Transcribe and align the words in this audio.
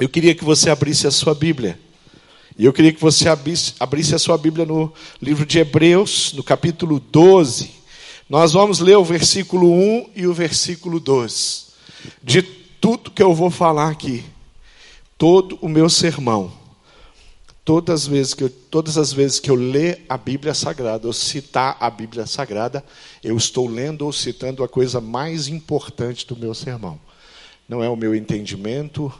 eu 0.00 0.08
queria 0.08 0.34
que 0.34 0.44
você 0.44 0.70
abrisse 0.70 1.06
a 1.06 1.10
sua 1.10 1.34
Bíblia. 1.34 1.78
E 2.56 2.64
eu 2.64 2.72
queria 2.72 2.92
que 2.92 3.00
você 3.00 3.28
abrisse, 3.28 3.74
abrisse 3.78 4.14
a 4.14 4.18
sua 4.18 4.36
Bíblia 4.36 4.66
no 4.66 4.92
livro 5.20 5.46
de 5.46 5.58
Hebreus, 5.58 6.32
no 6.32 6.42
capítulo 6.42 7.00
12. 7.00 7.70
Nós 8.28 8.52
vamos 8.52 8.80
ler 8.80 8.96
o 8.96 9.04
versículo 9.04 9.72
1 9.72 10.10
e 10.14 10.26
o 10.26 10.34
versículo 10.34 11.00
2. 11.00 11.68
De 12.22 12.42
tudo 12.42 13.10
que 13.10 13.22
eu 13.22 13.34
vou 13.34 13.50
falar 13.50 13.90
aqui, 13.90 14.24
todo 15.16 15.58
o 15.60 15.68
meu 15.68 15.88
sermão, 15.88 16.52
todas 17.64 18.02
as 18.02 18.06
vezes 18.06 18.34
que 18.34 18.44
eu, 18.44 18.50
todas 18.50 18.96
as 18.96 19.12
vezes 19.12 19.40
que 19.40 19.50
eu 19.50 19.54
ler 19.54 20.04
a 20.08 20.16
Bíblia 20.16 20.54
Sagrada, 20.54 21.06
ou 21.06 21.12
citar 21.12 21.76
a 21.80 21.90
Bíblia 21.90 22.26
Sagrada, 22.26 22.84
eu 23.22 23.36
estou 23.36 23.68
lendo 23.68 24.02
ou 24.02 24.12
citando 24.12 24.62
a 24.62 24.68
coisa 24.68 25.00
mais 25.00 25.48
importante 25.48 26.26
do 26.26 26.36
meu 26.36 26.54
sermão. 26.54 27.00
Não 27.68 27.82
é 27.82 27.88
o 27.88 27.96
meu 27.96 28.14
entendimento, 28.14 29.12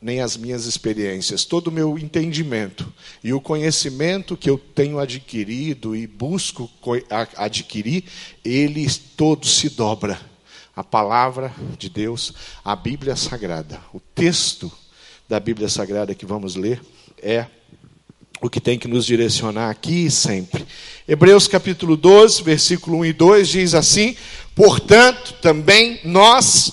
nem 0.00 0.20
as 0.20 0.36
minhas 0.36 0.64
experiências, 0.64 1.44
todo 1.44 1.68
o 1.68 1.72
meu 1.72 1.98
entendimento 1.98 2.92
e 3.22 3.32
o 3.32 3.40
conhecimento 3.40 4.36
que 4.36 4.48
eu 4.48 4.56
tenho 4.56 4.98
adquirido 4.98 5.96
e 5.96 6.06
busco 6.06 6.70
adquirir, 7.36 8.04
ele 8.44 8.88
todo 9.16 9.46
se 9.46 9.68
dobra 9.70 10.20
a 10.76 10.84
palavra 10.84 11.52
de 11.76 11.88
Deus, 11.88 12.32
a 12.64 12.76
Bíblia 12.76 13.16
Sagrada. 13.16 13.80
O 13.92 13.98
texto 13.98 14.70
da 15.28 15.40
Bíblia 15.40 15.68
Sagrada 15.68 16.14
que 16.14 16.24
vamos 16.24 16.54
ler 16.54 16.80
é 17.20 17.46
o 18.40 18.48
que 18.48 18.60
tem 18.60 18.78
que 18.78 18.86
nos 18.86 19.04
direcionar 19.04 19.70
aqui 19.70 20.06
e 20.06 20.10
sempre. 20.10 20.64
Hebreus 21.06 21.48
capítulo 21.48 21.96
12, 21.96 22.44
versículo 22.44 22.98
1 22.98 23.06
e 23.06 23.12
2 23.12 23.48
diz 23.48 23.74
assim: 23.74 24.16
Portanto, 24.54 25.34
também 25.42 25.98
nós, 26.04 26.72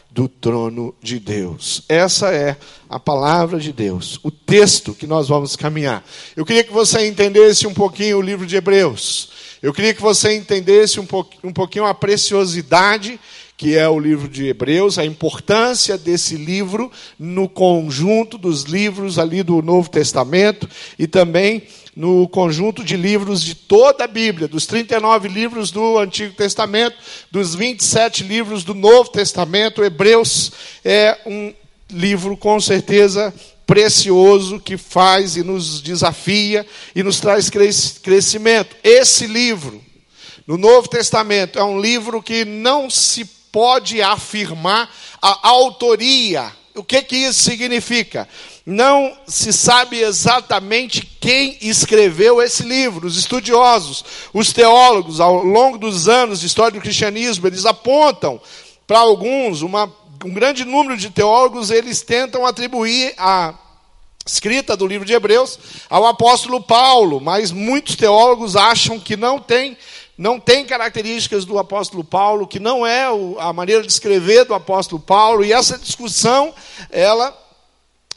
do 0.11 0.27
trono 0.27 0.93
de 1.01 1.19
Deus. 1.19 1.83
Essa 1.87 2.31
é 2.31 2.57
a 2.89 2.99
palavra 2.99 3.59
de 3.59 3.71
Deus, 3.71 4.19
o 4.23 4.29
texto 4.29 4.93
que 4.93 5.07
nós 5.07 5.29
vamos 5.29 5.55
caminhar. 5.55 6.05
Eu 6.35 6.45
queria 6.45 6.63
que 6.63 6.73
você 6.73 7.07
entendesse 7.07 7.65
um 7.65 7.73
pouquinho 7.73 8.17
o 8.17 8.21
livro 8.21 8.45
de 8.45 8.57
Hebreus. 8.57 9.29
Eu 9.61 9.73
queria 9.73 9.93
que 9.93 10.01
você 10.01 10.35
entendesse 10.35 10.99
um, 10.99 11.05
pouquinho 11.53 11.85
a 11.85 11.93
preciosidade 11.93 13.19
que 13.61 13.77
é 13.77 13.87
o 13.87 13.99
livro 13.99 14.27
de 14.27 14.47
Hebreus, 14.47 14.97
a 14.97 15.05
importância 15.05 15.95
desse 15.95 16.35
livro 16.35 16.91
no 17.19 17.47
conjunto 17.47 18.35
dos 18.35 18.63
livros 18.63 19.19
ali 19.19 19.43
do 19.43 19.61
Novo 19.61 19.87
Testamento 19.87 20.67
e 20.97 21.05
também 21.05 21.61
no 21.95 22.27
conjunto 22.27 22.83
de 22.83 22.95
livros 22.95 23.41
de 23.41 23.53
toda 23.53 24.05
a 24.05 24.07
Bíblia, 24.07 24.47
dos 24.47 24.65
39 24.65 25.27
livros 25.27 25.71
do 25.71 25.97
Antigo 25.97 26.33
Testamento, 26.33 26.95
dos 27.29 27.53
27 27.53 28.23
livros 28.23 28.63
do 28.63 28.73
Novo 28.73 29.09
Testamento. 29.09 29.83
Hebreus 29.83 30.51
é 30.85 31.17
um 31.25 31.53
livro 31.89 32.37
com 32.37 32.59
certeza 32.59 33.33
precioso 33.65 34.59
que 34.59 34.77
faz 34.77 35.35
e 35.35 35.43
nos 35.43 35.81
desafia 35.81 36.65
e 36.95 37.03
nos 37.03 37.19
traz 37.19 37.49
crescimento. 37.49 38.75
Esse 38.83 39.27
livro, 39.27 39.81
no 40.47 40.57
Novo 40.57 40.87
Testamento, 40.87 41.59
é 41.59 41.63
um 41.63 41.79
livro 41.79 42.21
que 42.21 42.45
não 42.45 42.89
se 42.89 43.25
pode 43.51 44.01
afirmar 44.01 44.89
a 45.21 45.47
autoria. 45.47 46.51
O 46.75 46.83
que, 46.83 47.01
que 47.01 47.17
isso 47.17 47.43
significa? 47.43 48.27
Não 48.65 49.17
se 49.27 49.51
sabe 49.51 49.99
exatamente 49.99 51.01
quem 51.19 51.57
escreveu 51.61 52.41
esse 52.41 52.63
livro. 52.63 53.07
Os 53.07 53.17
estudiosos, 53.17 54.05
os 54.33 54.53
teólogos, 54.53 55.19
ao 55.19 55.43
longo 55.43 55.77
dos 55.77 56.07
anos 56.07 56.39
de 56.39 56.47
história 56.47 56.71
do 56.71 56.81
cristianismo, 56.81 57.47
eles 57.47 57.65
apontam 57.65 58.39
para 58.85 58.99
alguns, 58.99 59.61
uma, 59.61 59.91
um 60.23 60.33
grande 60.33 60.63
número 60.63 60.95
de 60.95 61.09
teólogos, 61.09 61.71
eles 61.71 62.01
tentam 62.01 62.45
atribuir 62.45 63.13
a 63.17 63.55
escrita 64.25 64.77
do 64.77 64.85
livro 64.85 65.05
de 65.07 65.13
Hebreus 65.13 65.57
ao 65.89 66.05
apóstolo 66.05 66.61
Paulo, 66.61 67.19
mas 67.19 67.51
muitos 67.51 67.95
teólogos 67.95 68.55
acham 68.55 68.99
que 68.99 69.17
não 69.17 69.39
tem 69.39 69.77
não 70.17 70.39
tem 70.39 70.63
características 70.63 71.45
do 71.45 71.57
apóstolo 71.57 72.03
Paulo, 72.03 72.45
que 72.45 72.59
não 72.59 72.85
é 72.85 73.05
a 73.39 73.51
maneira 73.51 73.81
de 73.81 73.91
escrever 73.91 74.45
do 74.45 74.53
apóstolo 74.53 75.01
Paulo, 75.01 75.43
e 75.43 75.51
essa 75.51 75.79
discussão, 75.79 76.53
ela 76.91 77.35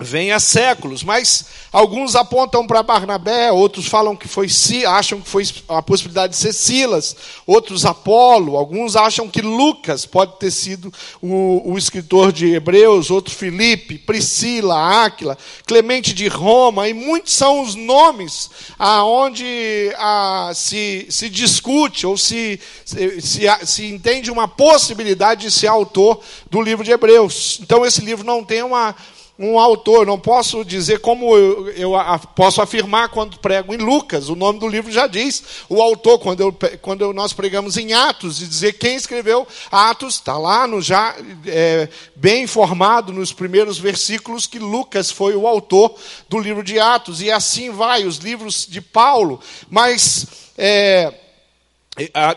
vem 0.00 0.32
há 0.32 0.40
séculos, 0.40 1.04
mas 1.04 1.44
alguns 1.72 2.16
apontam 2.16 2.66
para 2.66 2.82
Barnabé, 2.82 3.52
outros 3.52 3.86
falam 3.86 4.16
que 4.16 4.26
foi 4.26 4.48
acham 4.88 5.20
que 5.20 5.28
foi 5.28 5.46
a 5.68 5.80
possibilidade 5.80 6.32
de 6.32 6.38
ser 6.38 6.52
Silas, 6.52 7.14
outros 7.46 7.86
Apolo, 7.86 8.56
alguns 8.56 8.96
acham 8.96 9.28
que 9.28 9.40
Lucas 9.40 10.04
pode 10.04 10.36
ter 10.40 10.50
sido 10.50 10.92
o, 11.22 11.72
o 11.72 11.78
escritor 11.78 12.32
de 12.32 12.54
Hebreus, 12.54 13.08
outro 13.08 13.32
Filipe, 13.32 13.96
Priscila, 13.96 15.04
Áquila, 15.04 15.38
Clemente 15.64 16.12
de 16.12 16.26
Roma, 16.26 16.88
e 16.88 16.92
muitos 16.92 17.32
são 17.32 17.62
os 17.62 17.76
nomes 17.76 18.50
aonde 18.76 19.94
a, 19.96 20.50
se, 20.56 21.06
se 21.08 21.30
discute 21.30 22.04
ou 22.04 22.18
se, 22.18 22.58
se, 22.84 23.20
se, 23.20 23.42
se 23.64 23.86
entende 23.86 24.28
uma 24.28 24.48
possibilidade 24.48 25.42
de 25.42 25.52
ser 25.52 25.68
autor 25.68 26.20
do 26.50 26.60
livro 26.60 26.84
de 26.84 26.90
Hebreus. 26.90 27.60
Então 27.62 27.86
esse 27.86 28.00
livro 28.00 28.26
não 28.26 28.42
tem 28.42 28.60
uma 28.64 28.94
um 29.36 29.58
autor, 29.58 30.06
não 30.06 30.18
posso 30.18 30.64
dizer 30.64 31.00
como 31.00 31.36
eu, 31.36 31.68
eu, 31.70 31.92
posso 32.36 32.62
afirmar 32.62 33.08
quando 33.08 33.38
prego 33.38 33.74
em 33.74 33.78
Lucas, 33.78 34.28
o 34.28 34.36
nome 34.36 34.60
do 34.60 34.68
livro 34.68 34.92
já 34.92 35.08
diz, 35.08 35.42
o 35.68 35.82
autor, 35.82 36.20
quando, 36.20 36.40
eu, 36.40 36.56
quando 36.80 37.12
nós 37.12 37.32
pregamos 37.32 37.76
em 37.76 37.92
Atos, 37.92 38.40
e 38.40 38.46
dizer 38.46 38.74
quem 38.74 38.94
escreveu 38.94 39.46
Atos, 39.72 40.14
está 40.14 40.38
lá 40.38 40.68
no, 40.68 40.80
já 40.80 41.16
é, 41.46 41.88
bem 42.14 42.44
informado 42.44 43.12
nos 43.12 43.32
primeiros 43.32 43.76
versículos 43.76 44.46
que 44.46 44.60
Lucas 44.60 45.10
foi 45.10 45.34
o 45.34 45.48
autor 45.48 45.96
do 46.28 46.38
livro 46.38 46.62
de 46.62 46.78
Atos, 46.78 47.20
e 47.20 47.28
assim 47.30 47.70
vai, 47.70 48.04
os 48.04 48.18
livros 48.18 48.66
de 48.68 48.80
Paulo, 48.80 49.40
mas. 49.68 50.26
É, 50.56 51.23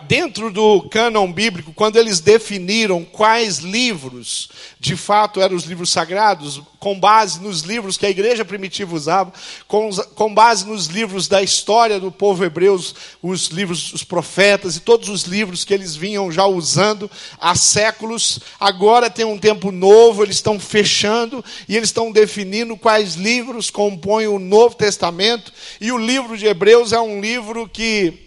dentro 0.08 0.52
do 0.52 0.84
cânon 0.84 1.32
bíblico, 1.34 1.74
quando 1.74 1.98
eles 1.98 2.20
definiram 2.20 3.04
quais 3.04 3.58
livros 3.58 4.50
de 4.80 4.96
fato 4.96 5.42
eram 5.42 5.56
os 5.56 5.64
livros 5.64 5.90
sagrados, 5.90 6.62
com 6.80 7.00
base 7.00 7.42
nos 7.42 7.62
livros 7.62 7.98
que 7.98 8.06
a 8.06 8.10
igreja 8.10 8.46
primitiva 8.46 8.96
usava, 8.96 9.34
com, 9.68 10.32
base 10.32 10.64
nos 10.68 10.86
livros 10.86 11.28
da 11.28 11.42
história 11.42 12.00
do 12.00 12.12
povo 12.12 12.46
hebreu, 12.46 12.80
os 13.24 13.48
livros, 13.48 13.94
os 13.94 14.04
profetas 14.04 14.76
e 14.76 14.82
todos 14.82 15.10
os 15.10 15.24
livros 15.24 15.66
que 15.66 15.74
eles 15.74 15.96
vinham 15.96 16.32
já 16.32 16.46
usando 16.46 17.10
há 17.40 17.56
séculos, 17.56 18.40
agora 18.60 19.10
tem 19.10 19.26
um 19.26 19.40
tempo 19.40 19.72
novo, 19.72 20.22
eles 20.22 20.36
estão 20.36 20.60
fechando 20.60 21.44
e 21.68 21.76
eles 21.76 21.90
estão 21.90 22.12
definindo 22.12 22.78
quais 22.78 23.16
livros 23.16 23.72
compõem 23.72 24.28
o 24.28 24.38
Novo 24.38 24.76
Testamento, 24.76 25.52
e 25.82 25.92
o 25.92 25.98
livro 25.98 26.38
de 26.38 26.46
Hebreus 26.46 26.94
é 26.94 27.02
um 27.02 27.20
livro 27.20 27.68
que 27.68 28.27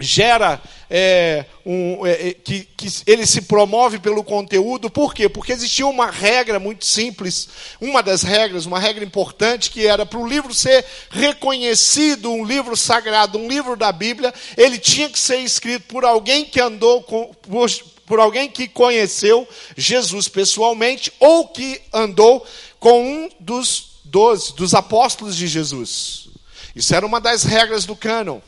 gera 0.00 0.60
é, 0.88 1.44
um, 1.64 2.04
é, 2.04 2.28
é, 2.28 2.34
que, 2.34 2.66
que, 2.76 2.88
ele 3.06 3.24
se 3.24 3.42
promove 3.42 3.98
pelo 3.98 4.24
conteúdo, 4.24 4.90
por 4.90 5.14
quê? 5.14 5.28
Porque 5.28 5.52
existia 5.52 5.86
uma 5.86 6.10
regra 6.10 6.58
muito 6.58 6.84
simples, 6.84 7.48
uma 7.80 8.02
das 8.02 8.22
regras, 8.22 8.66
uma 8.66 8.78
regra 8.80 9.04
importante, 9.04 9.70
que 9.70 9.86
era 9.86 10.04
para 10.04 10.18
o 10.18 10.26
livro 10.26 10.52
ser 10.52 10.84
reconhecido, 11.10 12.32
um 12.32 12.44
livro 12.44 12.76
sagrado, 12.76 13.38
um 13.38 13.46
livro 13.48 13.76
da 13.76 13.92
Bíblia, 13.92 14.34
ele 14.56 14.78
tinha 14.78 15.08
que 15.08 15.18
ser 15.18 15.38
escrito 15.38 15.86
por 15.86 16.04
alguém 16.04 16.44
que 16.44 16.60
andou 16.60 17.02
com, 17.02 17.32
por, 17.42 17.70
por 18.04 18.18
alguém 18.18 18.48
que 18.48 18.66
conheceu 18.66 19.46
Jesus 19.76 20.26
pessoalmente, 20.26 21.12
ou 21.20 21.46
que 21.46 21.80
andou 21.92 22.44
com 22.80 23.04
um 23.04 23.28
dos 23.38 24.00
doze, 24.04 24.54
dos 24.54 24.74
apóstolos 24.74 25.36
de 25.36 25.46
Jesus. 25.46 26.28
Isso 26.74 26.94
era 26.94 27.06
uma 27.06 27.20
das 27.20 27.44
regras 27.44 27.84
do 27.84 27.94
cânon. 27.94 28.40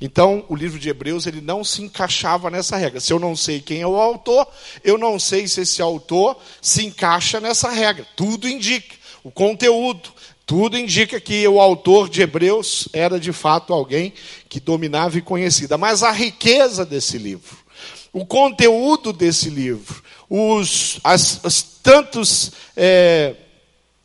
Então, 0.00 0.44
o 0.48 0.56
livro 0.56 0.78
de 0.78 0.88
Hebreus 0.88 1.26
ele 1.26 1.40
não 1.40 1.62
se 1.62 1.82
encaixava 1.82 2.48
nessa 2.48 2.76
regra. 2.76 3.00
Se 3.00 3.12
eu 3.12 3.18
não 3.18 3.36
sei 3.36 3.60
quem 3.60 3.82
é 3.82 3.86
o 3.86 4.00
autor, 4.00 4.46
eu 4.82 4.96
não 4.96 5.18
sei 5.18 5.46
se 5.46 5.60
esse 5.60 5.82
autor 5.82 6.38
se 6.62 6.86
encaixa 6.86 7.38
nessa 7.38 7.68
regra. 7.68 8.06
Tudo 8.16 8.48
indica, 8.48 8.96
o 9.22 9.30
conteúdo, 9.30 10.10
tudo 10.46 10.78
indica 10.78 11.20
que 11.20 11.46
o 11.46 11.60
autor 11.60 12.08
de 12.08 12.22
Hebreus 12.22 12.88
era 12.92 13.20
de 13.20 13.32
fato 13.32 13.74
alguém 13.74 14.14
que 14.48 14.58
dominava 14.58 15.18
e 15.18 15.22
conhecida. 15.22 15.76
Mas 15.76 16.02
a 16.02 16.10
riqueza 16.10 16.86
desse 16.86 17.18
livro, 17.18 17.58
o 18.10 18.24
conteúdo 18.24 19.12
desse 19.12 19.50
livro, 19.50 20.02
os 20.30 20.98
as, 21.04 21.44
as 21.44 21.62
tantos 21.62 22.52
é, 22.74 23.36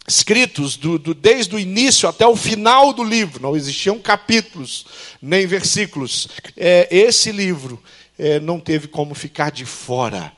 escritos 0.07 0.78
do, 0.78 1.00
do, 1.00 1.13
desde 1.13 1.56
o 1.56 1.60
início 1.60 2.07
até 2.07 2.25
o 2.25 2.36
final 2.36 2.94
do 2.94 3.04
livro, 3.04 3.42
não 3.42 3.56
existiam 3.56 4.00
capítulos 4.00 4.86
nem 5.22 5.48
versículos. 5.48 6.28
É, 6.56 6.88
esse 6.96 7.31
livro 7.31 7.81
é, 8.18 8.40
não 8.40 8.60
teve 8.60 8.88
como 8.88 9.16
ficar 9.16 9.52
de 9.52 9.66
fora 9.66 10.31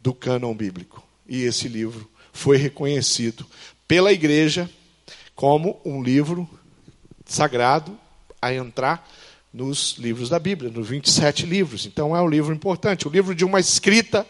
do 0.00 0.12
cânon 0.12 0.54
bíblico. 0.54 1.02
E 1.28 1.42
esse 1.42 1.68
livro 1.68 2.10
foi 2.32 2.56
reconhecido 2.56 3.46
pela 3.86 4.12
igreja 4.12 4.68
como 5.34 5.80
um 5.84 6.02
livro 6.02 6.48
sagrado 7.24 7.96
a 8.40 8.52
entrar 8.52 9.08
nos 9.52 9.96
livros 9.98 10.28
da 10.28 10.38
Bíblia, 10.38 10.70
nos 10.70 10.88
27 10.88 11.46
livros. 11.46 11.86
Então 11.86 12.16
é 12.16 12.20
um 12.20 12.28
livro 12.28 12.54
importante, 12.54 13.06
o 13.06 13.10
um 13.10 13.12
livro 13.12 13.34
de 13.34 13.44
uma 13.44 13.60
escrita 13.60 14.26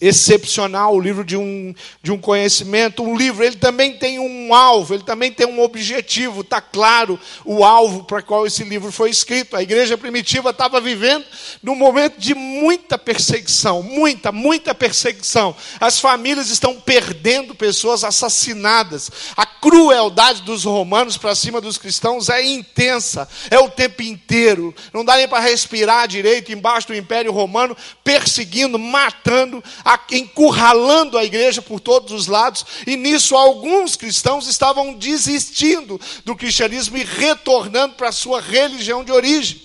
excepcional, 0.00 0.94
o 0.94 1.00
livro 1.00 1.24
de 1.24 1.36
um, 1.36 1.72
de 2.02 2.10
um 2.10 2.18
conhecimento, 2.18 3.02
um 3.02 3.16
livro, 3.16 3.44
ele 3.44 3.56
também 3.56 3.96
tem 3.96 4.18
um 4.18 4.52
alvo, 4.52 4.94
ele 4.94 5.04
também 5.04 5.30
tem 5.30 5.46
um 5.46 5.62
objetivo, 5.62 6.40
está 6.40 6.60
claro 6.60 7.18
o 7.44 7.64
alvo 7.64 8.02
para 8.02 8.20
qual 8.20 8.46
esse 8.46 8.64
livro 8.64 8.90
foi 8.90 9.10
escrito. 9.10 9.56
A 9.56 9.62
igreja 9.62 9.96
primitiva 9.96 10.50
estava 10.50 10.80
vivendo 10.80 11.24
num 11.62 11.76
momento 11.76 12.18
de 12.18 12.34
muita 12.34 12.98
perseguição, 12.98 13.82
muita, 13.82 14.32
muita 14.32 14.74
perseguição. 14.74 15.54
As 15.80 16.00
famílias 16.00 16.50
estão 16.50 16.74
perdendo 16.80 17.54
pessoas 17.54 18.02
assassinadas. 18.02 19.10
A 19.36 19.46
crueldade 19.46 20.42
dos 20.42 20.64
romanos 20.64 21.16
para 21.16 21.34
cima 21.36 21.60
dos 21.60 21.78
cristãos 21.78 22.28
é 22.28 22.44
intensa, 22.44 23.28
é 23.48 23.60
o 23.60 23.70
tempo 23.70 24.02
inteiro. 24.02 24.74
Não 24.92 25.04
dá 25.04 25.16
nem 25.16 25.28
para 25.28 25.38
respirar 25.38 26.08
direito 26.08 26.52
embaixo 26.52 26.88
do 26.88 26.96
Império 26.96 27.30
Romano, 27.30 27.76
perseguindo, 28.02 28.78
matando 28.78 29.62
encurralando 30.10 31.18
a 31.18 31.24
igreja 31.24 31.60
por 31.60 31.80
todos 31.80 32.12
os 32.12 32.26
lados, 32.26 32.64
e 32.86 32.96
nisso 32.96 33.36
alguns 33.36 33.96
cristãos 33.96 34.46
estavam 34.48 34.94
desistindo 34.94 36.00
do 36.24 36.34
cristianismo 36.34 36.96
e 36.96 37.04
retornando 37.04 37.94
para 37.94 38.08
a 38.08 38.12
sua 38.12 38.40
religião 38.40 39.04
de 39.04 39.12
origem, 39.12 39.62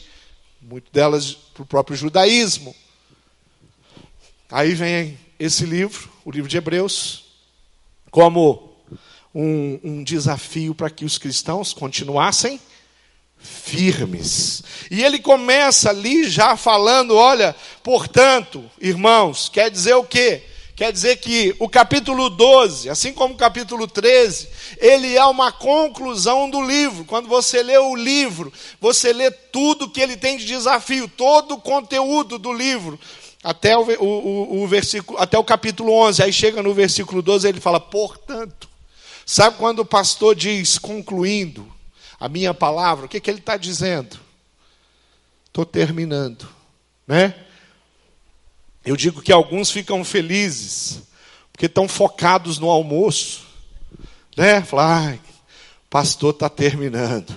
muitas 0.61 0.91
delas 0.91 1.33
para 1.53 1.63
o 1.63 1.65
próprio 1.65 1.95
judaísmo. 1.95 2.75
Aí 4.51 4.73
vem 4.73 5.17
esse 5.39 5.65
livro, 5.65 6.09
o 6.25 6.31
livro 6.31 6.49
de 6.49 6.57
Hebreus, 6.57 7.25
como 8.11 8.73
um, 9.33 9.79
um 9.83 10.03
desafio 10.03 10.73
para 10.73 10.89
que 10.89 11.05
os 11.05 11.17
cristãos 11.17 11.71
continuassem 11.73 12.59
firmes. 13.39 14.63
E 14.91 15.03
ele 15.03 15.19
começa 15.19 15.89
ali 15.89 16.27
já 16.29 16.55
falando, 16.57 17.15
olha, 17.15 17.55
portanto, 17.83 18.63
irmãos, 18.79 19.49
quer 19.49 19.69
dizer 19.69 19.93
o 19.95 20.03
quê? 20.03 20.43
Quer 20.75 20.93
dizer 20.93 21.17
que 21.17 21.53
o 21.59 21.67
capítulo 21.67 22.29
12, 22.29 22.89
assim 22.89 23.11
como 23.11 23.33
o 23.33 23.37
capítulo 23.37 23.85
13, 23.85 24.47
ele 24.77 25.13
é 25.13 25.25
uma 25.25 25.51
conclusão 25.51 26.49
do 26.49 26.61
livro. 26.61 27.03
Quando 27.03 27.27
você 27.27 27.61
lê 27.61 27.77
o 27.77 27.93
livro, 27.93 28.51
você 28.79 29.11
lê 29.11 29.29
tudo 29.29 29.89
que 29.89 29.99
ele 29.99 30.15
tem 30.15 30.37
de 30.37 30.45
desafio, 30.45 31.05
todo 31.07 31.55
o 31.55 31.61
conteúdo 31.61 32.39
do 32.39 32.53
livro, 32.53 32.97
até 33.43 33.77
o, 33.77 33.81
o, 33.81 34.63
o, 34.63 34.67
versículo, 34.67 35.19
até 35.19 35.37
o 35.37 35.43
capítulo 35.43 35.91
11. 35.91 36.23
Aí 36.23 36.31
chega 36.31 36.63
no 36.63 36.73
versículo 36.73 37.21
12, 37.21 37.47
ele 37.47 37.59
fala, 37.59 37.81
portanto. 37.81 38.69
Sabe 39.25 39.57
quando 39.57 39.79
o 39.79 39.85
pastor 39.85 40.33
diz, 40.33 40.77
concluindo, 40.79 41.67
a 42.19 42.27
minha 42.27 42.53
palavra, 42.53 43.05
o 43.05 43.09
que, 43.09 43.19
que 43.19 43.29
ele 43.29 43.39
está 43.39 43.55
dizendo? 43.55 44.19
Estou 45.45 45.65
terminando, 45.65 46.47
né? 47.07 47.33
Eu 48.85 48.95
digo 48.95 49.21
que 49.21 49.31
alguns 49.31 49.71
ficam 49.71 50.03
felizes, 50.03 51.03
porque 51.51 51.65
estão 51.65 51.87
focados 51.87 52.59
no 52.59 52.69
almoço, 52.69 53.45
né? 54.35 54.61
Falar, 54.61 55.07
ai, 55.07 55.21
pastor 55.89 56.33
está 56.33 56.49
terminando, 56.49 57.35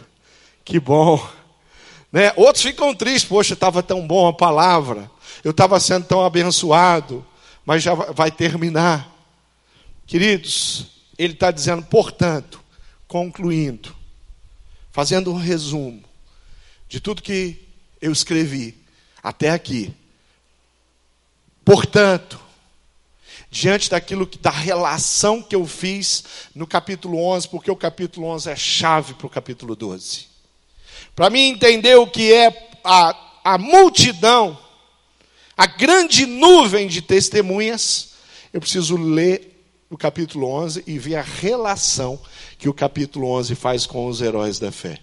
que 0.64 0.78
bom. 0.80 1.24
Né? 2.10 2.32
Outros 2.36 2.62
ficam 2.62 2.94
tristes, 2.94 3.24
poxa, 3.24 3.54
estava 3.54 3.82
tão 3.82 4.06
bom 4.06 4.28
a 4.28 4.32
palavra, 4.32 5.10
eu 5.42 5.50
estava 5.52 5.80
sendo 5.80 6.06
tão 6.06 6.24
abençoado, 6.24 7.24
mas 7.64 7.82
já 7.82 7.94
vai 7.94 8.30
terminar. 8.30 9.10
Queridos, 10.06 10.86
ele 11.16 11.32
está 11.32 11.50
dizendo, 11.50 11.82
portanto, 11.84 12.60
concluindo, 13.08 13.94
fazendo 14.92 15.32
um 15.32 15.36
resumo 15.36 16.04
de 16.88 17.00
tudo 17.00 17.22
que 17.22 17.56
eu 18.00 18.12
escrevi 18.12 18.76
até 19.22 19.50
aqui. 19.50 19.92
Portanto, 21.64 22.38
diante 23.50 23.88
daquilo 23.88 24.26
que 24.26 24.38
da 24.38 24.50
relação 24.50 25.42
que 25.42 25.54
eu 25.54 25.66
fiz 25.66 26.24
no 26.54 26.66
capítulo 26.66 27.18
11, 27.18 27.48
porque 27.48 27.70
o 27.70 27.76
capítulo 27.76 28.26
11 28.26 28.50
é 28.50 28.56
chave 28.56 29.14
para 29.14 29.26
o 29.26 29.30
capítulo 29.30 29.74
12. 29.74 30.26
Para 31.16 31.30
mim 31.30 31.48
entender 31.48 31.96
o 31.96 32.06
que 32.06 32.32
é 32.32 32.70
a, 32.84 33.16
a 33.44 33.58
multidão, 33.58 34.58
a 35.56 35.66
grande 35.66 36.26
nuvem 36.26 36.86
de 36.88 37.00
testemunhas, 37.00 38.10
eu 38.52 38.60
preciso 38.60 38.96
ler 38.96 39.51
o 39.92 39.98
capítulo 39.98 40.48
11 40.48 40.84
e 40.86 40.98
ver 40.98 41.16
a 41.16 41.22
relação 41.22 42.18
que 42.56 42.66
o 42.66 42.72
capítulo 42.72 43.28
11 43.28 43.54
faz 43.54 43.84
com 43.84 44.06
os 44.06 44.22
heróis 44.22 44.58
da 44.58 44.72
fé. 44.72 44.98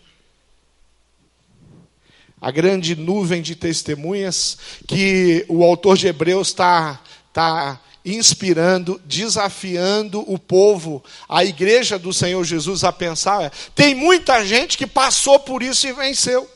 A 2.42 2.50
grande 2.50 2.96
nuvem 2.96 3.40
de 3.40 3.56
testemunhas 3.56 4.58
que 4.88 5.46
o 5.48 5.64
autor 5.64 5.96
de 5.96 6.08
Hebreus 6.08 6.48
está 6.48 7.00
tá 7.32 7.80
inspirando, 8.04 9.00
desafiando 9.06 10.24
o 10.26 10.40
povo, 10.40 11.04
a 11.28 11.46
igreja 11.46 12.00
do 12.00 12.12
Senhor 12.12 12.44
Jesus 12.44 12.84
a 12.84 12.92
pensar. 12.92 13.54
Tem 13.76 13.94
muita 13.94 14.44
gente 14.44 14.76
que 14.76 14.88
passou 14.88 15.38
por 15.38 15.62
isso 15.62 15.86
e 15.86 15.94
venceu. 15.94 16.50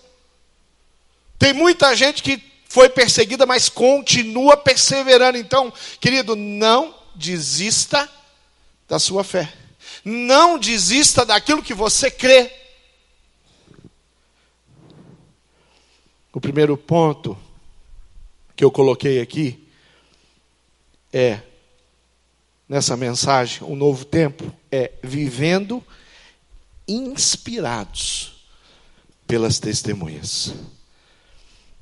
Tem 1.38 1.54
muita 1.54 1.96
gente 1.96 2.24
que 2.24 2.42
foi 2.68 2.90
perseguida, 2.90 3.46
mas 3.46 3.70
continua 3.70 4.58
perseverando. 4.58 5.38
Então, 5.38 5.72
querido, 6.00 6.36
não 6.36 6.96
desista 7.14 8.10
da 8.94 9.00
sua 9.00 9.24
fé. 9.24 9.52
Não 10.06 10.60
desista 10.60 11.26
daquilo 11.26 11.64
que 11.64 11.74
você 11.74 12.12
crê. 12.12 12.52
O 16.32 16.40
primeiro 16.40 16.78
ponto 16.78 17.36
que 18.56 18.64
eu 18.64 18.70
coloquei 18.70 19.20
aqui 19.20 19.68
é, 21.12 21.40
nessa 22.70 22.96
mensagem, 22.96 23.64
um 23.64 23.76
novo 23.76 24.06
tempo, 24.06 24.54
é 24.72 24.92
vivendo 25.02 25.84
inspirados 26.88 28.46
pelas 29.26 29.60
testemunhas. 29.60 30.54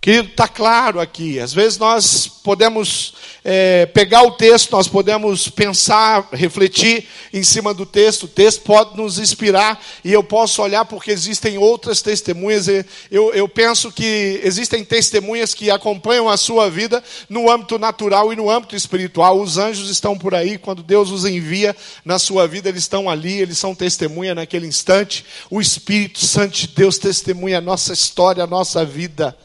Querido, 0.04 0.30
está 0.30 0.48
claro 0.48 1.00
aqui. 1.00 1.40
Às 1.40 1.54
vezes 1.54 1.78
nós 1.78 2.28
podemos 2.28 3.14
é, 3.44 3.86
pegar 3.86 4.24
o 4.24 4.32
texto, 4.32 4.72
nós 4.72 4.88
podemos 4.88 5.48
pensar, 5.48 6.28
refletir 6.34 7.08
em 7.32 7.44
cima 7.44 7.72
do 7.72 7.86
texto. 7.86 8.24
O 8.24 8.28
texto 8.28 8.64
pode 8.64 8.98
nos 8.98 9.20
inspirar 9.20 9.80
e 10.04 10.12
eu 10.12 10.24
posso 10.24 10.60
olhar 10.64 10.86
porque 10.86 11.12
existem 11.12 11.60
outras 11.60 12.02
testemunhas. 12.02 12.68
Eu, 13.12 13.32
eu 13.36 13.48
penso 13.48 13.92
que 13.92 14.42
existem 14.44 14.84
testemunhas 14.84 15.54
que 15.54 15.70
acompanham 15.70 16.28
a 16.28 16.36
sua 16.36 16.68
vida 16.68 17.04
no 17.30 17.48
âmbito 17.52 17.78
natural 17.78 18.34
e 18.34 18.36
no 18.36 18.50
âmbito 18.50 18.76
espiritual. 18.76 19.40
Os 19.40 19.60
anjos 19.60 19.88
estão 19.92 20.18
por 20.18 20.34
aí, 20.34 20.58
quando 20.58 20.82
Deus 20.82 21.12
os 21.12 21.26
envia 21.26 21.76
na 22.04 22.18
sua 22.18 22.48
vida, 22.48 22.70
eles 22.70 22.86
estão 22.86 23.08
ali, 23.08 23.40
eles 23.40 23.60
são 23.60 23.76
testemunha 23.76 24.34
naquele 24.34 24.66
instante. 24.66 25.24
O 25.48 25.62
Espírito 25.62 26.26
Santo 26.26 26.58
de 26.58 26.70
Deus 26.70 26.98
testemunha 26.98 27.60
a 27.60 27.62
nossa 27.62 27.94
história, 27.94 28.44
a 28.44 28.48
nossa 28.48 28.84
vida 28.84 29.38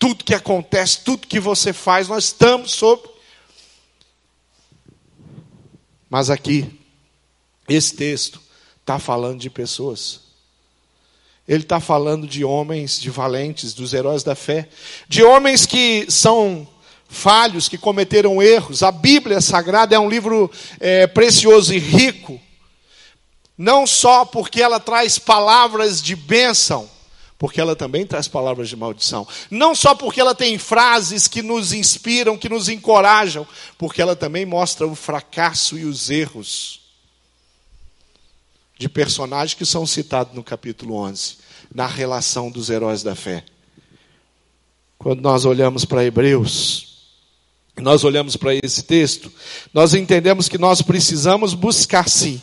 tudo 0.00 0.24
que 0.24 0.34
acontece, 0.34 1.00
tudo 1.04 1.26
que 1.26 1.38
você 1.38 1.74
faz, 1.74 2.08
nós 2.08 2.24
estamos 2.24 2.72
sob. 2.72 3.02
Mas 6.08 6.30
aqui, 6.30 6.80
esse 7.68 7.94
texto 7.94 8.40
está 8.80 8.98
falando 8.98 9.38
de 9.38 9.50
pessoas. 9.50 10.22
Ele 11.46 11.62
está 11.62 11.78
falando 11.78 12.26
de 12.26 12.42
homens, 12.42 12.98
de 12.98 13.10
valentes, 13.10 13.74
dos 13.74 13.92
heróis 13.92 14.22
da 14.22 14.34
fé, 14.34 14.70
de 15.06 15.22
homens 15.22 15.66
que 15.66 16.06
são 16.08 16.66
falhos, 17.06 17.68
que 17.68 17.76
cometeram 17.76 18.42
erros. 18.42 18.82
A 18.82 18.90
Bíblia 18.90 19.42
Sagrada 19.42 19.94
é 19.94 19.98
um 19.98 20.08
livro 20.08 20.50
é, 20.80 21.06
precioso 21.06 21.74
e 21.74 21.78
rico, 21.78 22.40
não 23.56 23.86
só 23.86 24.24
porque 24.24 24.62
ela 24.62 24.80
traz 24.80 25.18
palavras 25.18 26.00
de 26.00 26.16
bênção, 26.16 26.88
porque 27.40 27.58
ela 27.58 27.74
também 27.74 28.06
traz 28.06 28.28
palavras 28.28 28.68
de 28.68 28.76
maldição. 28.76 29.26
Não 29.50 29.74
só 29.74 29.94
porque 29.94 30.20
ela 30.20 30.34
tem 30.34 30.58
frases 30.58 31.26
que 31.26 31.40
nos 31.40 31.72
inspiram, 31.72 32.36
que 32.36 32.50
nos 32.50 32.68
encorajam, 32.68 33.46
porque 33.78 34.02
ela 34.02 34.14
também 34.14 34.44
mostra 34.44 34.86
o 34.86 34.94
fracasso 34.94 35.78
e 35.78 35.86
os 35.86 36.10
erros 36.10 36.80
de 38.78 38.90
personagens 38.90 39.54
que 39.54 39.64
são 39.64 39.86
citados 39.86 40.34
no 40.34 40.44
capítulo 40.44 40.94
11, 40.96 41.38
na 41.74 41.86
relação 41.86 42.50
dos 42.50 42.68
heróis 42.68 43.02
da 43.02 43.16
fé. 43.16 43.42
Quando 44.98 45.22
nós 45.22 45.46
olhamos 45.46 45.86
para 45.86 46.04
Hebreus, 46.04 47.06
nós 47.78 48.04
olhamos 48.04 48.36
para 48.36 48.54
esse 48.54 48.82
texto, 48.82 49.32
nós 49.72 49.94
entendemos 49.94 50.46
que 50.46 50.58
nós 50.58 50.82
precisamos 50.82 51.54
buscar 51.54 52.06
sim 52.06 52.42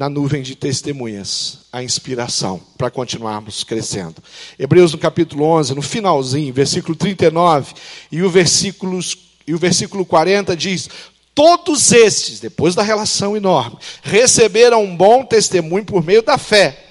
na 0.00 0.08
nuvem 0.08 0.40
de 0.40 0.54
testemunhas 0.54 1.58
a 1.70 1.82
inspiração 1.82 2.58
para 2.78 2.90
continuarmos 2.90 3.62
crescendo. 3.62 4.14
Hebreus 4.58 4.92
no 4.92 4.98
capítulo 4.98 5.44
11, 5.44 5.74
no 5.74 5.82
finalzinho, 5.82 6.54
versículo 6.54 6.96
39 6.96 7.74
e 8.10 8.22
o 8.22 8.30
versículo, 8.30 8.98
e 9.46 9.52
o 9.52 9.58
versículo 9.58 10.06
40 10.06 10.56
diz: 10.56 10.88
Todos 11.34 11.92
estes, 11.92 12.40
depois 12.40 12.74
da 12.74 12.82
relação 12.82 13.36
enorme, 13.36 13.76
receberam 14.02 14.82
um 14.82 14.96
bom 14.96 15.22
testemunho 15.22 15.84
por 15.84 16.02
meio 16.02 16.22
da 16.22 16.38
fé. 16.38 16.86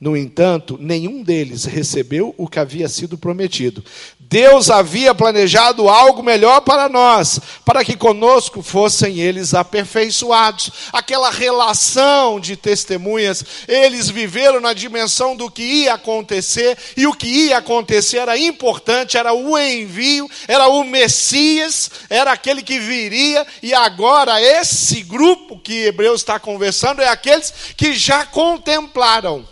No 0.00 0.16
entanto, 0.16 0.76
nenhum 0.80 1.22
deles 1.22 1.64
recebeu 1.64 2.34
o 2.36 2.48
que 2.48 2.58
havia 2.58 2.88
sido 2.88 3.16
prometido. 3.16 3.84
Deus 4.28 4.70
havia 4.70 5.14
planejado 5.14 5.88
algo 5.88 6.22
melhor 6.22 6.60
para 6.62 6.88
nós, 6.88 7.40
para 7.64 7.84
que 7.84 7.96
conosco 7.96 8.62
fossem 8.62 9.20
eles 9.20 9.54
aperfeiçoados. 9.54 10.70
Aquela 10.92 11.30
relação 11.30 12.40
de 12.40 12.56
testemunhas, 12.56 13.44
eles 13.68 14.08
viveram 14.08 14.60
na 14.60 14.72
dimensão 14.72 15.36
do 15.36 15.50
que 15.50 15.62
ia 15.62 15.94
acontecer, 15.94 16.76
e 16.96 17.06
o 17.06 17.12
que 17.12 17.26
ia 17.26 17.58
acontecer 17.58 18.18
era 18.18 18.36
importante, 18.36 19.16
era 19.16 19.32
o 19.32 19.58
envio, 19.58 20.28
era 20.48 20.68
o 20.68 20.82
Messias, 20.84 21.90
era 22.08 22.32
aquele 22.32 22.62
que 22.62 22.78
viria, 22.78 23.46
e 23.62 23.72
agora 23.72 24.40
esse 24.40 25.02
grupo 25.02 25.58
que 25.58 25.84
Hebreus 25.84 26.20
está 26.20 26.38
conversando 26.40 27.00
é 27.00 27.08
aqueles 27.08 27.52
que 27.76 27.92
já 27.92 28.26
contemplaram 28.26 29.46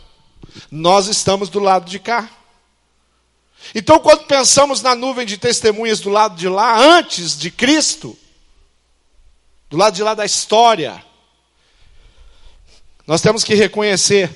nós 0.71 1.07
estamos 1.07 1.49
do 1.49 1.59
lado 1.59 1.88
de 1.88 1.99
cá. 1.99 2.29
Então, 3.75 3.99
quando 4.00 4.25
pensamos 4.25 4.83
na 4.83 4.95
nuvem 4.95 5.26
de 5.26 5.38
testemunhas 5.38 6.00
do 6.00 6.11
lado 6.11 6.37
de 6.37 6.49
lá, 6.49 6.78
antes 6.78 7.38
de 7.38 7.50
Cristo, 7.50 8.19
do 9.71 9.76
lado 9.76 9.95
de 9.95 10.02
lá 10.02 10.14
da 10.14 10.25
história, 10.25 11.02
nós 13.07 13.21
temos 13.21 13.45
que 13.45 13.54
reconhecer 13.54 14.31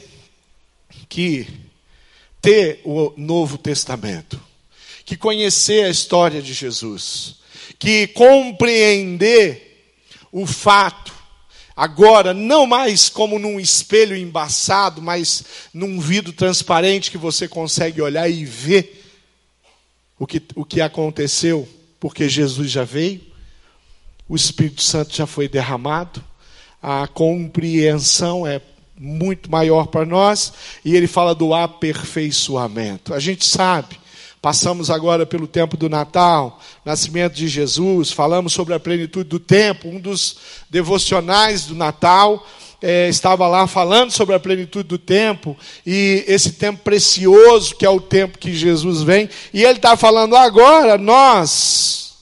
que 1.09 1.47
ter 2.41 2.81
o 2.85 3.13
Novo 3.17 3.59
Testamento, 3.59 4.41
que 5.05 5.17
conhecer 5.17 5.85
a 5.85 5.91
história 5.91 6.41
de 6.41 6.53
Jesus, 6.53 7.37
que 7.79 8.07
compreender 8.09 9.95
o 10.33 10.47
fato 10.47 11.17
Agora, 11.77 12.33
não 12.33 12.67
mais 12.67 13.11
como 13.11 13.39
num 13.39 13.61
espelho 13.61 14.17
embaçado, 14.17 15.03
mas 15.03 15.45
num 15.75 16.01
vidro 16.01 16.33
transparente 16.33 17.11
que 17.11 17.19
você 17.19 17.47
consegue 17.47 18.01
olhar 18.01 18.31
e 18.31 18.47
ver 18.47 19.06
o 20.19 20.27
que, 20.27 20.43
o 20.55 20.65
que 20.65 20.81
aconteceu, 20.81 21.69
porque 22.01 22.29
Jesus 22.29 22.71
já 22.71 22.85
veio, 22.85 23.21
o 24.29 24.35
Espírito 24.35 24.83
Santo 24.83 25.15
já 25.15 25.27
foi 25.27 25.49
derramado, 25.49 26.23
a 26.83 27.07
compreensão 27.07 28.47
é 28.47 28.61
muito 28.99 29.51
maior 29.51 29.87
para 29.87 30.07
nós, 30.07 30.53
e 30.85 30.97
ele 30.97 31.07
fala 31.07 31.35
do 31.35 31.53
aperfeiçoamento. 31.53 33.13
A 33.13 33.19
gente 33.19 33.45
sabe 33.45 33.99
Passamos 34.47 34.91
agora 34.91 35.27
pelo 35.27 35.49
tempo 35.49 35.77
do 35.77 35.89
Natal, 35.89 36.61
nascimento 36.85 37.33
de 37.33 37.49
Jesus, 37.49 38.13
falamos 38.13 38.53
sobre 38.53 38.75
a 38.75 38.79
plenitude 38.79 39.29
do 39.29 39.41
tempo. 39.41 39.89
Um 39.89 39.99
dos 39.99 40.37
devocionais 40.71 41.67
do 41.67 41.75
Natal 41.75 42.47
é, 42.83 43.09
estava 43.09 43.49
lá 43.49 43.67
falando 43.67 44.11
sobre 44.11 44.35
a 44.35 44.41
plenitude 44.41 44.89
do 44.89 44.99
tempo 44.99 45.57
e 45.85 46.25
esse 46.27 46.53
tempo 46.53 46.83
precioso 46.83 47.75
que 47.75 47.87
é 47.87 47.91
o 47.91 48.01
tempo 48.01 48.39
que 48.39 48.55
Jesus 48.55 49.03
vem. 49.03 49.29
E 49.53 49.65
ele 49.65 49.79
está 49.79 49.97
falando 49.97 50.37
agora, 50.37 50.99
nós 50.99 52.15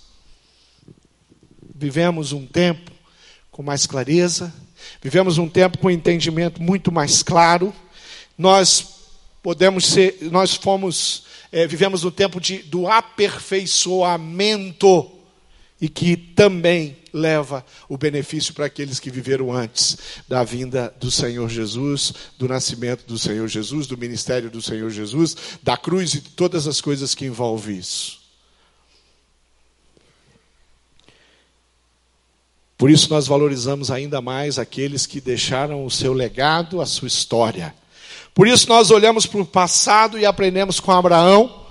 vivemos 1.74 2.32
um 2.32 2.46
tempo 2.46 2.92
com 3.50 3.62
mais 3.62 3.86
clareza, 3.86 4.52
vivemos 5.02 5.38
um 5.38 5.48
tempo 5.48 5.78
com 5.78 5.90
entendimento 5.90 6.62
muito 6.62 6.90
mais 6.90 7.22
claro. 7.22 7.74
Nós 8.36 8.94
podemos 9.42 9.86
ser, 9.86 10.18
nós 10.22 10.54
fomos 10.54 11.24
é, 11.54 11.66
vivemos 11.68 12.02
no 12.02 12.10
tempo 12.10 12.40
de, 12.40 12.58
do 12.64 12.88
aperfeiçoamento 12.88 15.12
e 15.84 15.88
que 15.90 16.16
também 16.16 16.96
leva 17.12 17.62
o 17.90 17.98
benefício 17.98 18.54
para 18.54 18.64
aqueles 18.64 18.98
que 18.98 19.10
viveram 19.10 19.52
antes 19.52 19.98
da 20.26 20.42
vinda 20.42 20.94
do 20.98 21.10
Senhor 21.10 21.46
Jesus, 21.46 22.14
do 22.38 22.48
nascimento 22.48 23.04
do 23.06 23.18
Senhor 23.18 23.46
Jesus, 23.48 23.86
do 23.86 23.98
ministério 23.98 24.50
do 24.50 24.62
Senhor 24.62 24.88
Jesus, 24.88 25.36
da 25.62 25.76
cruz 25.76 26.14
e 26.14 26.22
todas 26.22 26.66
as 26.66 26.80
coisas 26.80 27.14
que 27.14 27.26
envolvem 27.26 27.76
isso. 27.76 28.18
Por 32.78 32.88
isso 32.88 33.10
nós 33.10 33.26
valorizamos 33.26 33.90
ainda 33.90 34.22
mais 34.22 34.58
aqueles 34.58 35.04
que 35.04 35.20
deixaram 35.20 35.84
o 35.84 35.90
seu 35.90 36.14
legado, 36.14 36.80
a 36.80 36.86
sua 36.86 37.08
história. 37.08 37.74
Por 38.32 38.48
isso 38.48 38.70
nós 38.70 38.90
olhamos 38.90 39.26
para 39.26 39.42
o 39.42 39.44
passado 39.44 40.18
e 40.18 40.24
aprendemos 40.24 40.80
com 40.80 40.92
Abraão, 40.92 41.63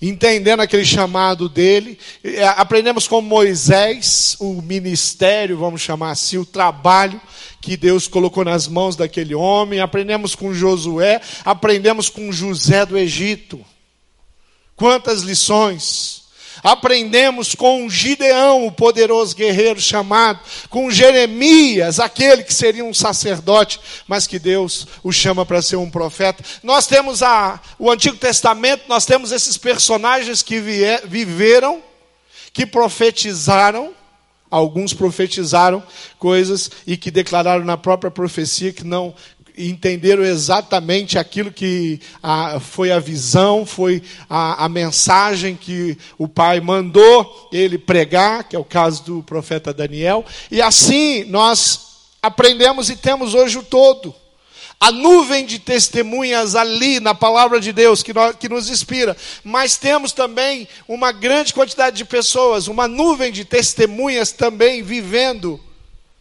entendendo 0.00 0.60
aquele 0.60 0.84
chamado 0.84 1.48
dele. 1.48 1.98
É, 2.22 2.46
aprendemos 2.46 3.08
com 3.08 3.20
Moisés 3.20 4.36
o 4.38 4.62
ministério, 4.62 5.58
vamos 5.58 5.80
chamar 5.80 6.10
assim, 6.10 6.38
o 6.38 6.46
trabalho 6.46 7.20
que 7.60 7.76
Deus 7.76 8.06
colocou 8.06 8.44
nas 8.44 8.68
mãos 8.68 8.96
daquele 8.96 9.34
homem. 9.34 9.80
Aprendemos 9.80 10.34
com 10.34 10.54
Josué, 10.54 11.20
aprendemos 11.44 12.08
com 12.08 12.32
José 12.32 12.86
do 12.86 12.96
Egito. 12.96 13.64
Quantas 14.76 15.22
lições! 15.22 16.17
Aprendemos 16.62 17.54
com 17.54 17.88
Gideão, 17.88 18.66
o 18.66 18.72
poderoso 18.72 19.34
guerreiro 19.34 19.80
chamado, 19.80 20.40
com 20.68 20.90
Jeremias, 20.90 22.00
aquele 22.00 22.42
que 22.42 22.54
seria 22.54 22.84
um 22.84 22.94
sacerdote, 22.94 23.80
mas 24.06 24.26
que 24.26 24.38
Deus 24.38 24.86
o 25.02 25.12
chama 25.12 25.46
para 25.46 25.62
ser 25.62 25.76
um 25.76 25.90
profeta. 25.90 26.44
Nós 26.62 26.86
temos 26.86 27.22
a, 27.22 27.60
o 27.78 27.90
Antigo 27.90 28.16
Testamento, 28.16 28.84
nós 28.88 29.04
temos 29.04 29.32
esses 29.32 29.56
personagens 29.56 30.42
que 30.42 30.60
vier, 30.60 31.02
viveram, 31.06 31.82
que 32.52 32.66
profetizaram, 32.66 33.92
alguns 34.50 34.94
profetizaram 34.94 35.82
coisas 36.18 36.70
e 36.86 36.96
que 36.96 37.10
declararam 37.10 37.64
na 37.64 37.76
própria 37.76 38.10
profecia 38.10 38.72
que 38.72 38.84
não 38.84 39.14
entenderam 39.58 40.24
exatamente 40.24 41.18
aquilo 41.18 41.50
que 41.50 42.00
a, 42.22 42.60
foi 42.60 42.92
a 42.92 42.98
visão, 42.98 43.66
foi 43.66 44.02
a, 44.28 44.64
a, 44.64 44.68
mensagem 44.68 45.56
que 45.56 45.98
o 46.16 46.28
Pai 46.28 46.60
mandou 46.60 47.48
ele 47.52 47.76
pregar, 47.76 48.44
que 48.44 48.54
é 48.54 48.58
o 48.58 48.64
caso 48.64 49.02
do 49.04 49.22
profeta 49.22 49.72
Daniel, 49.72 50.24
e 50.50 50.62
assim 50.62 51.24
nós 51.24 51.88
aprendemos 52.22 52.88
e 52.88 52.96
temos 52.96 53.34
hoje 53.34 53.58
o 53.58 53.62
todo. 53.62 54.14
A 54.80 54.92
nuvem 54.92 55.44
de 55.44 55.58
testemunhas 55.58 56.54
ali 56.54 57.00
na 57.00 57.12
palavra 57.12 57.60
de 57.60 57.72
Deus 57.72 58.00
que, 58.00 58.14
nós, 58.14 58.36
que 58.36 58.48
nos 58.48 58.70
inspira, 58.70 59.16
mas 59.42 59.76
temos 59.76 60.12
também 60.12 60.68
uma 60.86 61.10
grande 61.10 61.52
quantidade 61.52 61.96
de 61.96 62.04
pessoas, 62.04 62.68
uma 62.68 62.86
nuvem 62.86 63.32
de 63.32 63.44
testemunhas 63.44 64.30
também 64.30 64.80
vivendo 64.82 65.60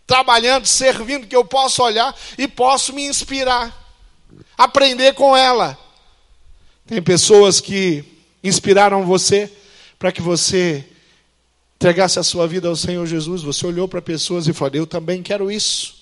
trabalhando, 0.08 0.66
servindo, 0.66 1.28
que 1.28 1.36
eu 1.36 1.44
posso 1.44 1.84
olhar 1.84 2.16
e 2.38 2.48
posso 2.48 2.94
me 2.94 3.06
inspirar, 3.06 3.96
aprender 4.58 5.14
com 5.14 5.36
ela. 5.36 5.78
Tem 6.88 7.02
pessoas 7.02 7.60
que 7.60 8.04
inspiraram 8.42 9.06
você 9.06 9.52
para 10.00 10.12
que 10.12 10.22
você 10.22 10.88
entregasse 11.76 12.18
a 12.18 12.24
sua 12.24 12.48
vida 12.48 12.70
ao 12.70 12.76
Senhor 12.76 13.06
Jesus. 13.06 13.44
Você 13.44 13.68
olhou 13.68 13.88
para 13.88 14.02
pessoas 14.02 14.48
e 14.48 14.54
falou: 14.54 14.76
Eu 14.76 14.88
também 14.88 15.22
quero 15.22 15.52
isso. 15.52 15.98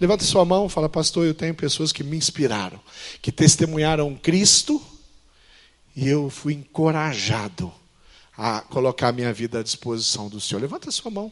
Levanta 0.00 0.24
sua 0.24 0.46
mão, 0.46 0.66
fala, 0.66 0.88
pastor, 0.88 1.26
eu 1.26 1.34
tenho 1.34 1.54
pessoas 1.54 1.92
que 1.92 2.02
me 2.02 2.16
inspiraram, 2.16 2.80
que 3.20 3.30
testemunharam 3.30 4.16
Cristo, 4.16 4.82
e 5.94 6.08
eu 6.08 6.30
fui 6.30 6.54
encorajado 6.54 7.70
a 8.34 8.62
colocar 8.62 9.12
minha 9.12 9.30
vida 9.30 9.60
à 9.60 9.62
disposição 9.62 10.30
do 10.30 10.40
Senhor. 10.40 10.62
Levanta 10.62 10.90
sua 10.90 11.10
mão. 11.10 11.30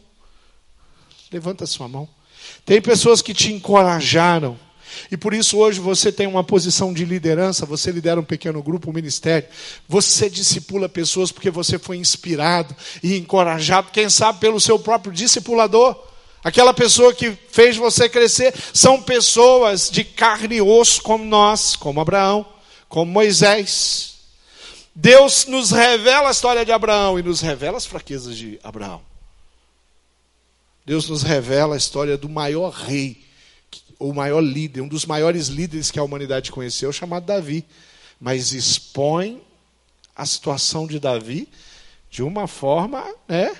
Levanta 1.32 1.66
sua 1.66 1.88
mão. 1.88 2.08
Tem 2.64 2.80
pessoas 2.80 3.20
que 3.20 3.35
te 3.35 3.52
encorajaram. 3.52 4.58
E 5.11 5.16
por 5.16 5.35
isso 5.35 5.58
hoje 5.58 5.80
você 5.80 6.11
tem 6.11 6.26
uma 6.26 6.42
posição 6.42 6.92
de 6.92 7.04
liderança, 7.04 7.66
você 7.66 7.90
lidera 7.90 8.20
um 8.20 8.25
pequeno 8.25 8.62
grupo, 8.62 8.90
um 8.90 8.94
ministério. 8.94 9.49
Você 9.87 10.30
discipula 10.30 10.88
pessoas 10.88 11.30
porque 11.30 11.50
você 11.50 11.78
foi 11.78 11.99
inspirado 11.99 12.75
e 13.02 13.16
encorajado, 13.16 13.90
quem 13.92 14.08
sabe 14.08 14.40
pelo 14.40 14.61
seu 14.61 14.78
próprio 14.78 15.12
discipulador. 15.12 15.97
Aquela 16.42 16.73
pessoa 16.73 17.12
que 17.12 17.37
fez 17.50 17.76
você 17.76 18.08
crescer 18.08 18.54
são 18.73 19.02
pessoas 19.02 19.90
de 19.90 20.04
carne 20.04 20.56
e 20.56 20.62
osso 20.62 21.02
como 21.02 21.25
nós, 21.25 21.76
como 21.76 22.00
Abraão, 22.00 22.47
como 22.88 23.11
Moisés. 23.11 24.14
Deus 24.94 25.47
nos 25.47 25.70
revela 25.70 26.28
a 26.28 26.32
história 26.32 26.64
de 26.64 26.73
Abraão 26.73 27.18
e 27.18 27.23
nos 27.23 27.40
revela 27.40 27.76
as 27.76 27.87
fraquezas 27.87 28.37
de 28.37 28.58
Abraão. 28.62 29.07
Deus 30.88 31.07
nos 31.07 31.23
revela 31.23 31.75
a 31.75 31.76
história 31.76 32.16
do 32.16 32.30
maior 32.30 32.71
rei, 32.71 33.23
o 33.99 34.14
maior 34.14 34.40
líder, 34.40 34.80
um 34.80 34.88
dos 34.88 35.04
maiores 35.04 35.49
líderes 35.49 35.90
que 35.90 35.99
a 35.99 36.02
humanidade 36.02 36.50
conheceu, 36.50 36.90
chamado 36.90 37.26
Davi. 37.26 37.62
Mas 38.18 38.52
expõe 38.52 39.42
a 40.16 40.25
situação 40.25 40.87
de 40.87 40.99
Davi 40.99 41.47
de 42.11 42.23
uma 42.23 42.47
forma, 42.47 43.04
né, 43.28 43.54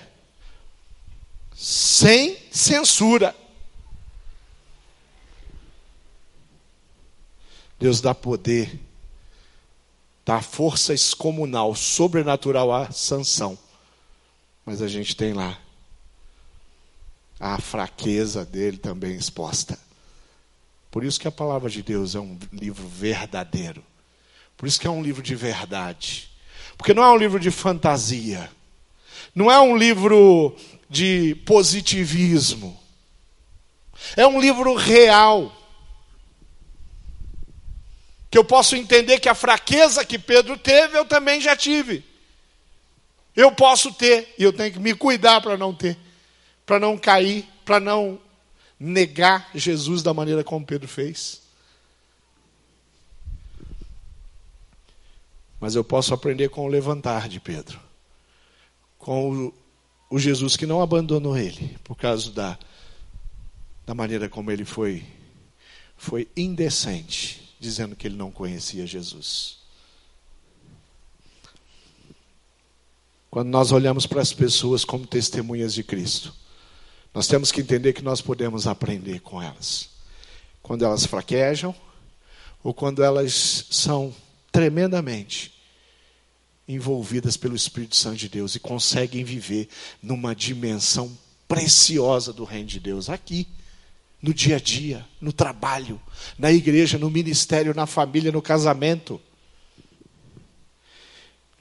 sem 1.53 2.35
censura. 2.49 3.35
Deus 7.77 8.01
dá 8.01 8.15
poder, 8.15 8.79
dá 10.25 10.41
força 10.41 10.95
excomunal, 10.95 11.75
sobrenatural 11.75 12.73
à 12.73 12.89
sanção. 12.89 13.55
Mas 14.65 14.81
a 14.81 14.87
gente 14.87 15.15
tem 15.15 15.31
lá 15.31 15.59
a 17.39 17.57
fraqueza 17.59 18.43
dele 18.43 18.77
também 18.77 19.15
exposta. 19.15 19.79
Por 20.91 21.03
isso 21.03 21.19
que 21.19 21.27
a 21.27 21.31
palavra 21.31 21.69
de 21.69 21.81
Deus 21.81 22.15
é 22.15 22.19
um 22.19 22.37
livro 22.51 22.87
verdadeiro. 22.87 23.83
Por 24.57 24.67
isso 24.67 24.79
que 24.79 24.87
é 24.87 24.89
um 24.89 25.01
livro 25.01 25.21
de 25.21 25.35
verdade. 25.35 26.29
Porque 26.77 26.93
não 26.93 27.03
é 27.03 27.11
um 27.11 27.17
livro 27.17 27.39
de 27.39 27.51
fantasia. 27.51 28.51
Não 29.33 29.49
é 29.49 29.59
um 29.59 29.77
livro 29.77 30.55
de 30.89 31.35
positivismo. 31.45 32.77
É 34.17 34.25
um 34.25 34.39
livro 34.39 34.75
real 34.75 35.55
que 38.31 38.37
eu 38.37 38.43
posso 38.43 38.75
entender 38.75 39.19
que 39.19 39.29
a 39.29 39.35
fraqueza 39.35 40.05
que 40.05 40.19
Pedro 40.19 40.57
teve, 40.57 40.97
eu 40.97 41.05
também 41.05 41.41
já 41.41 41.55
tive. 41.55 42.03
Eu 43.35 43.51
posso 43.51 43.93
ter, 43.93 44.33
e 44.37 44.43
eu 44.43 44.53
tenho 44.53 44.73
que 44.73 44.79
me 44.79 44.93
cuidar 44.93 45.41
para 45.41 45.57
não 45.57 45.73
ter, 45.73 45.97
para 46.69 46.79
não 46.79 46.95
cair, 46.99 47.49
para 47.65 47.79
não 47.79 48.19
negar 48.79 49.49
Jesus 49.55 50.03
da 50.03 50.13
maneira 50.13 50.43
como 50.43 50.63
Pedro 50.63 50.87
fez. 50.87 51.41
Mas 55.59 55.73
eu 55.73 55.83
posso 55.83 56.13
aprender 56.13 56.49
com 56.49 56.63
o 56.63 56.67
levantar 56.67 57.27
de 57.27 57.39
Pedro, 57.39 57.79
com 58.99 59.47
o, 59.47 59.53
o 60.11 60.19
Jesus 60.19 60.55
que 60.55 60.67
não 60.67 60.79
abandonou 60.79 61.35
ele, 61.35 61.75
por 61.83 61.95
causa 61.95 62.29
da, 62.29 62.55
da 63.83 63.95
maneira 63.95 64.29
como 64.29 64.51
ele 64.51 64.63
foi, 64.63 65.03
foi 65.97 66.27
indecente 66.37 67.57
dizendo 67.59 67.95
que 67.95 68.05
ele 68.05 68.15
não 68.15 68.29
conhecia 68.29 68.85
Jesus. 68.85 69.57
Quando 73.31 73.49
nós 73.49 73.71
olhamos 73.71 74.05
para 74.05 74.21
as 74.21 74.31
pessoas 74.31 74.85
como 74.85 75.07
testemunhas 75.07 75.73
de 75.73 75.83
Cristo, 75.83 76.37
nós 77.19 77.27
temos 77.27 77.51
que 77.51 77.59
entender 77.59 77.91
que 77.91 78.01
nós 78.01 78.21
podemos 78.21 78.65
aprender 78.65 79.19
com 79.19 79.41
elas. 79.41 79.89
Quando 80.63 80.85
elas 80.85 81.05
fraquejam, 81.05 81.75
ou 82.63 82.73
quando 82.73 83.03
elas 83.03 83.65
são 83.69 84.15
tremendamente 84.53 85.53
envolvidas 86.65 87.35
pelo 87.35 87.57
Espírito 87.57 87.97
Santo 87.97 88.15
de 88.15 88.29
Deus 88.29 88.55
e 88.55 88.59
conseguem 88.61 89.25
viver 89.25 89.67
numa 90.01 90.33
dimensão 90.33 91.11
preciosa 91.45 92.31
do 92.31 92.45
reino 92.45 92.67
de 92.67 92.79
Deus 92.79 93.09
aqui 93.09 93.45
no 94.21 94.33
dia 94.33 94.55
a 94.55 94.59
dia, 94.61 95.05
no 95.19 95.33
trabalho, 95.33 96.01
na 96.37 96.53
igreja, 96.53 96.97
no 96.97 97.09
ministério, 97.09 97.75
na 97.75 97.85
família, 97.85 98.31
no 98.31 98.41
casamento. 98.41 99.19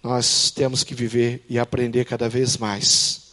Nós 0.04 0.52
temos 0.52 0.84
que 0.84 0.94
viver 0.94 1.44
e 1.48 1.58
aprender 1.58 2.04
cada 2.04 2.28
vez 2.28 2.56
mais 2.56 3.27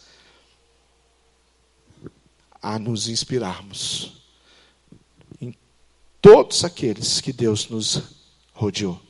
a 2.66 2.80
nos 2.80 3.06
inspirarmos 3.06 4.12
em 5.40 5.54
todos 6.20 6.64
aqueles 6.64 7.20
que 7.20 7.32
Deus 7.32 7.68
nos 7.68 8.02
rodeou. 8.52 9.00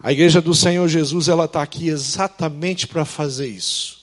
A 0.00 0.12
igreja 0.12 0.40
do 0.40 0.54
Senhor 0.54 0.88
Jesus, 0.88 1.28
ela 1.28 1.44
está 1.44 1.62
aqui 1.62 1.88
exatamente 1.88 2.86
para 2.86 3.04
fazer 3.04 3.48
isso 3.48 3.98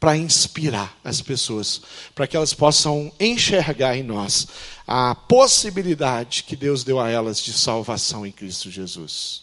para 0.00 0.16
inspirar 0.16 0.98
as 1.04 1.20
pessoas, 1.20 1.80
para 2.12 2.26
que 2.26 2.36
elas 2.36 2.52
possam 2.52 3.12
enxergar 3.20 3.96
em 3.96 4.02
nós 4.02 4.48
a 4.84 5.14
possibilidade 5.14 6.42
que 6.42 6.56
Deus 6.56 6.82
deu 6.82 6.98
a 6.98 7.08
elas 7.08 7.40
de 7.40 7.52
salvação 7.52 8.26
em 8.26 8.32
Cristo 8.32 8.68
Jesus. 8.68 9.42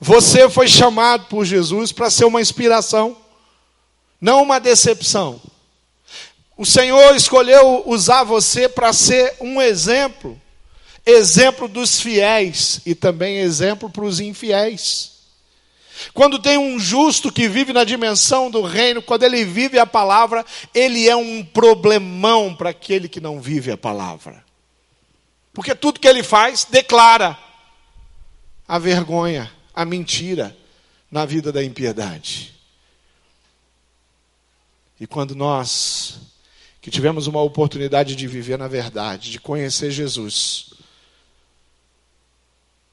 Você 0.00 0.50
foi 0.50 0.66
chamado 0.66 1.26
por 1.26 1.44
Jesus 1.44 1.92
para 1.92 2.10
ser 2.10 2.24
uma 2.24 2.40
inspiração, 2.40 3.16
não 4.24 4.42
uma 4.42 4.58
decepção. 4.58 5.38
O 6.56 6.64
Senhor 6.64 7.14
escolheu 7.14 7.82
usar 7.84 8.24
você 8.24 8.66
para 8.70 8.90
ser 8.90 9.36
um 9.38 9.60
exemplo, 9.60 10.40
exemplo 11.04 11.68
dos 11.68 12.00
fiéis 12.00 12.80
e 12.86 12.94
também 12.94 13.40
exemplo 13.40 13.90
para 13.90 14.02
os 14.02 14.20
infiéis. 14.20 15.12
Quando 16.14 16.38
tem 16.38 16.56
um 16.56 16.78
justo 16.78 17.30
que 17.30 17.50
vive 17.50 17.74
na 17.74 17.84
dimensão 17.84 18.50
do 18.50 18.62
reino, 18.62 19.02
quando 19.02 19.24
ele 19.24 19.44
vive 19.44 19.78
a 19.78 19.84
palavra, 19.84 20.42
ele 20.74 21.06
é 21.06 21.14
um 21.14 21.44
problemão 21.44 22.54
para 22.54 22.70
aquele 22.70 23.10
que 23.10 23.20
não 23.20 23.42
vive 23.42 23.72
a 23.72 23.76
palavra. 23.76 24.42
Porque 25.52 25.74
tudo 25.74 26.00
que 26.00 26.08
ele 26.08 26.22
faz 26.22 26.64
declara 26.64 27.38
a 28.66 28.78
vergonha, 28.78 29.52
a 29.74 29.84
mentira 29.84 30.56
na 31.10 31.26
vida 31.26 31.52
da 31.52 31.62
impiedade. 31.62 32.53
E 35.00 35.06
quando 35.06 35.34
nós, 35.34 36.18
que 36.80 36.90
tivemos 36.90 37.26
uma 37.26 37.42
oportunidade 37.42 38.14
de 38.14 38.26
viver 38.26 38.58
na 38.58 38.68
verdade, 38.68 39.30
de 39.30 39.40
conhecer 39.40 39.90
Jesus, 39.90 40.74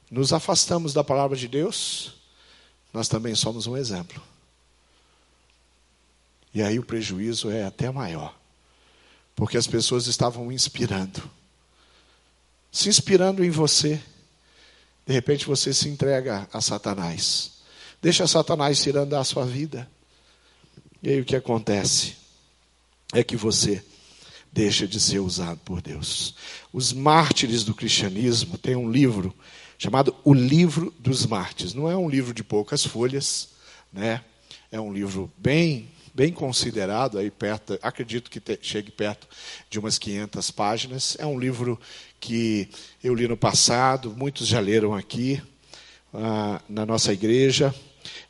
nos 0.09 0.33
afastamos 0.33 0.93
da 0.93 1.03
palavra 1.03 1.37
de 1.37 1.47
Deus, 1.47 2.13
nós 2.91 3.07
também 3.07 3.35
somos 3.35 3.67
um 3.67 3.77
exemplo. 3.77 4.21
E 6.53 6.61
aí 6.61 6.77
o 6.77 6.83
prejuízo 6.83 7.49
é 7.49 7.63
até 7.63 7.89
maior, 7.89 8.37
porque 9.35 9.57
as 9.57 9.67
pessoas 9.67 10.07
estavam 10.07 10.51
inspirando, 10.51 11.23
se 12.71 12.89
inspirando 12.89 13.43
em 13.43 13.49
você. 13.49 14.01
De 15.05 15.13
repente 15.13 15.45
você 15.45 15.73
se 15.73 15.87
entrega 15.87 16.47
a 16.51 16.59
Satanás, 16.59 17.61
deixa 18.01 18.27
Satanás 18.27 18.81
tirando 18.81 19.13
a 19.15 19.23
sua 19.23 19.45
vida. 19.45 19.89
E 21.03 21.09
aí 21.09 21.21
o 21.21 21.25
que 21.25 21.35
acontece 21.35 22.15
é 23.13 23.23
que 23.23 23.35
você 23.35 23.83
deixa 24.51 24.87
de 24.87 24.99
ser 24.99 25.19
usado 25.19 25.59
por 25.65 25.81
Deus. 25.81 26.35
Os 26.71 26.93
mártires 26.93 27.63
do 27.63 27.73
cristianismo 27.73 28.57
têm 28.57 28.75
um 28.75 28.89
livro 28.89 29.33
chamado 29.77 30.15
O 30.23 30.33
Livro 30.33 30.93
dos 30.99 31.25
Mártires. 31.25 31.73
Não 31.73 31.89
é 31.89 31.97
um 31.97 32.09
livro 32.09 32.33
de 32.33 32.43
poucas 32.43 32.85
folhas, 32.85 33.49
né? 33.91 34.23
É 34.71 34.79
um 34.79 34.93
livro 34.93 35.31
bem 35.37 35.89
bem 36.13 36.33
considerado 36.33 37.17
aí 37.17 37.31
perto, 37.31 37.79
acredito 37.81 38.29
que 38.29 38.41
te, 38.41 38.59
chegue 38.61 38.91
perto 38.91 39.27
de 39.69 39.79
umas 39.79 39.97
500 39.97 40.51
páginas. 40.51 41.17
É 41.17 41.25
um 41.25 41.39
livro 41.39 41.79
que 42.19 42.69
eu 43.03 43.15
li 43.15 43.27
no 43.27 43.37
passado, 43.37 44.13
muitos 44.15 44.45
já 44.45 44.59
leram 44.59 44.93
aqui 44.93 45.41
ah, 46.13 46.61
na 46.67 46.85
nossa 46.85 47.13
igreja. 47.13 47.73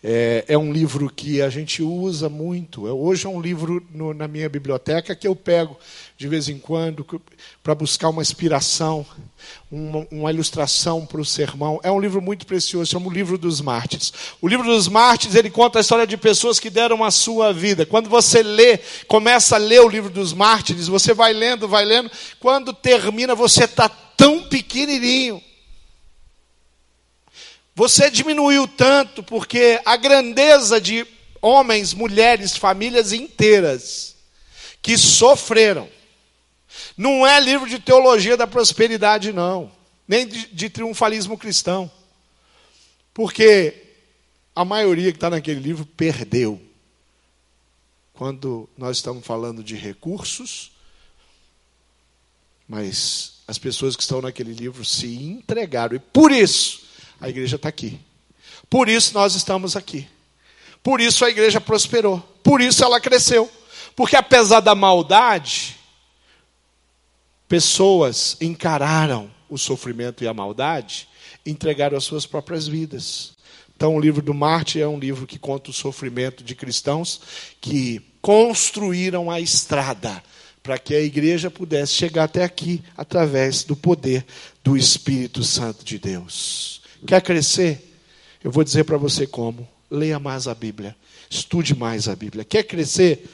É, 0.04 0.46
é, 0.48 0.58
um 0.58 0.74
livro 0.74 1.10
que 1.10 1.42
a 1.42 1.50
gente 1.50 1.84
usa 1.84 2.28
muito. 2.28 2.88
É, 2.88 2.92
hoje 2.92 3.26
é 3.26 3.30
um 3.30 3.40
livro 3.40 3.86
no, 3.94 4.14
na 4.14 4.28
minha 4.28 4.50
biblioteca 4.50 5.16
que 5.16 5.28
eu 5.28 5.36
pego 5.36 5.78
de 6.18 6.28
vez 6.28 6.50
em 6.50 6.58
quando 6.58 7.06
para 7.64 7.74
buscar 7.74 8.10
uma 8.10 8.22
inspiração, 8.22 9.06
uma, 9.72 10.08
uma 10.12 10.32
ilustração 10.32 11.06
para 11.06 11.22
o 11.22 11.26
sermão. 11.26 11.80
É 11.84 11.92
um 11.92 12.00
livro 12.00 12.22
muito 12.22 12.46
precioso, 12.46 12.92
chama 12.92 13.08
o 13.08 13.14
Livro 13.14 13.38
dos 13.38 13.62
Mártires. 13.62 14.14
O 14.42 14.48
Livro 14.48 14.66
dos 14.66 14.88
Mártires 14.88 15.36
ele 15.36 15.50
conta 15.50 15.80
a 15.80 15.82
história 15.82 16.06
de 16.06 16.18
pessoas 16.18 16.60
que 16.60 16.70
deram 16.70 17.04
a 17.04 17.12
sua 17.12 17.52
vida. 17.52 17.86
Quando 17.86 18.10
você 18.10 18.44
lê, 18.44 18.80
começa 19.08 19.56
a 19.56 19.60
ler 19.60 19.82
o 19.82 19.90
Livro 19.90 20.10
dos 20.10 20.34
Mártires, 20.34 20.88
você 20.88 21.14
vai 21.14 21.34
lendo, 21.34 21.68
vai 21.68 21.86
lendo. 21.86 22.12
Quando 22.40 22.74
termina, 22.74 23.34
você 23.34 23.66
está 23.66 23.90
tão 23.90 24.44
pequenininho 24.44 25.42
você 27.76 28.10
diminuiu 28.10 28.68
tanto 28.68 29.24
porque 29.24 29.80
a 29.86 29.96
grandeza 29.96 30.80
de 30.80 31.06
homens, 31.42 31.94
mulheres, 31.94 32.56
famílias 32.56 33.14
inteiras 33.14 34.16
que 34.82 34.98
sofreram. 34.98 35.90
Não 36.96 37.26
é 37.26 37.40
livro 37.40 37.68
de 37.68 37.80
teologia 37.80 38.38
da 38.38 38.48
prosperidade, 38.48 39.34
não, 39.34 39.72
nem 40.08 40.28
de, 40.28 40.48
de 40.48 40.70
triunfalismo 40.70 41.38
cristão. 41.38 41.92
Porque 43.14 43.82
a 44.56 44.64
maioria 44.64 45.12
que 45.12 45.18
está 45.18 45.30
naquele 45.30 45.60
livro 45.60 45.86
perdeu. 45.86 46.62
Quando 48.14 48.70
nós 48.78 48.98
estamos 48.98 49.26
falando 49.26 49.64
de 49.64 49.76
recursos, 49.76 50.72
mas 52.68 53.42
as 53.48 53.58
pessoas 53.58 53.96
que 53.96 54.04
estão 54.04 54.22
naquele 54.22 54.54
livro 54.54 54.86
se 54.86 55.08
entregaram. 55.08 55.96
E 55.96 56.00
por 56.00 56.32
isso, 56.32 56.81
a 57.22 57.30
igreja 57.30 57.56
está 57.56 57.70
aqui. 57.70 58.00
Por 58.70 58.90
isso 58.90 59.14
nós 59.14 59.36
estamos 59.36 59.76
aqui. 59.76 60.08
Por 60.82 61.00
isso 61.00 61.24
a 61.24 61.30
igreja 61.30 61.62
prosperou. 61.62 62.20
Por 62.44 62.60
isso 62.60 62.84
ela 62.84 63.00
cresceu. 63.00 63.50
Porque 63.96 64.16
apesar 64.16 64.60
da 64.62 64.74
maldade, 64.74 65.78
pessoas 67.48 68.36
encararam 68.42 69.30
o 69.48 69.58
sofrimento 69.58 70.24
e 70.24 70.28
a 70.28 70.34
maldade, 70.34 71.08
entregaram 71.46 71.98
as 71.98 72.06
suas 72.06 72.26
próprias 72.26 72.68
vidas 72.68 73.34
Então, 73.76 73.96
o 73.96 74.00
livro 74.00 74.22
do 74.22 74.34
Marte 74.34 74.80
é 74.80 74.88
um 74.88 75.00
livro 75.00 75.28
que 75.28 75.40
conta 75.40 75.70
o 75.70 75.74
sofrimento 75.74 76.44
de 76.44 76.56
cristãos 76.56 77.20
que 77.60 78.02
construíram 78.22 79.30
a 79.30 79.40
estrada 79.40 80.24
para 80.62 80.78
que 80.78 80.94
a 80.94 81.02
igreja 81.02 81.50
pudesse 81.50 81.94
chegar 81.94 82.26
até 82.26 82.44
aqui 82.44 82.84
através 82.96 83.64
do 83.64 83.76
poder 83.76 84.26
do 84.64 84.78
Espírito 84.78 85.44
Santo 85.44 85.84
de 85.84 85.98
Deus. 85.98 86.81
Quer 87.06 87.22
crescer? 87.22 87.96
Eu 88.44 88.52
vou 88.52 88.64
dizer 88.64 88.84
para 88.84 88.98
você 88.98 89.26
como. 89.28 89.68
Leia 89.90 90.20
mais 90.20 90.48
a 90.48 90.54
Bíblia. 90.56 90.96
Estude 91.30 91.76
mais 91.76 92.08
a 92.08 92.16
Bíblia. 92.16 92.46
Quer 92.46 92.64
crescer? 92.64 93.30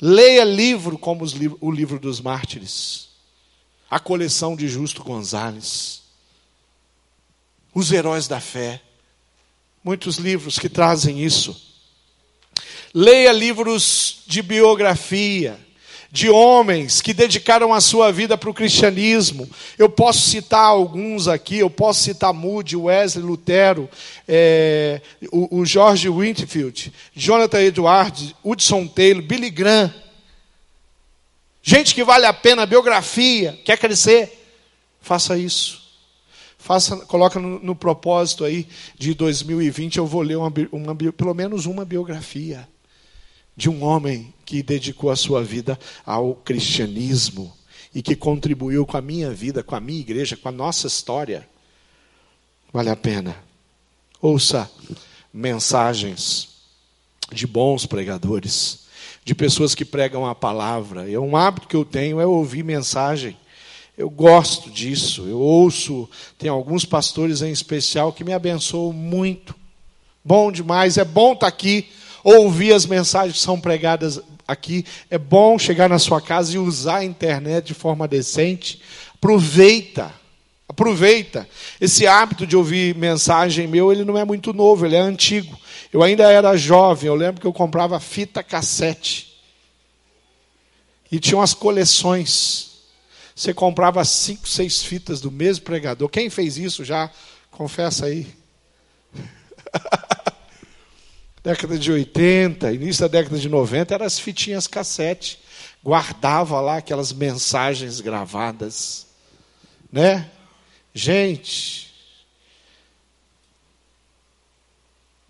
Leia 0.00 0.44
livro 0.44 0.98
como 0.98 1.24
o 1.60 1.70
livro 1.70 1.98
dos 1.98 2.20
mártires. 2.20 3.08
A 3.90 3.98
coleção 3.98 4.56
de 4.56 4.68
Justo 4.68 5.02
Gonzales. 5.02 6.02
Os 7.74 7.92
heróis 7.92 8.26
da 8.26 8.40
fé. 8.40 8.80
Muitos 9.84 10.16
livros 10.16 10.58
que 10.58 10.68
trazem 10.68 11.22
isso. 11.22 11.56
Leia 12.94 13.32
livros 13.32 14.22
de 14.26 14.42
biografia 14.42 15.58
de 16.10 16.28
homens 16.28 17.00
que 17.00 17.14
dedicaram 17.14 17.72
a 17.72 17.80
sua 17.80 18.10
vida 18.10 18.36
para 18.36 18.50
o 18.50 18.54
cristianismo. 18.54 19.48
Eu 19.78 19.88
posso 19.88 20.28
citar 20.28 20.64
alguns 20.64 21.28
aqui, 21.28 21.58
eu 21.58 21.70
posso 21.70 22.02
citar 22.02 22.32
Moody, 22.32 22.76
Wesley, 22.76 23.24
Lutero, 23.24 23.88
é, 24.26 25.00
o, 25.30 25.60
o 25.60 25.64
George 25.64 26.08
Winfield, 26.08 26.92
Jonathan 27.14 27.60
Edwards, 27.60 28.34
Hudson 28.44 28.86
Taylor, 28.88 29.22
Billy 29.22 29.50
Graham. 29.50 29.94
Gente 31.62 31.94
que 31.94 32.02
vale 32.02 32.26
a 32.26 32.32
pena, 32.32 32.66
biografia, 32.66 33.58
quer 33.64 33.78
crescer? 33.78 34.36
Faça 35.00 35.38
isso. 35.38 35.80
Faça, 36.58 36.96
coloca 37.06 37.38
no, 37.38 37.58
no 37.60 37.76
propósito 37.76 38.44
aí 38.44 38.66
de 38.98 39.14
2020, 39.14 39.98
eu 39.98 40.06
vou 40.06 40.22
ler 40.22 40.36
uma, 40.36 40.52
uma, 40.72 40.94
pelo 40.94 41.34
menos 41.34 41.66
uma 41.66 41.84
biografia 41.84 42.68
de 43.60 43.68
um 43.68 43.84
homem 43.84 44.32
que 44.46 44.62
dedicou 44.62 45.10
a 45.10 45.16
sua 45.16 45.44
vida 45.44 45.78
ao 46.06 46.34
cristianismo 46.34 47.54
e 47.94 48.00
que 48.00 48.16
contribuiu 48.16 48.86
com 48.86 48.96
a 48.96 49.02
minha 49.02 49.30
vida, 49.30 49.62
com 49.62 49.76
a 49.76 49.80
minha 49.80 50.00
igreja, 50.00 50.34
com 50.34 50.48
a 50.48 50.52
nossa 50.52 50.86
história. 50.86 51.46
Vale 52.72 52.88
a 52.88 52.96
pena. 52.96 53.36
Ouça 54.18 54.70
mensagens 55.30 56.48
de 57.30 57.46
bons 57.46 57.84
pregadores, 57.84 58.86
de 59.26 59.34
pessoas 59.34 59.74
que 59.74 59.84
pregam 59.84 60.24
a 60.24 60.34
palavra. 60.34 61.10
É 61.10 61.18
um 61.18 61.36
hábito 61.36 61.68
que 61.68 61.76
eu 61.76 61.84
tenho 61.84 62.18
é 62.18 62.24
ouvir 62.24 62.62
mensagem. 62.62 63.36
Eu 63.96 64.08
gosto 64.08 64.70
disso. 64.70 65.28
Eu 65.28 65.38
ouço, 65.38 66.08
tem 66.38 66.48
alguns 66.48 66.86
pastores 66.86 67.42
em 67.42 67.52
especial 67.52 68.10
que 68.10 68.24
me 68.24 68.32
abençoam 68.32 68.90
muito. 68.90 69.54
Bom 70.24 70.50
demais, 70.50 70.96
é 70.96 71.04
bom 71.04 71.34
estar 71.34 71.46
aqui 71.46 71.90
ouvir 72.22 72.72
as 72.72 72.86
mensagens 72.86 73.34
que 73.34 73.42
são 73.42 73.60
pregadas 73.60 74.20
aqui. 74.46 74.84
É 75.08 75.18
bom 75.18 75.58
chegar 75.58 75.88
na 75.88 75.98
sua 75.98 76.20
casa 76.20 76.54
e 76.54 76.58
usar 76.58 76.98
a 76.98 77.04
internet 77.04 77.66
de 77.66 77.74
forma 77.74 78.06
decente. 78.06 78.80
Aproveita. 79.14 80.12
Aproveita. 80.68 81.48
Esse 81.80 82.06
hábito 82.06 82.46
de 82.46 82.56
ouvir 82.56 82.94
mensagem 82.94 83.66
meu, 83.66 83.92
ele 83.92 84.04
não 84.04 84.16
é 84.16 84.24
muito 84.24 84.52
novo, 84.52 84.86
ele 84.86 84.96
é 84.96 85.00
antigo. 85.00 85.58
Eu 85.92 86.02
ainda 86.02 86.30
era 86.30 86.56
jovem, 86.56 87.08
eu 87.08 87.14
lembro 87.14 87.40
que 87.40 87.46
eu 87.46 87.52
comprava 87.52 87.98
fita 87.98 88.42
cassete. 88.42 89.30
E 91.10 91.18
tinha 91.18 91.38
umas 91.38 91.54
coleções. 91.54 92.70
Você 93.34 93.52
comprava 93.52 94.04
cinco, 94.04 94.46
seis 94.48 94.82
fitas 94.82 95.20
do 95.20 95.30
mesmo 95.30 95.64
pregador. 95.64 96.08
Quem 96.08 96.30
fez 96.30 96.56
isso 96.56 96.84
já? 96.84 97.10
Confessa 97.50 98.06
aí. 98.06 98.26
década 101.42 101.78
de 101.78 101.90
80, 101.90 102.72
início 102.72 103.02
da 103.02 103.08
década 103.08 103.38
de 103.38 103.48
90, 103.48 103.94
eram 103.94 104.06
as 104.06 104.18
fitinhas 104.18 104.66
cassete. 104.66 105.40
Guardava 105.82 106.60
lá 106.60 106.76
aquelas 106.76 107.12
mensagens 107.12 108.00
gravadas. 108.00 109.06
Né? 109.90 110.30
Gente, 110.94 111.92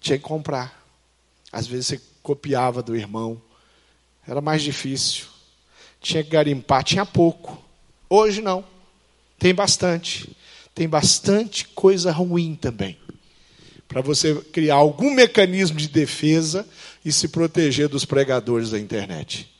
tinha 0.00 0.18
que 0.18 0.24
comprar. 0.24 0.84
Às 1.52 1.66
vezes 1.66 1.86
você 1.86 2.00
copiava 2.22 2.82
do 2.82 2.96
irmão. 2.96 3.40
Era 4.26 4.40
mais 4.40 4.62
difícil. 4.62 5.26
Tinha 6.00 6.24
que 6.24 6.30
garimpar, 6.30 6.82
tinha 6.82 7.06
pouco. 7.06 7.62
Hoje 8.08 8.42
não. 8.42 8.64
Tem 9.38 9.54
bastante. 9.54 10.36
Tem 10.74 10.88
bastante 10.88 11.68
coisa 11.68 12.10
ruim 12.10 12.56
também 12.56 12.98
para 13.90 14.00
você 14.00 14.36
criar 14.52 14.76
algum 14.76 15.12
mecanismo 15.12 15.76
de 15.76 15.88
defesa 15.88 16.64
e 17.04 17.10
se 17.10 17.26
proteger 17.26 17.88
dos 17.88 18.04
pregadores 18.04 18.70
da 18.70 18.78
internet. 18.78 19.50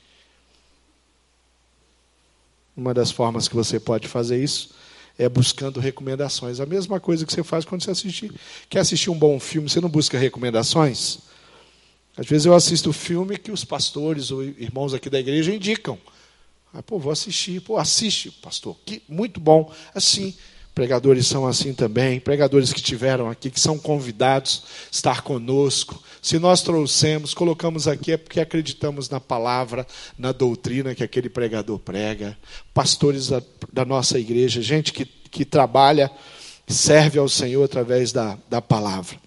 Uma 2.76 2.94
das 2.94 3.10
formas 3.10 3.48
que 3.48 3.56
você 3.56 3.80
pode 3.80 4.06
fazer 4.06 4.40
isso 4.40 4.72
é 5.18 5.28
buscando 5.28 5.80
recomendações. 5.80 6.60
A 6.60 6.64
mesma 6.64 7.00
coisa 7.00 7.26
que 7.26 7.32
você 7.32 7.42
faz 7.42 7.64
quando 7.64 7.82
você 7.82 7.90
assistir, 7.90 8.32
quer 8.68 8.78
assistir 8.78 9.10
um 9.10 9.18
bom 9.18 9.40
filme, 9.40 9.68
você 9.68 9.80
não 9.80 9.88
busca 9.88 10.16
recomendações? 10.16 11.18
Às 12.16 12.26
vezes 12.26 12.46
eu 12.46 12.54
assisto 12.54 12.92
filme 12.92 13.36
que 13.36 13.50
os 13.50 13.64
pastores 13.64 14.30
ou 14.30 14.44
irmãos 14.44 14.94
aqui 14.94 15.10
da 15.10 15.18
igreja 15.18 15.52
indicam. 15.52 15.98
Ah, 16.72 16.84
pô, 16.84 17.00
vou 17.00 17.10
assistir. 17.10 17.60
Pô, 17.62 17.76
assiste, 17.76 18.30
pastor. 18.30 18.76
Que 18.86 19.02
muito 19.08 19.40
bom. 19.40 19.74
Assim, 19.92 20.36
Pregadores 20.80 21.26
são 21.26 21.46
assim 21.46 21.74
também, 21.74 22.18
pregadores 22.18 22.72
que 22.72 22.80
tiveram 22.80 23.28
aqui, 23.28 23.50
que 23.50 23.60
são 23.60 23.78
convidados 23.78 24.62
a 24.64 24.90
estar 24.90 25.20
conosco. 25.20 26.02
Se 26.22 26.38
nós 26.38 26.62
trouxemos, 26.62 27.34
colocamos 27.34 27.86
aqui 27.86 28.12
é 28.12 28.16
porque 28.16 28.40
acreditamos 28.40 29.10
na 29.10 29.20
palavra, 29.20 29.86
na 30.18 30.32
doutrina 30.32 30.94
que 30.94 31.04
aquele 31.04 31.28
pregador 31.28 31.78
prega. 31.78 32.34
Pastores 32.72 33.28
da, 33.28 33.42
da 33.70 33.84
nossa 33.84 34.18
igreja, 34.18 34.62
gente 34.62 34.90
que, 34.90 35.04
que 35.04 35.44
trabalha, 35.44 36.10
serve 36.66 37.18
ao 37.18 37.28
Senhor 37.28 37.62
através 37.62 38.10
da, 38.10 38.38
da 38.48 38.62
palavra. 38.62 39.18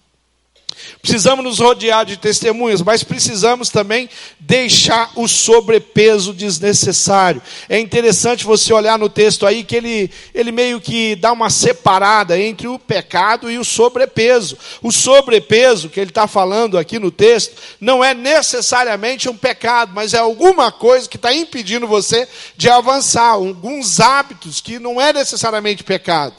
Precisamos 1.00 1.44
nos 1.44 1.58
rodear 1.58 2.04
de 2.04 2.16
testemunhas, 2.16 2.80
mas 2.80 3.04
precisamos 3.04 3.68
também 3.68 4.08
deixar 4.40 5.10
o 5.16 5.28
sobrepeso 5.28 6.32
desnecessário. 6.32 7.42
É 7.68 7.78
interessante 7.78 8.44
você 8.44 8.72
olhar 8.72 8.98
no 8.98 9.08
texto 9.08 9.46
aí 9.46 9.64
que 9.64 9.76
ele, 9.76 10.10
ele 10.34 10.50
meio 10.50 10.80
que 10.80 11.14
dá 11.16 11.32
uma 11.32 11.50
separada 11.50 12.38
entre 12.38 12.68
o 12.68 12.78
pecado 12.78 13.50
e 13.50 13.58
o 13.58 13.64
sobrepeso. 13.64 14.56
O 14.82 14.90
sobrepeso 14.90 15.88
que 15.88 16.00
ele 16.00 16.10
está 16.10 16.26
falando 16.26 16.78
aqui 16.78 16.98
no 16.98 17.10
texto 17.10 17.60
não 17.80 18.02
é 18.02 18.14
necessariamente 18.14 19.28
um 19.28 19.36
pecado, 19.36 19.92
mas 19.94 20.14
é 20.14 20.18
alguma 20.18 20.72
coisa 20.72 21.08
que 21.08 21.16
está 21.16 21.34
impedindo 21.34 21.86
você 21.86 22.26
de 22.56 22.70
avançar, 22.70 23.30
alguns 23.30 24.00
hábitos 24.00 24.60
que 24.60 24.78
não 24.78 25.00
é 25.00 25.12
necessariamente 25.12 25.84
pecado, 25.84 26.36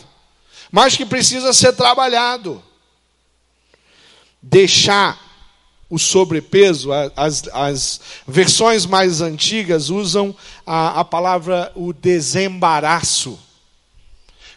mas 0.71 0.95
que 0.95 1.05
precisa 1.05 1.53
ser 1.53 1.73
trabalhado 1.73 2.63
deixar 4.45 5.19
o 5.89 5.97
sobrepeso, 5.97 6.89
as, 7.15 7.43
as 7.53 8.01
versões 8.27 8.85
mais 8.85 9.21
antigas 9.21 9.89
usam 9.89 10.35
a, 10.65 10.99
a 10.99 11.05
palavra 11.05 11.71
o 11.75 11.93
desembaraço. 11.93 13.39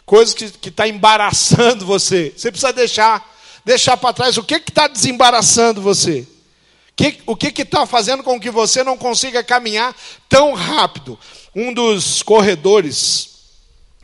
Coisa 0.05 0.35
que 0.35 0.69
está 0.69 0.87
embaraçando 0.87 1.85
você. 1.85 2.33
Você 2.35 2.51
precisa 2.51 2.73
deixar, 2.73 3.35
deixar 3.63 3.95
para 3.97 4.13
trás. 4.13 4.37
O 4.37 4.43
que 4.43 4.55
está 4.55 4.87
desembaraçando 4.87 5.81
você? 5.81 6.27
Que, 6.95 7.19
o 7.25 7.35
que 7.35 7.61
está 7.61 7.85
fazendo 7.85 8.23
com 8.23 8.39
que 8.39 8.49
você 8.49 8.83
não 8.83 8.97
consiga 8.97 9.43
caminhar 9.43 9.95
tão 10.27 10.53
rápido? 10.53 11.17
Um 11.55 11.73
dos 11.73 12.23
corredores 12.23 13.29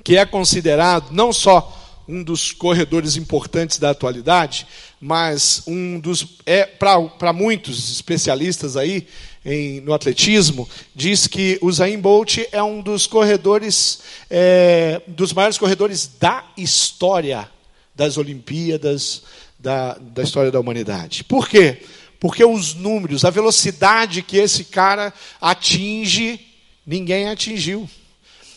que 0.03 0.15
é 0.15 0.25
considerado 0.25 1.11
não 1.11 1.33
só 1.33 1.84
um 2.07 2.23
dos 2.23 2.51
corredores 2.51 3.15
importantes 3.15 3.79
da 3.79 3.89
atualidade, 3.89 4.67
mas 4.99 5.63
um 5.65 5.99
dos 5.99 6.37
é 6.45 6.65
para 6.65 7.33
muitos 7.33 7.91
especialistas 7.91 8.77
aí 8.77 9.07
em, 9.45 9.79
no 9.81 9.93
atletismo 9.93 10.67
diz 10.95 11.27
que 11.27 11.59
o 11.61 11.71
Zayn 11.71 11.99
Bolt 11.99 12.39
é 12.51 12.63
um 12.63 12.81
dos 12.81 13.05
corredores 13.05 13.99
é, 14.29 15.01
dos 15.07 15.31
maiores 15.33 15.57
corredores 15.57 16.09
da 16.19 16.43
história 16.57 17.49
das 17.95 18.17
Olimpíadas 18.17 19.23
da, 19.59 19.93
da 19.93 20.23
história 20.23 20.51
da 20.51 20.59
humanidade. 20.59 21.23
Por 21.23 21.47
quê? 21.47 21.81
Porque 22.19 22.43
os 22.43 22.73
números, 22.73 23.23
a 23.23 23.29
velocidade 23.29 24.21
que 24.21 24.37
esse 24.37 24.65
cara 24.65 25.13
atinge, 25.39 26.39
ninguém 26.85 27.29
atingiu. 27.29 27.87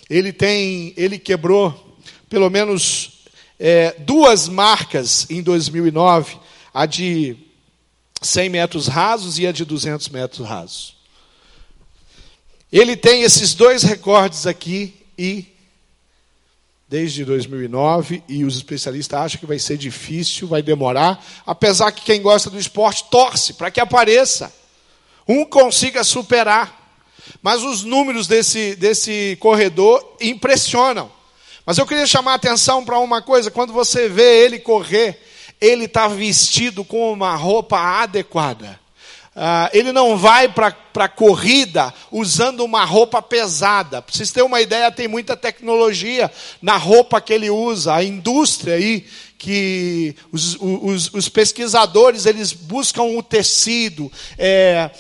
Ele 0.09 0.33
tem, 0.33 0.95
ele 0.97 1.19
quebrou 1.19 1.97
pelo 2.29 2.49
menos 2.51 3.18
é, 3.59 3.97
duas 3.99 4.49
marcas 4.49 5.27
em 5.29 5.43
2009, 5.43 6.39
a 6.73 6.87
de 6.87 7.37
100 8.21 8.49
metros 8.49 8.87
rasos 8.87 9.39
e 9.39 9.47
a 9.47 9.53
de 9.53 9.65
200 9.65 10.09
metros 10.09 10.47
rasos. 10.47 10.97
Ele 12.71 12.97
tem 12.97 13.23
esses 13.23 13.55
dois 13.55 13.83
recordes 13.83 14.47
aqui 14.47 14.95
e 15.17 15.47
desde 16.89 17.25
2009 17.25 18.23
e 18.29 18.45
os 18.45 18.57
especialistas 18.57 19.21
acham 19.21 19.41
que 19.41 19.47
vai 19.47 19.59
ser 19.59 19.77
difícil, 19.77 20.49
vai 20.49 20.63
demorar, 20.63 21.23
apesar 21.45 21.93
que 21.93 22.03
quem 22.03 22.23
gosta 22.23 22.49
do 22.49 22.59
esporte 22.59 23.05
torce 23.11 23.55
para 23.55 23.71
que 23.71 23.81
apareça, 23.81 24.53
um 25.27 25.45
consiga 25.45 26.03
superar. 26.05 26.77
Mas 27.43 27.63
os 27.63 27.85
números 27.85 28.27
desse, 28.27 28.75
desse 28.77 29.37
corredor 29.39 30.17
impressionam. 30.21 31.18
Mas 31.69 31.77
eu 31.77 31.85
queria 31.85 32.07
chamar 32.07 32.33
a 32.33 32.37
atenção 32.37 32.83
para 32.83 32.99
uma 32.99 33.21
coisa: 33.21 33.51
quando 33.51 33.75
você 33.75 34.09
vê 34.09 34.43
ele 34.43 34.59
correr, 34.59 35.21
ele 35.61 35.85
está 35.85 36.09
vestido 36.09 36.83
com 36.83 37.13
uma 37.13 37.37
roupa 37.37 37.79
adequada. 37.79 38.81
Uh, 39.37 39.69
ele 39.75 39.93
não 39.93 40.17
vai 40.17 40.49
para 40.49 40.75
a 40.95 41.09
corrida 41.09 41.93
usando 42.11 42.65
uma 42.65 42.87
roupa 42.87 43.21
pesada. 43.21 44.01
Para 44.01 44.15
vocês 44.15 44.33
terem 44.33 44.47
uma 44.49 44.63
ideia, 44.63 44.91
tem 44.91 45.07
muita 45.07 45.37
tecnologia 45.37 46.33
na 46.63 46.79
roupa 46.79 47.21
que 47.21 47.35
ele 47.35 47.51
usa. 47.51 47.97
A 47.97 48.03
indústria 48.03 48.77
aí, 48.77 49.07
que 49.37 50.17
os, 50.33 50.57
os, 50.59 51.13
os 51.13 51.29
pesquisadores, 51.29 52.25
eles 52.25 52.51
buscam 52.51 53.03
o 53.03 53.23
tecido. 53.23 54.11
É, 54.39 54.91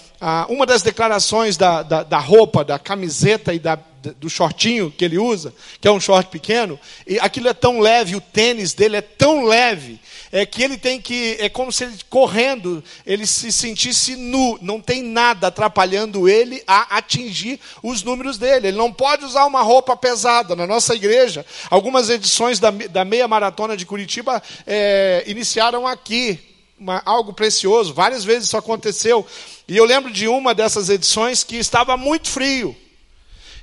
uma 0.50 0.66
das 0.66 0.82
declarações 0.82 1.56
da, 1.56 1.82
da, 1.82 2.02
da, 2.02 2.18
roupa, 2.18 2.62
da 2.62 2.78
camiseta 2.78 3.54
e 3.54 3.58
da, 3.58 3.78
do 4.18 4.30
shortinho 4.30 4.90
que 4.90 5.04
ele 5.04 5.18
usa, 5.18 5.52
que 5.80 5.88
é 5.88 5.90
um 5.90 6.00
short 6.00 6.30
pequeno, 6.30 6.78
e 7.06 7.18
aquilo 7.18 7.48
é 7.48 7.54
tão 7.54 7.80
leve, 7.80 8.16
o 8.16 8.20
tênis 8.20 8.72
dele 8.74 8.96
é 8.96 9.02
tão 9.02 9.44
leve, 9.44 10.00
é 10.30 10.44
que 10.44 10.62
ele 10.62 10.76
tem 10.76 11.00
que, 11.00 11.36
é 11.40 11.48
como 11.48 11.72
se 11.72 11.84
ele 11.84 11.96
correndo, 12.08 12.82
ele 13.06 13.26
se 13.26 13.50
sentisse 13.50 14.14
nu, 14.14 14.58
não 14.60 14.80
tem 14.80 15.02
nada 15.02 15.46
atrapalhando 15.46 16.28
ele 16.28 16.62
a 16.66 16.96
atingir 16.98 17.58
os 17.82 18.02
números 18.02 18.36
dele. 18.36 18.68
Ele 18.68 18.76
não 18.76 18.92
pode 18.92 19.24
usar 19.24 19.46
uma 19.46 19.62
roupa 19.62 19.96
pesada. 19.96 20.54
Na 20.54 20.66
nossa 20.66 20.94
igreja, 20.94 21.44
algumas 21.70 22.10
edições 22.10 22.58
da, 22.58 22.70
da 22.70 23.04
meia 23.04 23.26
maratona 23.26 23.76
de 23.76 23.86
Curitiba 23.86 24.42
é, 24.66 25.24
iniciaram 25.26 25.86
aqui, 25.86 26.38
uma, 26.78 27.02
algo 27.04 27.32
precioso. 27.32 27.94
Várias 27.94 28.24
vezes 28.24 28.44
isso 28.44 28.56
aconteceu. 28.56 29.26
E 29.66 29.76
eu 29.76 29.84
lembro 29.84 30.12
de 30.12 30.28
uma 30.28 30.54
dessas 30.54 30.88
edições 30.88 31.42
que 31.42 31.56
estava 31.56 31.96
muito 31.96 32.28
frio. 32.28 32.76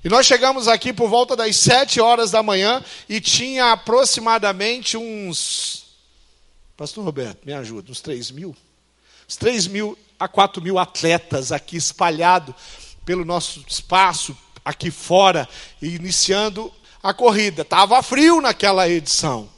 E 0.05 0.09
nós 0.09 0.27
chegamos 0.27 0.67
aqui 0.67 0.93
por 0.93 1.09
volta 1.09 1.35
das 1.35 1.57
sete 1.57 1.99
horas 1.99 2.29
da 2.29 2.43
manhã 2.43 2.85
e 3.09 3.19
tinha 3.19 3.71
aproximadamente 3.71 4.95
uns 4.95 5.83
Pastor 6.77 7.03
Roberto, 7.03 7.43
me 7.43 7.51
ajuda, 7.51 7.91
uns 7.91 8.01
3 8.01 8.29
mil? 8.29 8.55
Uns 9.27 9.35
3 9.35 9.65
mil 9.65 9.97
a 10.19 10.27
4 10.27 10.61
mil 10.61 10.77
atletas 10.77 11.51
aqui 11.51 11.75
espalhados 11.75 12.53
pelo 13.03 13.25
nosso 13.25 13.65
espaço, 13.67 14.37
aqui 14.63 14.91
fora, 14.91 15.49
iniciando 15.81 16.71
a 17.01 17.11
corrida. 17.11 17.63
Estava 17.63 18.03
frio 18.03 18.39
naquela 18.39 18.87
edição, 18.87 19.49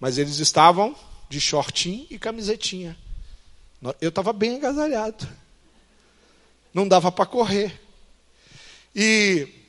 mas 0.00 0.16
eles 0.16 0.38
estavam 0.38 0.96
de 1.28 1.38
shortinho 1.38 2.06
e 2.08 2.18
camisetinha. 2.18 2.96
Eu 4.00 4.08
estava 4.08 4.32
bem 4.32 4.56
agasalhado. 4.56 5.28
Não 6.72 6.88
dava 6.88 7.12
para 7.12 7.26
correr. 7.26 7.78
E 8.96 9.59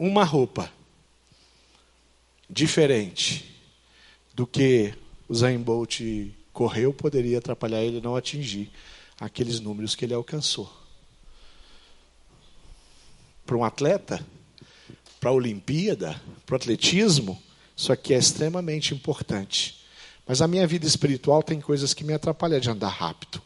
uma 0.00 0.24
roupa 0.24 0.72
diferente 2.48 3.54
do 4.32 4.46
que 4.46 4.94
o 5.28 5.34
Zayn 5.34 5.58
Bolt 5.58 6.00
correu, 6.54 6.94
poderia 6.94 7.36
atrapalhar 7.36 7.82
ele 7.82 8.00
não 8.00 8.16
atingir 8.16 8.70
aqueles 9.20 9.60
números 9.60 9.94
que 9.94 10.06
ele 10.06 10.14
alcançou. 10.14 10.72
Para 13.44 13.58
um 13.58 13.62
atleta, 13.62 14.26
para 15.20 15.28
a 15.28 15.34
Olimpíada, 15.34 16.18
para 16.46 16.54
o 16.54 16.56
atletismo, 16.56 17.40
isso 17.76 17.92
aqui 17.92 18.14
é 18.14 18.18
extremamente 18.18 18.94
importante. 18.94 19.84
Mas 20.26 20.40
a 20.40 20.48
minha 20.48 20.66
vida 20.66 20.86
espiritual 20.86 21.42
tem 21.42 21.60
coisas 21.60 21.92
que 21.92 22.04
me 22.04 22.14
atrapalham 22.14 22.58
de 22.58 22.70
andar 22.70 22.88
rápido. 22.88 23.42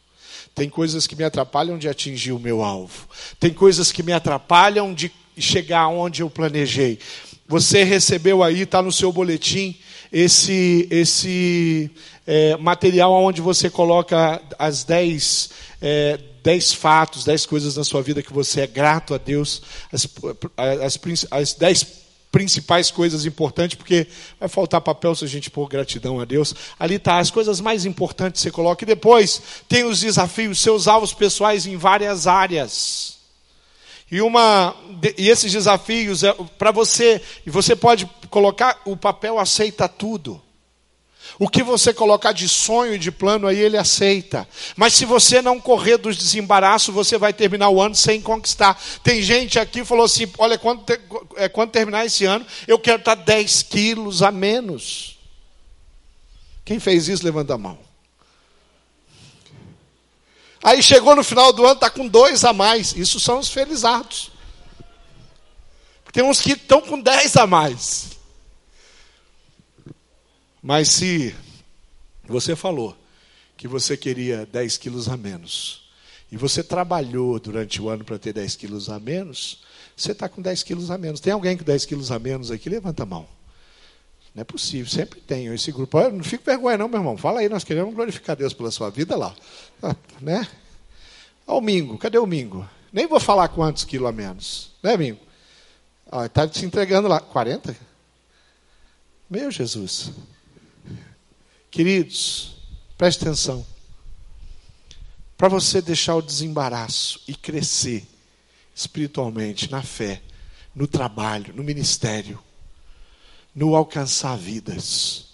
Tem 0.53 0.69
coisas 0.69 1.05
que 1.05 1.17
me 1.17 1.25
atrapalham 1.25 1.77
de 1.77 1.89
atingir 1.89 2.31
o 2.31 2.39
meu 2.39 2.63
alvo. 2.63 3.09
Tem 3.41 3.53
coisas 3.53 3.91
que 3.91 4.01
me 4.01 4.13
atrapalham 4.13 4.93
de 4.93 5.11
chegar 5.37 5.87
onde 5.87 6.21
eu 6.21 6.29
planejei. 6.29 6.99
Você 7.47 7.83
recebeu 7.83 8.43
aí, 8.43 8.61
está 8.61 8.81
no 8.81 8.91
seu 8.91 9.11
boletim, 9.11 9.77
esse, 10.11 10.87
esse 10.89 11.91
é, 12.25 12.57
material 12.57 13.11
onde 13.13 13.41
você 13.41 13.69
coloca 13.69 14.41
as 14.57 14.83
dez, 14.83 15.49
é, 15.81 16.19
dez 16.43 16.73
fatos, 16.73 17.23
dez 17.23 17.45
coisas 17.45 17.75
na 17.75 17.83
sua 17.83 18.01
vida 18.01 18.23
que 18.23 18.33
você 18.33 18.61
é 18.61 18.67
grato 18.67 19.13
a 19.13 19.17
Deus, 19.17 19.61
as, 19.91 20.07
as, 20.81 21.27
as 21.29 21.53
dez 21.53 21.85
principais 22.31 22.91
coisas 22.91 23.25
importantes, 23.25 23.77
porque 23.77 24.07
vai 24.37 24.49
faltar 24.49 24.81
papel 24.81 25.15
se 25.15 25.23
a 25.23 25.27
gente 25.27 25.49
pôr 25.49 25.69
gratidão 25.69 26.19
a 26.19 26.25
Deus. 26.25 26.53
Ali 26.77 26.95
está 26.95 27.19
as 27.19 27.31
coisas 27.31 27.61
mais 27.61 27.85
importantes 27.85 28.41
você 28.41 28.51
coloca. 28.51 28.83
E 28.83 28.85
depois 28.85 29.41
tem 29.69 29.85
os 29.85 30.01
desafios, 30.01 30.59
seus 30.59 30.85
alvos 30.85 31.13
pessoais 31.13 31.65
em 31.65 31.77
várias 31.77 32.27
áreas. 32.27 33.14
E, 34.11 34.21
uma, 34.21 34.75
e 35.17 35.29
esses 35.29 35.51
desafios 35.51 36.23
é 36.23 36.33
para 36.57 36.71
você, 36.71 37.21
e 37.45 37.49
você 37.49 37.75
pode 37.75 38.05
colocar 38.29 38.81
o 38.85 38.95
papel 38.95 39.39
aceita 39.39 39.87
tudo. 39.87 40.41
O 41.37 41.49
que 41.49 41.63
você 41.63 41.93
colocar 41.93 42.31
de 42.31 42.47
sonho 42.47 42.95
e 42.95 42.99
de 42.99 43.11
plano 43.11 43.47
aí, 43.47 43.59
ele 43.59 43.77
aceita. 43.77 44.47
Mas 44.75 44.93
se 44.93 45.05
você 45.05 45.41
não 45.41 45.59
correr 45.59 45.97
dos 45.97 46.15
desembaraços, 46.15 46.93
você 46.93 47.17
vai 47.17 47.33
terminar 47.33 47.69
o 47.69 47.81
ano 47.81 47.95
sem 47.95 48.21
conquistar. 48.21 48.79
Tem 49.03 49.21
gente 49.21 49.59
aqui 49.59 49.79
que 49.79 49.85
falou 49.85 50.05
assim: 50.05 50.31
olha, 50.37 50.57
quando, 50.57 50.85
é, 51.35 51.49
quando 51.49 51.71
terminar 51.71 52.05
esse 52.05 52.25
ano, 52.25 52.45
eu 52.67 52.79
quero 52.79 52.99
estar 52.99 53.15
10 53.15 53.63
quilos 53.63 54.21
a 54.21 54.31
menos. 54.31 55.19
Quem 56.63 56.79
fez 56.79 57.07
isso, 57.07 57.25
levanta 57.25 57.55
a 57.55 57.57
mão. 57.57 57.84
Aí 60.65 60.81
chegou 60.81 61.15
no 61.15 61.23
final 61.23 61.53
do 61.53 61.63
ano, 61.63 61.75
está 61.75 61.91
com 61.91 62.07
dois 62.07 62.43
a 62.43 62.51
mais. 62.51 62.95
Isso 62.95 63.19
são 63.19 63.37
os 63.37 63.49
felizardos. 63.49 64.31
Tem 66.11 66.23
uns 66.23 66.41
que 66.41 66.53
estão 66.53 66.81
com 66.81 66.99
dez 66.99 67.37
a 67.37 67.45
mais. 67.45 68.17
Mas 70.63 70.89
se 70.89 71.35
você 72.27 72.55
falou 72.55 72.97
que 73.55 73.67
você 73.67 73.95
queria 73.95 74.47
10 74.47 74.77
quilos 74.77 75.07
a 75.07 75.15
menos, 75.15 75.83
e 76.31 76.35
você 76.35 76.63
trabalhou 76.63 77.39
durante 77.39 77.79
o 77.79 77.87
ano 77.87 78.03
para 78.03 78.17
ter 78.17 78.33
10 78.33 78.55
quilos 78.55 78.89
a 78.89 78.99
menos, 78.99 79.61
você 79.95 80.13
está 80.13 80.27
com 80.27 80.41
10 80.41 80.63
quilos 80.63 80.89
a 80.89 80.97
menos. 80.97 81.19
Tem 81.19 81.31
alguém 81.31 81.55
com 81.55 81.63
10 81.63 81.85
quilos 81.85 82.11
a 82.11 82.17
menos 82.17 82.49
aqui? 82.49 82.69
Levanta 82.69 83.03
a 83.03 83.05
mão. 83.05 83.27
Não 84.35 84.41
é 84.41 84.43
possível, 84.43 84.91
sempre 84.91 85.21
tem 85.21 85.47
esse 85.53 85.71
grupo. 85.71 85.97
Eu 85.97 86.11
não 86.11 86.23
fico 86.23 86.43
vergonha, 86.43 86.77
não, 86.77 86.89
meu 86.89 86.99
irmão. 86.99 87.15
Fala 87.15 87.39
aí, 87.39 87.47
nós 87.47 87.63
queremos 87.63 87.95
glorificar 87.95 88.35
Deus 88.35 88.53
pela 88.53 88.69
sua 88.69 88.89
vida 88.89 89.15
lá. 89.15 89.33
Ah, 89.81 89.95
né? 90.19 90.45
Ó, 91.47 91.59
o 91.59 91.61
Mingo, 91.61 91.97
cadê 91.97 92.17
o 92.17 92.27
Mingo? 92.27 92.67
Nem 92.91 93.07
vou 93.07 93.19
falar 93.19 93.47
quantos 93.47 93.85
quilos 93.85 94.09
a 94.09 94.11
menos. 94.11 94.71
Né, 94.83 94.97
Mingo? 94.97 95.21
Está 96.25 96.51
se 96.51 96.65
entregando 96.65 97.07
lá. 97.07 97.21
40? 97.21 97.75
Meu 99.29 99.49
Jesus. 99.49 100.11
Queridos, 101.71 102.57
preste 102.97 103.23
atenção. 103.23 103.65
Para 105.37 105.47
você 105.47 105.81
deixar 105.81 106.15
o 106.15 106.21
desembaraço 106.21 107.21
e 107.25 107.33
crescer 107.33 108.05
espiritualmente, 108.73 109.71
na 109.71 109.81
fé, 109.81 110.21
no 110.75 110.87
trabalho, 110.87 111.53
no 111.55 111.63
ministério, 111.63 112.37
no 113.55 113.75
alcançar 113.75 114.37
vidas, 114.37 115.25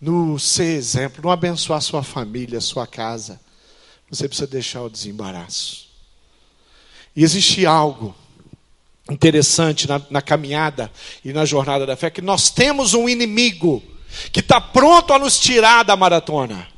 no 0.00 0.38
ser 0.38 0.76
exemplo, 0.76 1.22
no 1.22 1.30
abençoar 1.30 1.80
sua 1.80 2.02
família, 2.02 2.60
sua 2.60 2.86
casa. 2.86 3.40
Você 4.10 4.28
precisa 4.28 4.46
deixar 4.46 4.82
o 4.82 4.90
desembaraço. 4.90 5.86
E 7.16 7.22
existe 7.22 7.64
algo 7.64 8.14
interessante 9.10 9.88
na, 9.88 10.00
na 10.10 10.20
caminhada 10.20 10.92
e 11.24 11.32
na 11.32 11.44
jornada 11.44 11.86
da 11.86 11.96
fé, 11.96 12.10
que 12.10 12.20
nós 12.20 12.50
temos 12.50 12.94
um 12.94 13.08
inimigo 13.08 13.82
que 14.30 14.40
está 14.40 14.60
pronto 14.60 15.12
a 15.12 15.18
nos 15.18 15.38
tirar 15.40 15.82
da 15.82 15.96
maratona. 15.96 16.68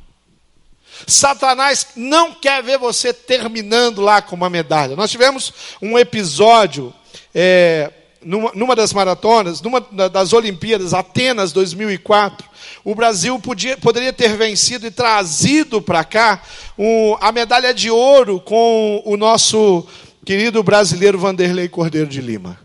Satanás 1.05 1.87
não 1.95 2.33
quer 2.33 2.63
ver 2.63 2.77
você 2.77 3.13
terminando 3.13 4.01
lá 4.01 4.21
com 4.21 4.35
uma 4.35 4.49
medalha. 4.49 4.95
Nós 4.95 5.11
tivemos 5.11 5.53
um 5.81 5.99
episódio 5.99 6.93
é, 7.33 7.91
numa, 8.25 8.51
numa 8.55 8.75
das 8.75 8.91
maratonas, 8.91 9.61
numa 9.61 9.79
das 9.79 10.33
Olimpíadas, 10.33 10.95
Atenas 10.95 11.53
2004, 11.53 12.49
o 12.83 12.95
Brasil 12.95 13.39
podia, 13.39 13.77
poderia 13.77 14.11
ter 14.11 14.35
vencido 14.35 14.87
e 14.87 14.91
trazido 14.91 15.79
para 15.79 16.03
cá 16.03 16.41
um, 16.77 17.15
a 17.21 17.31
medalha 17.31 17.71
de 17.71 17.91
ouro 17.91 18.39
com 18.39 19.01
o 19.05 19.15
nosso 19.15 19.87
querido 20.25 20.63
brasileiro 20.63 21.19
Vanderlei 21.19 21.69
Cordeiro 21.69 22.07
de 22.07 22.19
Lima. 22.19 22.59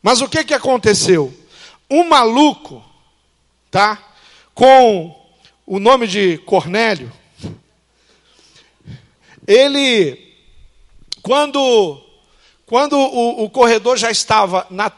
Mas 0.00 0.20
o 0.20 0.28
que, 0.28 0.44
que 0.44 0.54
aconteceu? 0.54 1.34
Um 1.90 2.08
maluco, 2.08 2.82
tá? 3.72 4.00
Com 4.54 5.20
o 5.66 5.80
nome 5.80 6.06
de 6.06 6.38
Cornélio, 6.38 7.10
ele, 9.46 10.32
quando 11.22 12.03
quando 12.74 12.98
o, 12.98 13.44
o 13.44 13.48
corredor 13.48 13.96
já 13.96 14.10
estava 14.10 14.66
na 14.68 14.90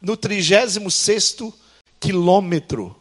no 0.00 0.16
36 0.16 1.40
quilômetro. 1.98 2.96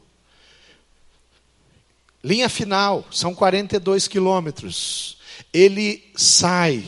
Linha 2.24 2.50
final, 2.50 3.06
são 3.12 3.36
42 3.36 4.08
quilômetros. 4.08 5.20
Ele 5.54 6.04
sai 6.16 6.84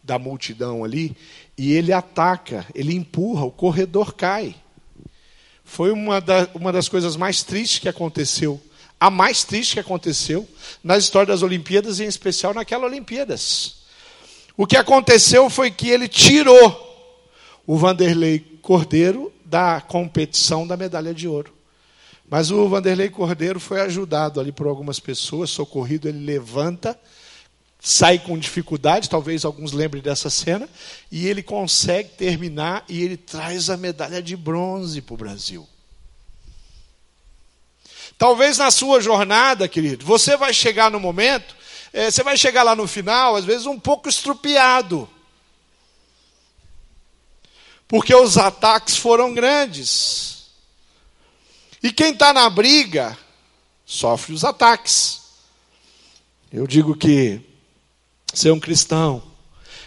da 0.00 0.16
multidão 0.16 0.84
ali 0.84 1.16
e 1.58 1.72
ele 1.72 1.92
ataca, 1.92 2.64
ele 2.72 2.94
empurra, 2.94 3.44
o 3.44 3.50
corredor 3.50 4.14
cai. 4.14 4.54
Foi 5.64 5.90
uma, 5.90 6.20
da, 6.20 6.48
uma 6.54 6.72
das 6.72 6.88
coisas 6.88 7.16
mais 7.16 7.42
tristes 7.42 7.80
que 7.80 7.88
aconteceu, 7.88 8.62
a 9.00 9.10
mais 9.10 9.42
triste 9.42 9.74
que 9.74 9.80
aconteceu 9.80 10.48
na 10.84 10.96
história 10.96 11.32
das 11.32 11.42
Olimpíadas, 11.42 11.98
em 11.98 12.06
especial 12.06 12.54
naquelas 12.54 12.88
Olimpíadas. 12.88 13.75
O 14.56 14.66
que 14.66 14.76
aconteceu 14.76 15.50
foi 15.50 15.70
que 15.70 15.90
ele 15.90 16.08
tirou 16.08 16.84
o 17.66 17.76
Vanderlei 17.76 18.38
Cordeiro 18.62 19.32
da 19.44 19.80
competição 19.80 20.66
da 20.66 20.76
medalha 20.76 21.12
de 21.12 21.28
ouro. 21.28 21.54
Mas 22.28 22.50
o 22.50 22.68
Vanderlei 22.68 23.08
Cordeiro 23.08 23.60
foi 23.60 23.80
ajudado 23.80 24.40
ali 24.40 24.50
por 24.50 24.66
algumas 24.66 24.98
pessoas, 24.98 25.50
socorrido, 25.50 26.08
ele 26.08 26.24
levanta, 26.24 26.98
sai 27.78 28.18
com 28.18 28.36
dificuldade, 28.36 29.08
talvez 29.08 29.44
alguns 29.44 29.72
lembrem 29.72 30.02
dessa 30.02 30.28
cena, 30.28 30.68
e 31.12 31.28
ele 31.28 31.42
consegue 31.42 32.08
terminar 32.10 32.84
e 32.88 33.00
ele 33.02 33.16
traz 33.16 33.70
a 33.70 33.76
medalha 33.76 34.20
de 34.20 34.36
bronze 34.36 35.00
para 35.00 35.14
o 35.14 35.18
Brasil. 35.18 35.68
Talvez 38.18 38.58
na 38.58 38.70
sua 38.70 39.00
jornada, 39.00 39.68
querido, 39.68 40.04
você 40.04 40.36
vai 40.36 40.52
chegar 40.52 40.90
no 40.90 40.98
momento, 40.98 41.54
é, 41.96 42.10
você 42.10 42.22
vai 42.22 42.36
chegar 42.36 42.62
lá 42.62 42.76
no 42.76 42.86
final, 42.86 43.36
às 43.36 43.46
vezes 43.46 43.64
um 43.64 43.80
pouco 43.80 44.06
estrupiado. 44.06 45.08
Porque 47.88 48.14
os 48.14 48.36
ataques 48.36 48.98
foram 48.98 49.32
grandes. 49.32 50.48
E 51.82 51.90
quem 51.90 52.12
está 52.12 52.34
na 52.34 52.50
briga 52.50 53.16
sofre 53.86 54.34
os 54.34 54.44
ataques. 54.44 55.22
Eu 56.52 56.66
digo 56.66 56.94
que 56.94 57.40
ser 58.34 58.50
um 58.50 58.60
cristão, 58.60 59.22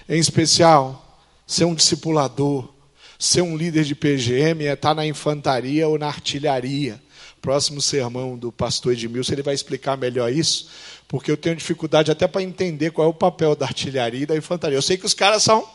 em 0.08 0.20
especial, 0.20 1.22
ser 1.46 1.66
um 1.66 1.76
discipulador, 1.76 2.74
ser 3.20 3.44
um 3.44 3.56
líder 3.56 3.84
de 3.84 3.94
PGM 3.94 4.66
é 4.66 4.74
estar 4.74 4.90
tá 4.90 4.96
na 4.96 5.06
infantaria 5.06 5.88
ou 5.88 6.00
na 6.00 6.08
artilharia. 6.08 7.00
Próximo 7.42 7.82
sermão 7.82 8.38
do 8.38 8.52
pastor 8.52 8.94
Edmilson, 8.94 9.34
ele 9.34 9.44
vai 9.44 9.54
explicar 9.54 9.98
melhor 9.98 10.32
isso, 10.32 10.70
porque 11.08 11.32
eu 11.32 11.38
tenho 11.38 11.56
dificuldade 11.56 12.12
até 12.12 12.28
para 12.28 12.44
entender 12.44 12.92
qual 12.92 13.08
é 13.08 13.10
o 13.10 13.14
papel 13.14 13.56
da 13.56 13.66
artilharia 13.66 14.24
e 14.24 14.26
da 14.26 14.36
infantaria. 14.36 14.78
Eu 14.78 14.82
sei 14.82 14.98
que 14.98 15.06
os 15.06 15.14
caras 15.14 15.44
são, 15.44 15.68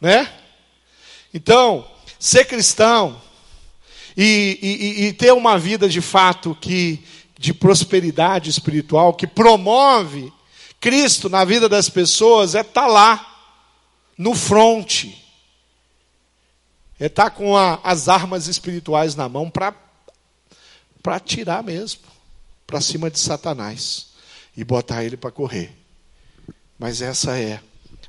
né? 0.00 0.32
Então, 1.32 1.88
ser 2.18 2.44
cristão 2.44 3.20
e, 4.16 4.58
e, 4.60 5.04
e 5.06 5.12
ter 5.12 5.32
uma 5.32 5.58
vida 5.58 5.88
de 5.88 6.00
fato 6.00 6.56
que 6.60 7.02
de 7.38 7.52
prosperidade 7.52 8.48
espiritual, 8.50 9.14
que 9.14 9.26
promove 9.26 10.32
Cristo 10.80 11.28
na 11.28 11.44
vida 11.44 11.68
das 11.68 11.88
pessoas, 11.88 12.54
é 12.54 12.60
estar 12.60 12.82
tá 12.82 12.86
lá, 12.86 13.32
no 14.16 14.34
fronte. 14.34 15.18
É 17.00 17.06
estar 17.06 17.24
tá 17.24 17.30
com 17.30 17.56
a, 17.56 17.80
as 17.82 18.08
armas 18.08 18.46
espirituais 18.46 19.16
na 19.16 19.28
mão 19.28 19.50
para 19.50 19.74
atirar 21.04 21.62
mesmo, 21.62 22.00
para 22.66 22.80
cima 22.80 23.10
de 23.10 23.18
Satanás 23.18 24.08
e 24.56 24.64
botar 24.64 25.04
ele 25.04 25.16
para 25.16 25.30
correr. 25.30 25.72
Mas 26.78 27.02
essa 27.02 27.38
é 27.38 27.60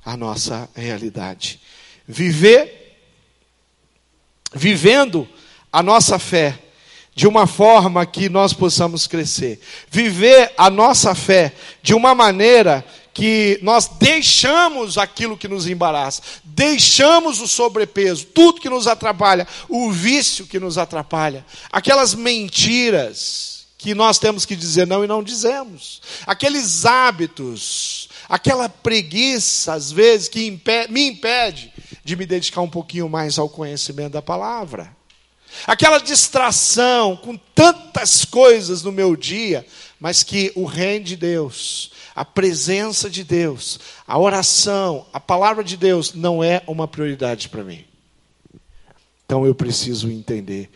a 0.06 0.18
nossa 0.18 0.70
realidade. 0.76 1.60
Viver 2.08 2.84
vivendo 4.54 5.28
a 5.72 5.82
nossa 5.82 6.20
fé 6.20 6.60
de 7.16 7.28
uma 7.28 7.46
forma 7.46 8.06
que 8.06 8.30
nós 8.30 8.54
possamos 8.54 9.08
crescer. 9.08 9.60
Viver 9.90 10.54
a 10.58 10.70
nossa 10.70 11.14
fé 11.14 11.54
de 11.82 11.94
uma 11.94 12.16
maneira 12.16 12.86
que 13.14 13.60
nós 13.62 13.88
deixamos 14.00 14.98
aquilo 14.98 15.38
que 15.38 15.48
nos 15.48 15.68
embaraça, 15.68 16.22
deixamos 16.44 17.40
o 17.40 17.48
sobrepeso, 17.48 18.26
tudo 18.26 18.60
que 18.60 18.70
nos 18.70 18.88
atrapalha, 18.88 19.48
o 19.70 19.92
vício 19.92 20.48
que 20.48 20.60
nos 20.60 20.78
atrapalha, 20.78 21.46
aquelas 21.72 22.16
mentiras 22.16 23.66
que 23.78 23.94
nós 23.94 24.18
temos 24.18 24.46
que 24.46 24.56
dizer 24.56 24.88
não 24.88 25.04
e 25.04 25.08
não 25.08 25.22
dizemos, 25.22 26.02
aqueles 26.26 26.86
hábitos, 26.86 28.10
aquela 28.30 28.68
preguiça, 28.70 29.74
às 29.74 29.92
vezes, 29.92 30.30
que 30.30 30.60
me 30.90 31.08
impede 31.08 31.72
de 32.04 32.16
me 32.16 32.26
dedicar 32.26 32.62
um 32.62 32.70
pouquinho 32.70 33.10
mais 33.10 33.38
ao 33.38 33.50
conhecimento 33.50 34.14
da 34.14 34.22
palavra. 34.22 34.96
Aquela 35.68 36.00
distração 36.00 37.16
com 37.16 37.38
tantas 37.38 38.26
coisas 38.26 38.82
no 38.84 38.92
meu 38.92 39.16
dia, 39.16 39.66
mas 40.00 40.24
que 40.24 40.52
o 40.56 40.66
reino 40.66 41.06
de 41.06 41.16
Deus, 41.16 41.92
a 42.16 42.24
presença 42.24 43.10
de 43.10 43.24
Deus, 43.24 43.80
a 44.08 44.18
oração, 44.20 45.06
a 45.12 45.20
palavra 45.20 45.64
de 45.64 45.76
Deus 45.76 46.14
não 46.14 46.44
é 46.44 46.64
uma 46.68 46.88
prioridade 46.88 47.50
para 47.50 47.64
mim. 47.64 47.84
Então 49.26 49.46
eu 49.46 49.56
preciso 49.56 50.10
entender 50.10 50.70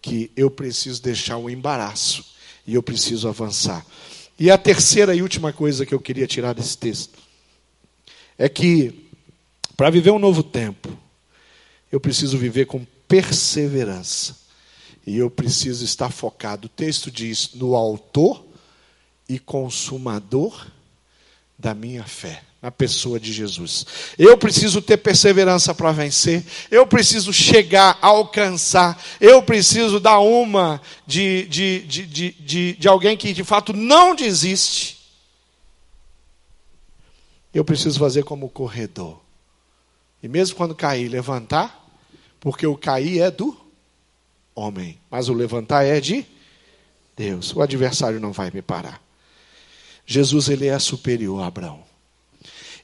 que 0.00 0.30
eu 0.36 0.50
preciso 0.50 1.02
deixar 1.02 1.36
o 1.36 1.50
embaraço 1.50 2.24
e 2.66 2.74
eu 2.74 2.82
preciso 2.82 3.28
avançar. 3.28 3.84
E 4.38 4.50
a 4.50 4.58
terceira 4.58 5.14
e 5.14 5.22
última 5.22 5.52
coisa 5.52 5.86
que 5.86 5.94
eu 5.94 6.00
queria 6.00 6.26
tirar 6.26 6.52
desse 6.52 6.76
texto 6.76 7.18
é 8.36 8.48
que 8.48 9.04
para 9.76 9.90
viver 9.90 10.10
um 10.10 10.18
novo 10.18 10.42
tempo, 10.42 10.96
eu 11.90 11.98
preciso 11.98 12.38
viver 12.38 12.66
com 12.66 12.86
perseverança. 13.08 14.36
E 15.06 15.18
eu 15.18 15.28
preciso 15.30 15.84
estar 15.84 16.10
focado. 16.10 16.66
O 16.66 16.70
texto 16.70 17.10
diz: 17.10 17.54
no 17.54 17.74
autor 17.74 18.44
e 19.28 19.38
consumador 19.38 20.66
da 21.58 21.74
minha 21.74 22.04
fé, 22.04 22.42
na 22.60 22.70
pessoa 22.70 23.18
de 23.20 23.32
Jesus. 23.32 23.86
Eu 24.18 24.36
preciso 24.36 24.82
ter 24.82 24.96
perseverança 24.96 25.74
para 25.74 25.92
vencer, 25.92 26.44
eu 26.70 26.86
preciso 26.86 27.32
chegar, 27.32 27.98
alcançar, 28.00 29.00
eu 29.20 29.42
preciso 29.42 30.00
dar 30.00 30.18
uma 30.18 30.80
de, 31.06 31.46
de, 31.46 31.80
de, 31.80 32.06
de, 32.06 32.30
de, 32.32 32.72
de 32.74 32.88
alguém 32.88 33.16
que 33.16 33.32
de 33.32 33.44
fato 33.44 33.72
não 33.72 34.14
desiste. 34.14 34.98
Eu 37.52 37.64
preciso 37.64 37.98
fazer 37.98 38.24
como 38.24 38.48
corredor. 38.48 39.20
E 40.22 40.28
mesmo 40.28 40.56
quando 40.56 40.74
cair, 40.74 41.08
levantar, 41.08 41.86
porque 42.40 42.66
o 42.66 42.76
cair 42.76 43.20
é 43.20 43.30
do 43.30 43.56
homem, 44.54 44.98
mas 45.10 45.28
o 45.28 45.34
levantar 45.34 45.84
é 45.84 46.00
de 46.00 46.26
Deus. 47.16 47.54
O 47.54 47.62
adversário 47.62 48.18
não 48.18 48.32
vai 48.32 48.50
me 48.50 48.62
parar. 48.62 49.03
Jesus 50.06 50.48
ele 50.48 50.66
é 50.66 50.78
superior 50.78 51.42
a 51.42 51.46
Abraão. 51.46 51.80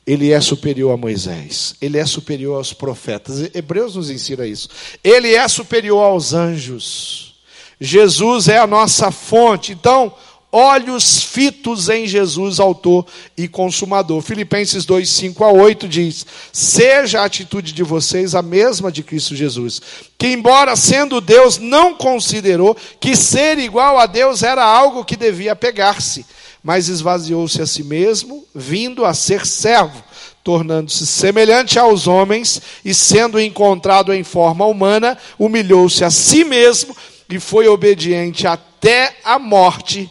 Ele 0.07 0.33
é 0.33 0.41
superior 0.41 0.93
a 0.93 0.97
Moisés. 0.97 1.75
Ele 1.81 1.99
é 1.99 2.07
superior 2.07 2.57
aos 2.57 2.73
profetas. 2.73 3.55
Hebreus 3.55 3.95
nos 3.95 4.11
ensina 4.11 4.47
isso. 4.47 4.69
Ele 5.05 5.35
é 5.35 5.47
superior 5.47 6.03
aos 6.03 6.33
anjos. 6.33 7.35
Jesus 7.81 8.49
é 8.49 8.59
a 8.59 8.67
nossa 8.67 9.11
fonte. 9.11 9.73
Então, 9.73 10.13
olhos 10.53 11.23
fitos 11.23 11.89
em 11.89 12.07
Jesus, 12.07 12.59
autor 12.59 13.07
e 13.37 13.47
consumador. 13.47 14.21
Filipenses 14.21 14.85
2, 14.85 15.09
5 15.09 15.45
a 15.45 15.53
8 15.53 15.89
diz: 15.89 16.27
Seja 16.53 17.21
a 17.21 17.25
atitude 17.25 17.73
de 17.73 17.83
vocês 17.83 18.35
a 18.35 18.43
mesma 18.43 18.91
de 18.91 19.03
Cristo 19.03 19.37
Jesus, 19.37 19.81
que, 20.19 20.29
embora 20.29 20.75
sendo 20.77 21.21
Deus, 21.21 21.59
não 21.59 21.95
considerou 21.95 22.77
que 22.99 23.15
ser 23.17 23.59
igual 23.59 23.99
a 23.99 24.07
Deus 24.07 24.43
era 24.43 24.65
algo 24.65 25.05
que 25.05 25.17
devia 25.17 25.55
pegar-se, 25.55 26.27
mas 26.63 26.89
esvaziou-se 26.89 27.61
a 27.61 27.67
si 27.67 27.83
mesmo, 27.83 28.45
vindo 28.55 29.05
a 29.05 29.15
ser 29.15 29.47
servo, 29.47 30.03
tornando-se 30.43 31.07
semelhante 31.07 31.79
aos 31.79 32.07
homens 32.07 32.61
e, 32.85 32.95
sendo 32.95 33.41
encontrado 33.41 34.13
em 34.13 34.25
forma 34.25 34.65
humana, 34.67 35.17
humilhou-se 35.39 36.05
a 36.05 36.11
si 36.11 36.45
mesmo 36.45 36.97
e 37.29 37.39
foi 37.39 37.69
obediente 37.69 38.47
até 38.47 39.17
a 39.25 39.39
morte 39.39 40.11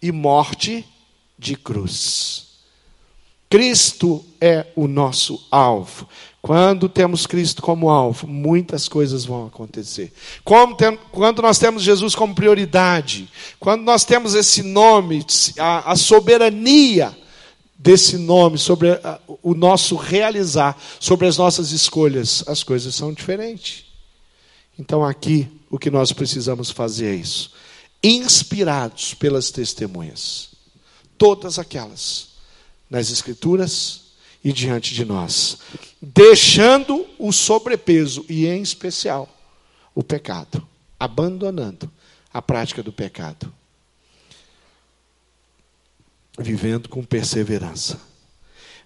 e 0.00 0.12
morte 0.12 0.84
de 1.38 1.56
cruz. 1.56 2.49
Cristo 3.50 4.24
é 4.40 4.66
o 4.76 4.86
nosso 4.86 5.44
alvo. 5.50 6.08
Quando 6.40 6.88
temos 6.88 7.26
Cristo 7.26 7.60
como 7.60 7.90
alvo, 7.90 8.26
muitas 8.26 8.88
coisas 8.88 9.26
vão 9.26 9.46
acontecer. 9.46 10.12
Tem, 10.78 10.96
quando 11.12 11.42
nós 11.42 11.58
temos 11.58 11.82
Jesus 11.82 12.14
como 12.14 12.34
prioridade, 12.34 13.28
quando 13.58 13.82
nós 13.82 14.04
temos 14.04 14.34
esse 14.34 14.62
nome, 14.62 15.26
a, 15.58 15.92
a 15.92 15.96
soberania 15.96 17.14
desse 17.76 18.16
nome 18.16 18.56
sobre 18.56 18.92
a, 18.92 19.20
o 19.42 19.54
nosso 19.54 19.96
realizar, 19.96 20.80
sobre 20.98 21.26
as 21.26 21.36
nossas 21.36 21.72
escolhas, 21.72 22.42
as 22.46 22.62
coisas 22.62 22.94
são 22.94 23.12
diferentes. 23.12 23.84
Então 24.78 25.04
aqui 25.04 25.46
o 25.68 25.78
que 25.78 25.90
nós 25.90 26.12
precisamos 26.12 26.70
fazer 26.70 27.08
é 27.08 27.14
isso 27.16 27.50
inspirados 28.02 29.14
pelas 29.14 29.50
testemunhas, 29.50 30.48
todas 31.18 31.58
aquelas, 31.58 32.28
nas 32.90 33.10
Escrituras 33.10 34.10
e 34.42 34.52
diante 34.52 34.94
de 34.94 35.04
nós, 35.04 35.58
deixando 36.02 37.06
o 37.18 37.32
sobrepeso 37.32 38.24
e, 38.28 38.46
em 38.46 38.60
especial, 38.60 39.28
o 39.94 40.02
pecado. 40.02 40.66
abandonando 40.98 41.90
a 42.32 42.42
prática 42.42 42.82
do 42.82 42.92
pecado, 42.92 43.52
vivendo 46.38 46.90
com 46.90 47.02
perseverança. 47.02 47.98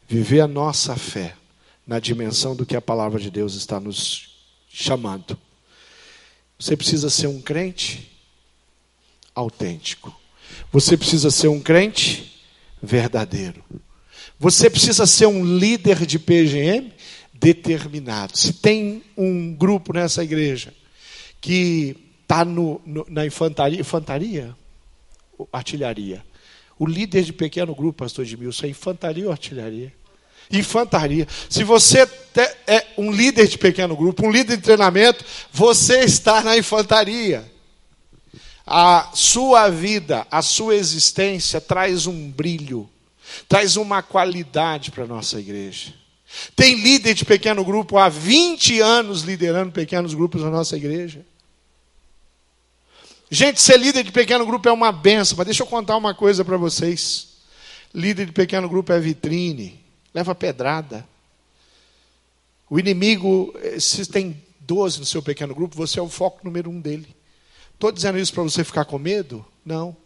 Viver 0.09 0.41
a 0.41 0.47
nossa 0.47 0.95
fé 0.97 1.37
na 1.87 1.99
dimensão 1.99 2.55
do 2.55 2.65
que 2.65 2.77
a 2.77 2.81
palavra 2.81 3.19
de 3.19 3.31
Deus 3.31 3.55
está 3.55 3.81
nos 3.81 4.39
chamando. 4.69 5.37
Você 6.59 6.77
precisa 6.77 7.11
ser 7.11 7.27
um 7.27 7.41
crente 7.41 8.13
autêntico. 9.35 10.15
Você 10.73 10.97
precisa 10.97 11.31
ser 11.31 11.49
um 11.49 11.61
crente 11.61 12.45
verdadeiro. 12.83 13.65
Você 14.39 14.69
precisa 14.69 15.07
ser 15.07 15.27
um 15.27 15.45
líder 15.45 16.05
de 16.05 16.19
PGM 16.19 16.93
determinado. 17.33 18.37
Se 18.37 18.53
tem 18.53 19.03
um 19.17 19.55
grupo 19.55 19.93
nessa 19.93 20.23
igreja 20.23 20.73
que 21.41 21.97
está 22.23 22.45
na 22.45 23.27
infantaria, 23.27 23.81
infantaria, 23.81 24.57
artilharia. 25.53 26.25
O 26.79 26.87
líder 26.87 27.23
de 27.23 27.33
pequeno 27.33 27.75
grupo, 27.75 27.99
pastor 27.99 28.25
Edmilson, 28.25 28.67
é 28.67 28.69
infantaria 28.71 29.27
ou 29.27 29.33
artilharia? 29.33 29.93
Infantaria. 30.51 31.27
Se 31.49 31.63
você 31.65 32.09
é 32.67 32.87
um 32.99 33.11
líder 33.11 33.47
de 33.47 33.59
pequeno 33.59 33.97
grupo, 33.97 34.27
um 34.27 34.31
líder 34.31 34.57
de 34.57 34.63
treinamento, 34.63 35.25
você 35.53 36.01
está 36.01 36.43
na 36.43 36.57
infantaria. 36.57 37.51
A 38.67 39.11
sua 39.15 39.69
vida, 39.69 40.27
a 40.31 40.41
sua 40.43 40.75
existência 40.75 41.61
traz 41.61 42.07
um 42.07 42.31
brilho, 42.31 42.89
traz 43.49 43.77
uma 43.77 44.03
qualidade 44.03 44.91
para 44.91 45.05
a 45.05 45.07
nossa 45.07 45.39
igreja. 45.39 45.93
Tem 46.57 46.75
líder 46.75 47.15
de 47.15 47.25
pequeno 47.25 47.65
grupo 47.65 47.99
há 47.99 48.09
20 48.09 48.81
anos 48.81 49.23
liderando 49.23 49.73
pequenos 49.73 50.15
grupos 50.15 50.43
na 50.43 50.51
nossa 50.51 50.77
igreja. 50.77 51.25
Gente, 53.31 53.61
ser 53.61 53.79
líder 53.79 54.05
de 54.05 54.13
pequeno 54.13 54.45
grupo 54.45 54.69
é 54.69 54.73
uma 54.73 54.93
benção, 54.93 55.37
mas 55.37 55.47
deixa 55.47 55.63
eu 55.63 55.67
contar 55.67 55.97
uma 55.97 56.15
coisa 56.15 56.45
para 56.45 56.57
vocês. 56.57 57.29
Líder 57.93 58.27
de 58.27 58.33
pequeno 58.33 58.69
grupo 58.69 58.93
é 58.93 59.01
vitrine, 59.01 59.81
leva 60.13 60.35
pedrada. 60.35 61.07
O 62.69 62.79
inimigo, 62.79 63.55
eh, 63.63 63.79
se 63.79 64.07
tem 64.07 64.43
12 64.61 65.01
no 65.01 65.07
seu 65.07 65.23
pequeno 65.23 65.55
grupo, 65.55 65.77
você 65.77 65.99
é 65.99 66.03
o 66.03 66.09
foco 66.09 66.41
número 66.45 66.71
um 66.71 66.81
dele. 66.81 67.15
Estou 67.75 67.93
dizendo 67.93 68.19
isso 68.19 68.33
para 68.33 68.43
você 68.43 68.65
ficar 68.65 68.85
com 68.85 68.99
medo? 68.99 69.45
Não. 69.65 69.97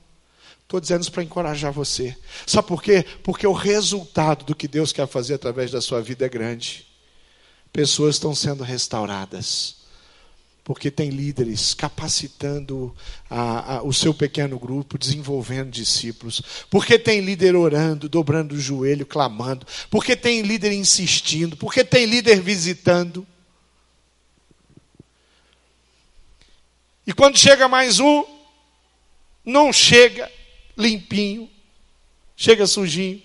Estou 0.69 0.81
dizendo 0.81 1.01
isso 1.01 1.13
para 1.13 1.23
encorajar 1.23 1.73
você. 1.73 2.15
Sabe 2.47 2.69
por 2.69 2.83
quê? 2.83 3.03
Porque 3.23 3.47
o 3.47 3.55
resultado 3.55 4.45
do 4.45 4.55
que 4.55 4.69
Deus 4.69 4.93
quer 4.93 5.09
fazer 5.09 5.33
através 5.33 5.71
da 5.71 5.81
sua 5.81 6.03
vida 6.03 6.27
é 6.27 6.29
grande. 6.29 6.87
Pessoas 7.73 8.17
estão 8.17 8.35
sendo 8.35 8.63
restauradas. 8.63 9.77
Porque 10.63 10.91
tem 10.91 11.09
líderes 11.09 11.73
capacitando 11.73 12.95
a, 13.31 13.77
a, 13.77 13.83
o 13.83 13.95
seu 13.95 14.13
pequeno 14.13 14.59
grupo, 14.59 14.99
desenvolvendo 14.99 15.71
discípulos. 15.71 16.43
Porque 16.69 16.99
tem 16.99 17.23
líder 17.23 17.57
orando, 17.57 18.07
dobrando 18.07 18.55
o 18.55 18.61
joelho, 18.61 19.07
clamando. 19.07 19.67
Porque 19.89 20.15
tem 20.15 20.43
líder 20.43 20.73
insistindo. 20.73 21.57
Porque 21.57 21.83
tem 21.83 22.05
líder 22.05 22.43
visitando. 22.43 23.27
E 27.07 27.13
quando 27.15 27.39
chega 27.39 27.67
mais 27.69 27.99
um, 28.01 28.23
não 29.47 29.73
chega 29.73 30.31
limpinho, 30.79 31.51
chega 32.37 32.67
sujinho. 32.67 33.21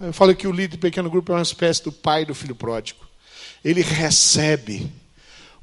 Eu 0.00 0.12
falo 0.12 0.34
que 0.34 0.48
o 0.48 0.52
líder 0.52 0.76
do 0.76 0.80
pequeno 0.80 1.10
grupo 1.10 1.32
é 1.32 1.36
uma 1.36 1.42
espécie 1.42 1.82
do 1.84 1.92
pai 1.92 2.24
do 2.24 2.34
filho 2.34 2.56
pródigo. 2.56 3.06
Ele 3.62 3.82
recebe 3.82 4.90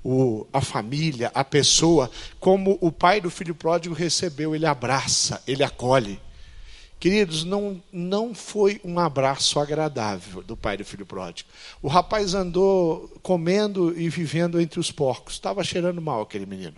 o, 0.04 0.46
a 0.54 0.62
família, 0.62 1.32
a 1.34 1.44
pessoa, 1.44 2.10
como 2.40 2.78
o 2.82 2.92
pai 2.92 3.20
do 3.20 3.30
filho 3.30 3.56
pródigo 3.56 3.96
recebeu. 3.96 4.56
Ele 4.56 4.66
abraça, 4.66 5.42
ele 5.48 5.64
acolhe. 5.64 6.20
Queridos, 7.00 7.44
não, 7.44 7.84
não 7.92 8.34
foi 8.34 8.80
um 8.84 8.98
abraço 8.98 9.60
agradável 9.60 10.42
do 10.42 10.56
pai 10.56 10.78
do 10.78 10.86
filho 10.86 11.06
pródigo. 11.06 11.50
O 11.82 11.88
rapaz 11.88 12.34
andou 12.34 13.10
comendo 13.22 14.00
e 14.00 14.10
vivendo 14.10 14.60
entre 14.60 14.80
os 14.80 14.90
porcos. 14.90 15.34
Estava 15.34 15.64
cheirando 15.64 16.02
mal 16.02 16.22
aquele 16.22 16.46
menino. 16.46 16.78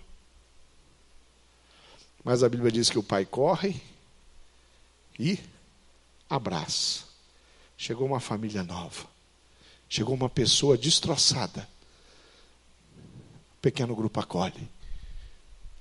Mas 2.23 2.41
a 2.41 2.49
Bíblia 2.49 2.71
diz 2.71 2.89
que 2.89 2.97
o 2.97 3.03
pai 3.03 3.23
corre 3.23 3.79
e 5.19 5.39
abraça. 6.29 7.03
Chegou 7.77 8.07
uma 8.07 8.19
família 8.19 8.63
nova. 8.63 9.05
Chegou 9.89 10.15
uma 10.15 10.29
pessoa 10.29 10.77
destroçada. 10.77 11.67
O 13.57 13.61
pequeno 13.61 13.95
grupo 13.95 14.19
acolhe. 14.19 14.69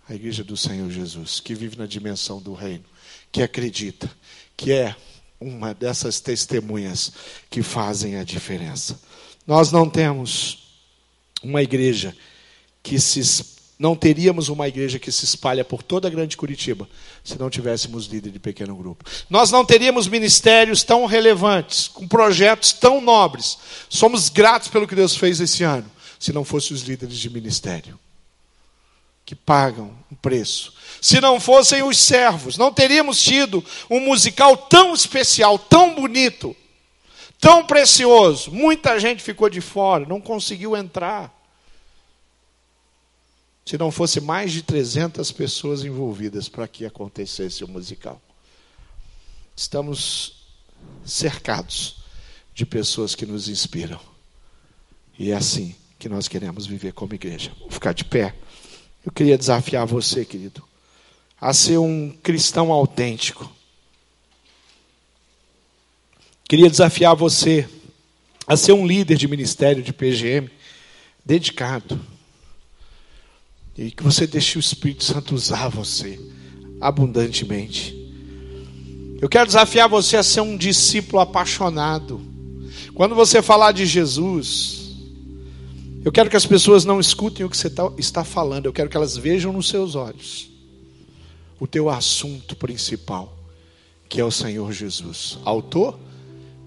A 0.08 0.14
igreja 0.14 0.44
do 0.44 0.56
Senhor 0.56 0.90
Jesus, 0.90 1.40
que 1.40 1.54
vive 1.54 1.76
na 1.76 1.86
dimensão 1.86 2.40
do 2.40 2.52
reino, 2.52 2.84
que 3.32 3.42
acredita, 3.42 4.10
que 4.56 4.70
é 4.70 4.94
uma 5.40 5.74
dessas 5.74 6.20
testemunhas 6.20 7.12
que 7.48 7.62
fazem 7.62 8.16
a 8.16 8.24
diferença. 8.24 9.00
Nós 9.46 9.72
não 9.72 9.88
temos 9.88 10.68
uma 11.42 11.62
igreja 11.62 12.16
que 12.82 13.00
se 13.00 13.20
não 13.78 13.96
teríamos 13.96 14.48
uma 14.48 14.68
igreja 14.68 14.98
que 14.98 15.10
se 15.10 15.24
espalha 15.24 15.64
por 15.64 15.82
toda 15.82 16.06
a 16.06 16.10
grande 16.10 16.36
Curitiba 16.36 16.88
se 17.24 17.38
não 17.38 17.50
tivéssemos 17.50 18.06
líder 18.06 18.30
de 18.30 18.38
pequeno 18.38 18.76
grupo. 18.76 19.04
Nós 19.28 19.50
não 19.50 19.64
teríamos 19.64 20.06
ministérios 20.06 20.84
tão 20.84 21.06
relevantes, 21.06 21.88
com 21.88 22.06
projetos 22.06 22.72
tão 22.72 23.00
nobres. 23.00 23.58
Somos 23.88 24.28
gratos 24.28 24.68
pelo 24.68 24.86
que 24.86 24.94
Deus 24.94 25.16
fez 25.16 25.40
esse 25.40 25.64
ano, 25.64 25.90
se 26.20 26.32
não 26.32 26.44
fossem 26.44 26.74
os 26.74 26.82
líderes 26.82 27.18
de 27.18 27.28
ministério 27.28 27.98
que 29.26 29.34
pagam 29.34 29.90
um 30.12 30.14
preço. 30.14 30.74
Se 31.00 31.20
não 31.20 31.40
fossem 31.40 31.82
os 31.82 31.98
servos, 31.98 32.56
não 32.56 32.72
teríamos 32.72 33.22
tido 33.22 33.64
um 33.90 34.00
musical 34.00 34.56
tão 34.56 34.94
especial, 34.94 35.58
tão 35.58 35.94
bonito, 35.94 36.54
tão 37.40 37.64
precioso. 37.64 38.52
Muita 38.52 38.98
gente 39.00 39.22
ficou 39.22 39.48
de 39.48 39.60
fora, 39.60 40.06
não 40.06 40.20
conseguiu 40.20 40.76
entrar 40.76 41.33
se 43.64 43.78
não 43.78 43.90
fosse 43.90 44.20
mais 44.20 44.52
de 44.52 44.62
300 44.62 45.32
pessoas 45.32 45.84
envolvidas 45.84 46.48
para 46.48 46.68
que 46.68 46.84
acontecesse 46.84 47.64
o 47.64 47.68
musical. 47.68 48.20
Estamos 49.56 50.44
cercados 51.04 51.96
de 52.54 52.66
pessoas 52.66 53.14
que 53.14 53.24
nos 53.24 53.48
inspiram. 53.48 53.98
E 55.18 55.30
é 55.30 55.34
assim 55.34 55.74
que 55.98 56.08
nós 56.08 56.28
queremos 56.28 56.66
viver 56.66 56.92
como 56.92 57.14
igreja. 57.14 57.52
Vou 57.60 57.70
ficar 57.70 57.94
de 57.94 58.04
pé. 58.04 58.34
Eu 59.04 59.10
queria 59.10 59.38
desafiar 59.38 59.86
você, 59.86 60.24
querido, 60.24 60.62
a 61.40 61.52
ser 61.54 61.78
um 61.78 62.10
cristão 62.22 62.70
autêntico. 62.70 63.50
Queria 66.46 66.68
desafiar 66.68 67.16
você 67.16 67.68
a 68.46 68.56
ser 68.56 68.72
um 68.72 68.86
líder 68.86 69.16
de 69.16 69.26
ministério 69.26 69.82
de 69.82 69.92
PGM 69.92 70.50
dedicado 71.24 71.98
e 73.76 73.90
que 73.90 74.02
você 74.02 74.26
deixe 74.26 74.58
o 74.58 74.60
Espírito 74.60 75.04
Santo 75.04 75.34
usar 75.34 75.68
você 75.68 76.18
abundantemente. 76.80 77.94
Eu 79.20 79.28
quero 79.28 79.46
desafiar 79.46 79.88
você 79.88 80.16
a 80.16 80.22
ser 80.22 80.40
um 80.42 80.56
discípulo 80.56 81.20
apaixonado. 81.20 82.20
Quando 82.94 83.14
você 83.14 83.42
falar 83.42 83.72
de 83.72 83.86
Jesus, 83.86 84.90
eu 86.04 86.12
quero 86.12 86.30
que 86.30 86.36
as 86.36 86.46
pessoas 86.46 86.84
não 86.84 87.00
escutem 87.00 87.44
o 87.44 87.50
que 87.50 87.56
você 87.56 87.70
tá, 87.70 87.90
está 87.98 88.22
falando, 88.22 88.66
eu 88.66 88.72
quero 88.72 88.88
que 88.88 88.96
elas 88.96 89.16
vejam 89.16 89.52
nos 89.52 89.68
seus 89.68 89.94
olhos 89.94 90.50
o 91.58 91.66
teu 91.66 91.88
assunto 91.88 92.54
principal, 92.56 93.36
que 94.08 94.20
é 94.20 94.24
o 94.24 94.30
Senhor 94.30 94.70
Jesus, 94.72 95.38
autor 95.44 95.98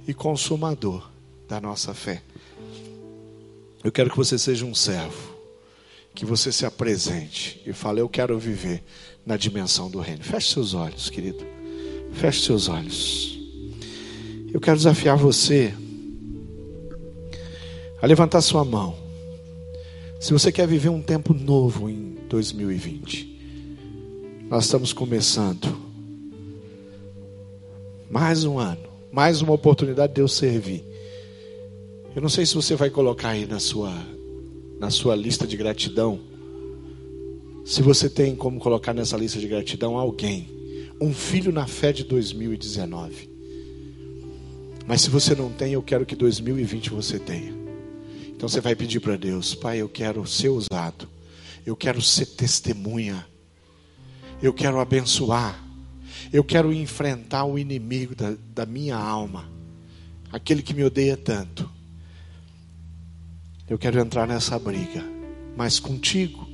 e 0.07 0.13
consumador 0.13 1.07
da 1.47 1.61
nossa 1.61 1.93
fé. 1.93 2.23
Eu 3.83 3.91
quero 3.91 4.09
que 4.09 4.17
você 4.17 4.39
seja 4.39 4.65
um 4.65 4.73
servo 4.73 5.36
que 6.17 6.25
você 6.25 6.51
se 6.51 6.65
apresente 6.65 7.61
e 7.63 7.71
fale: 7.71 8.01
Eu 8.01 8.09
quero 8.09 8.39
viver 8.39 8.81
na 9.23 9.37
dimensão 9.37 9.87
do 9.87 9.99
reino. 9.99 10.23
Feche 10.23 10.51
seus 10.51 10.73
olhos, 10.73 11.11
querido. 11.11 11.45
Feche 12.13 12.43
seus 12.43 12.67
olhos. 12.67 13.39
Eu 14.51 14.59
quero 14.59 14.77
desafiar 14.77 15.15
você 15.15 15.71
a 18.01 18.07
levantar 18.07 18.41
sua 18.41 18.65
mão. 18.65 18.95
Se 20.19 20.33
você 20.33 20.51
quer 20.51 20.67
viver 20.67 20.89
um 20.89 21.03
tempo 21.03 21.35
novo 21.35 21.87
em 21.87 22.17
2020, 22.27 24.47
nós 24.49 24.65
estamos 24.65 24.93
começando 24.93 25.67
mais 28.09 28.43
um 28.43 28.57
ano, 28.57 28.89
mais 29.11 29.43
uma 29.43 29.53
oportunidade 29.53 30.13
de 30.13 30.15
Deus 30.15 30.35
servir. 30.35 30.83
Eu 32.15 32.23
não 32.23 32.29
sei 32.29 32.43
se 32.43 32.55
você 32.55 32.75
vai 32.75 32.89
colocar 32.89 33.29
aí 33.29 33.45
na 33.45 33.59
sua 33.59 34.16
na 34.79 34.89
sua 34.89 35.15
lista 35.15 35.47
de 35.47 35.57
gratidão, 35.57 36.19
se 37.65 37.81
você 37.81 38.09
tem 38.09 38.35
como 38.35 38.59
colocar 38.59 38.93
nessa 38.93 39.17
lista 39.17 39.39
de 39.39 39.47
gratidão 39.47 39.97
alguém, 39.97 40.47
um 41.01 41.13
filho 41.13 41.51
na 41.51 41.67
fé 41.67 41.91
de 41.91 42.03
2019. 42.03 43.29
Mas 44.87 45.01
se 45.01 45.09
você 45.09 45.35
não 45.35 45.51
tem, 45.51 45.73
eu 45.73 45.83
quero 45.83 46.05
que 46.05 46.15
2020 46.15 46.91
você 46.91 47.19
tenha. 47.19 47.53
Então 48.29 48.47
você 48.47 48.61
vai 48.61 48.75
pedir 48.75 48.99
para 48.99 49.17
Deus, 49.17 49.53
Pai, 49.53 49.79
eu 49.79 49.89
quero 49.89 50.25
ser 50.25 50.49
usado. 50.49 51.09
Eu 51.65 51.75
quero 51.75 52.01
ser 52.01 52.25
testemunha. 52.25 53.27
Eu 54.41 54.53
quero 54.53 54.79
abençoar. 54.79 55.61
Eu 56.31 56.43
quero 56.43 56.71
enfrentar 56.71 57.45
o 57.45 57.59
inimigo 57.59 58.15
da, 58.15 58.35
da 58.53 58.65
minha 58.65 58.95
alma, 58.95 59.49
aquele 60.31 60.61
que 60.61 60.73
me 60.73 60.83
odeia 60.83 61.17
tanto. 61.17 61.69
Eu 63.69 63.77
quero 63.77 63.99
entrar 63.99 64.27
nessa 64.27 64.57
briga, 64.57 65.03
mas 65.55 65.79
contigo, 65.79 66.47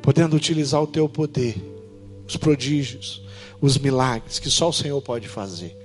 podendo 0.00 0.34
utilizar 0.34 0.82
o 0.82 0.86
teu 0.86 1.08
poder, 1.08 1.56
os 2.26 2.36
prodígios, 2.36 3.22
os 3.60 3.76
milagres 3.76 4.38
que 4.38 4.50
só 4.50 4.70
o 4.70 4.72
Senhor 4.72 5.00
pode 5.02 5.28
fazer. 5.28 5.76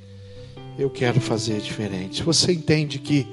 Eu 0.78 0.90
quero 0.90 1.20
fazer 1.20 1.60
diferente. 1.60 2.24
Você 2.24 2.54
entende 2.54 3.00
que 3.00 3.28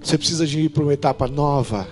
você 0.00 0.18
precisa 0.18 0.46
de 0.46 0.60
ir 0.60 0.68
para 0.68 0.82
uma 0.82 0.92
etapa 0.92 1.28
nova, 1.28 1.88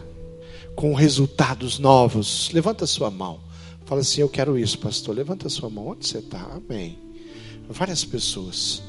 com 0.75 0.93
resultados 0.95 1.79
novos, 1.79 2.51
levanta 2.53 2.87
sua 2.87 3.11
mão. 3.11 3.41
Fala 3.85 4.01
assim: 4.01 4.21
Eu 4.21 4.29
quero 4.29 4.59
isso, 4.59 4.79
pastor. 4.79 5.15
Levanta 5.15 5.47
a 5.47 5.51
sua 5.51 5.69
mão. 5.69 5.89
Onde 5.89 6.07
você 6.07 6.19
está? 6.19 6.41
Amém. 6.41 6.99
Várias 7.69 8.05
pessoas. 8.05 8.83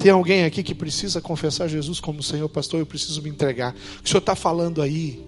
Tem 0.00 0.10
alguém 0.10 0.44
aqui 0.44 0.62
que 0.62 0.74
precisa 0.74 1.20
confessar 1.20 1.68
Jesus 1.68 2.00
como 2.00 2.22
Senhor, 2.22 2.48
pastor? 2.48 2.80
Eu 2.80 2.86
preciso 2.86 3.20
me 3.20 3.28
entregar. 3.28 3.74
O 3.98 4.02
que 4.02 4.06
o 4.06 4.08
senhor 4.08 4.20
está 4.20 4.34
falando 4.34 4.80
aí? 4.80 5.22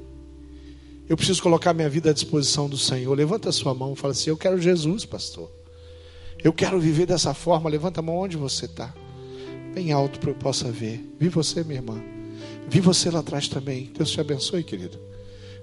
Eu 1.07 1.15
preciso 1.15 1.43
colocar 1.43 1.75
minha 1.75 1.91
vida 1.91 2.09
à 2.09 2.13
disposição 2.15 2.71
do 2.71 2.79
Senhor. 2.79 3.15
Levanta 3.15 3.51
a 3.51 3.53
sua 3.53 3.75
mão 3.75 3.93
e 3.93 3.97
fala 3.97 4.13
assim: 4.13 4.31
Eu 4.31 4.37
quero 4.37 4.59
Jesus, 4.59 5.05
pastor. 5.05 5.51
Eu 6.43 6.55
quero 6.55 6.81
viver 6.81 7.05
dessa 7.05 7.35
forma. 7.35 7.69
Levanta 7.69 8.01
a 8.01 8.03
mão 8.03 8.17
onde 8.17 8.39
você 8.39 8.65
está. 8.65 8.95
Bem 9.75 9.93
alto 9.93 10.19
para 10.19 10.31
eu 10.31 10.35
possa 10.35 10.73
ver. 10.73 11.07
Vi 11.21 11.29
você, 11.29 11.63
minha 11.63 11.81
irmã. 11.81 12.03
Vi 12.67 12.81
você 12.81 13.11
lá 13.11 13.21
atrás 13.21 13.49
também. 13.49 13.91
Deus 13.95 14.11
te 14.11 14.23
abençoe, 14.23 14.65
querido. 14.65 14.99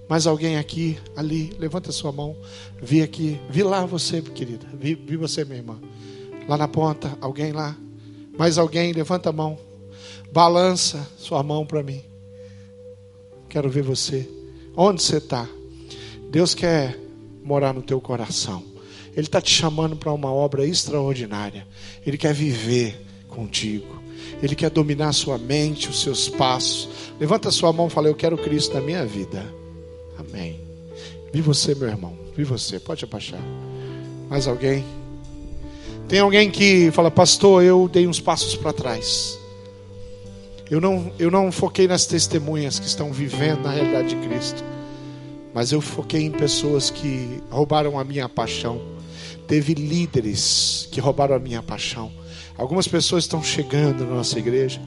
Mais 0.07 0.27
alguém 0.27 0.59
aqui, 0.59 0.99
ali, 1.15 1.51
levanta 1.57 1.91
sua 1.91 2.11
mão. 2.11 2.37
Vi 2.79 3.01
aqui, 3.01 3.41
vi 3.49 3.63
lá 3.63 3.87
você, 3.87 4.21
querida. 4.21 4.67
Vi, 4.79 4.93
vi 4.93 5.17
você, 5.17 5.43
minha 5.43 5.57
irmã. 5.57 5.79
Lá 6.47 6.57
na 6.57 6.67
ponta, 6.67 7.17
alguém 7.19 7.51
lá. 7.51 7.75
Mais 8.39 8.57
alguém, 8.57 8.93
levanta 8.93 9.31
a 9.31 9.33
mão. 9.33 9.57
Balança 10.31 11.05
sua 11.17 11.43
mão 11.43 11.65
para 11.65 11.83
mim. 11.83 12.01
Quero 13.49 13.69
ver 13.69 13.83
você. 13.83 14.29
Onde 14.77 15.03
você 15.03 15.17
está? 15.17 15.45
Deus 16.31 16.55
quer 16.55 16.97
morar 17.43 17.73
no 17.73 17.81
teu 17.81 17.99
coração. 17.99 18.63
Ele 19.11 19.27
está 19.27 19.41
te 19.41 19.51
chamando 19.51 19.97
para 19.97 20.13
uma 20.13 20.31
obra 20.31 20.65
extraordinária. 20.65 21.67
Ele 22.07 22.17
quer 22.17 22.33
viver 22.33 23.05
contigo. 23.27 24.01
Ele 24.41 24.55
quer 24.55 24.69
dominar 24.69 25.11
sua 25.11 25.37
mente, 25.37 25.89
os 25.89 26.01
seus 26.01 26.29
passos. 26.29 26.87
Levanta 27.19 27.51
sua 27.51 27.73
mão 27.73 27.87
e 27.87 27.89
fala: 27.89 28.07
Eu 28.07 28.15
quero 28.15 28.37
Cristo 28.37 28.73
na 28.73 28.79
minha 28.79 29.05
vida. 29.05 29.43
Amém. 30.17 30.61
Vi 31.33 31.41
você, 31.41 31.75
meu 31.75 31.89
irmão. 31.89 32.17
Vi 32.37 32.45
você. 32.45 32.79
Pode 32.79 33.03
abaixar. 33.03 33.41
Mais 34.29 34.47
alguém? 34.47 34.85
Tem 36.09 36.19
alguém 36.21 36.49
que 36.49 36.89
fala, 36.89 37.11
pastor, 37.11 37.63
eu 37.63 37.87
dei 37.87 38.07
uns 38.07 38.19
passos 38.19 38.55
para 38.55 38.73
trás. 38.73 39.37
Eu 40.69 40.81
não, 40.81 41.11
eu 41.19 41.29
não 41.29 41.51
foquei 41.51 41.87
nas 41.87 42.07
testemunhas 42.07 42.79
que 42.79 42.87
estão 42.87 43.13
vivendo 43.13 43.61
na 43.61 43.69
realidade 43.69 44.09
de 44.09 44.27
Cristo. 44.27 44.63
Mas 45.53 45.71
eu 45.71 45.79
foquei 45.79 46.23
em 46.23 46.31
pessoas 46.31 46.89
que 46.89 47.43
roubaram 47.51 47.99
a 47.99 48.03
minha 48.03 48.27
paixão. 48.27 48.81
Teve 49.47 49.75
líderes 49.75 50.89
que 50.91 50.99
roubaram 50.99 51.35
a 51.35 51.39
minha 51.39 51.61
paixão. 51.61 52.11
Algumas 52.57 52.87
pessoas 52.87 53.25
estão 53.25 53.43
chegando 53.43 54.03
na 54.03 54.15
nossa 54.15 54.39
igreja, 54.39 54.81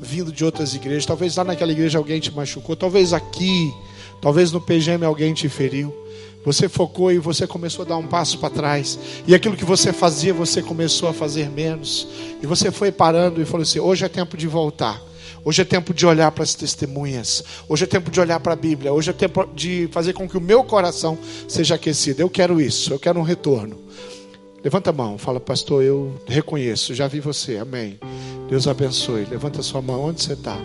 vindo 0.00 0.30
de 0.30 0.44
outras 0.44 0.76
igrejas. 0.76 1.04
Talvez 1.06 1.34
lá 1.34 1.42
naquela 1.42 1.72
igreja 1.72 1.98
alguém 1.98 2.20
te 2.20 2.32
machucou. 2.32 2.76
Talvez 2.76 3.12
aqui 3.12 3.72
Talvez 4.20 4.50
no 4.50 4.60
PGM 4.60 5.04
alguém 5.04 5.32
te 5.32 5.48
feriu. 5.48 5.94
Você 6.48 6.66
focou 6.66 7.12
e 7.12 7.18
você 7.18 7.46
começou 7.46 7.84
a 7.84 7.88
dar 7.88 7.98
um 7.98 8.06
passo 8.06 8.38
para 8.38 8.48
trás. 8.48 8.98
E 9.26 9.34
aquilo 9.34 9.54
que 9.54 9.66
você 9.66 9.92
fazia, 9.92 10.32
você 10.32 10.62
começou 10.62 11.06
a 11.06 11.12
fazer 11.12 11.50
menos. 11.50 12.08
E 12.42 12.46
você 12.46 12.70
foi 12.70 12.90
parando 12.90 13.42
e 13.42 13.44
falou 13.44 13.64
assim: 13.64 13.80
hoje 13.80 14.06
é 14.06 14.08
tempo 14.08 14.34
de 14.34 14.46
voltar. 14.46 14.98
Hoje 15.44 15.60
é 15.60 15.64
tempo 15.66 15.92
de 15.92 16.06
olhar 16.06 16.32
para 16.32 16.42
as 16.42 16.54
testemunhas. 16.54 17.44
Hoje 17.68 17.84
é 17.84 17.86
tempo 17.86 18.10
de 18.10 18.18
olhar 18.18 18.40
para 18.40 18.54
a 18.54 18.56
Bíblia. 18.56 18.94
Hoje 18.94 19.10
é 19.10 19.12
tempo 19.12 19.46
de 19.54 19.90
fazer 19.92 20.14
com 20.14 20.26
que 20.26 20.38
o 20.38 20.40
meu 20.40 20.64
coração 20.64 21.18
seja 21.46 21.74
aquecido. 21.74 22.22
Eu 22.22 22.30
quero 22.30 22.58
isso. 22.58 22.94
Eu 22.94 22.98
quero 22.98 23.20
um 23.20 23.22
retorno. 23.22 23.78
Levanta 24.64 24.88
a 24.88 24.92
mão. 24.92 25.18
Fala, 25.18 25.38
pastor, 25.38 25.84
eu 25.84 26.14
reconheço. 26.26 26.94
Já 26.94 27.06
vi 27.06 27.20
você. 27.20 27.58
Amém. 27.58 28.00
Deus 28.48 28.66
abençoe. 28.66 29.26
Levanta 29.26 29.60
a 29.60 29.62
sua 29.62 29.82
mão. 29.82 30.02
Onde 30.02 30.22
você 30.22 30.32
está? 30.32 30.56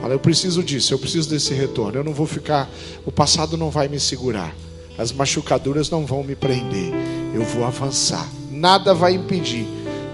Fala, 0.00 0.14
eu 0.14 0.18
preciso 0.18 0.62
disso, 0.62 0.94
eu 0.94 0.98
preciso 0.98 1.28
desse 1.28 1.52
retorno. 1.52 1.98
Eu 1.98 2.04
não 2.04 2.14
vou 2.14 2.26
ficar, 2.26 2.70
o 3.04 3.12
passado 3.12 3.54
não 3.58 3.68
vai 3.68 3.86
me 3.86 4.00
segurar. 4.00 4.54
As 4.98 5.12
machucaduras 5.12 5.88
não 5.88 6.04
vão 6.04 6.24
me 6.24 6.34
prender. 6.34 6.92
Eu 7.32 7.44
vou 7.44 7.64
avançar. 7.64 8.28
Nada 8.50 8.92
vai 8.92 9.14
impedir 9.14 9.66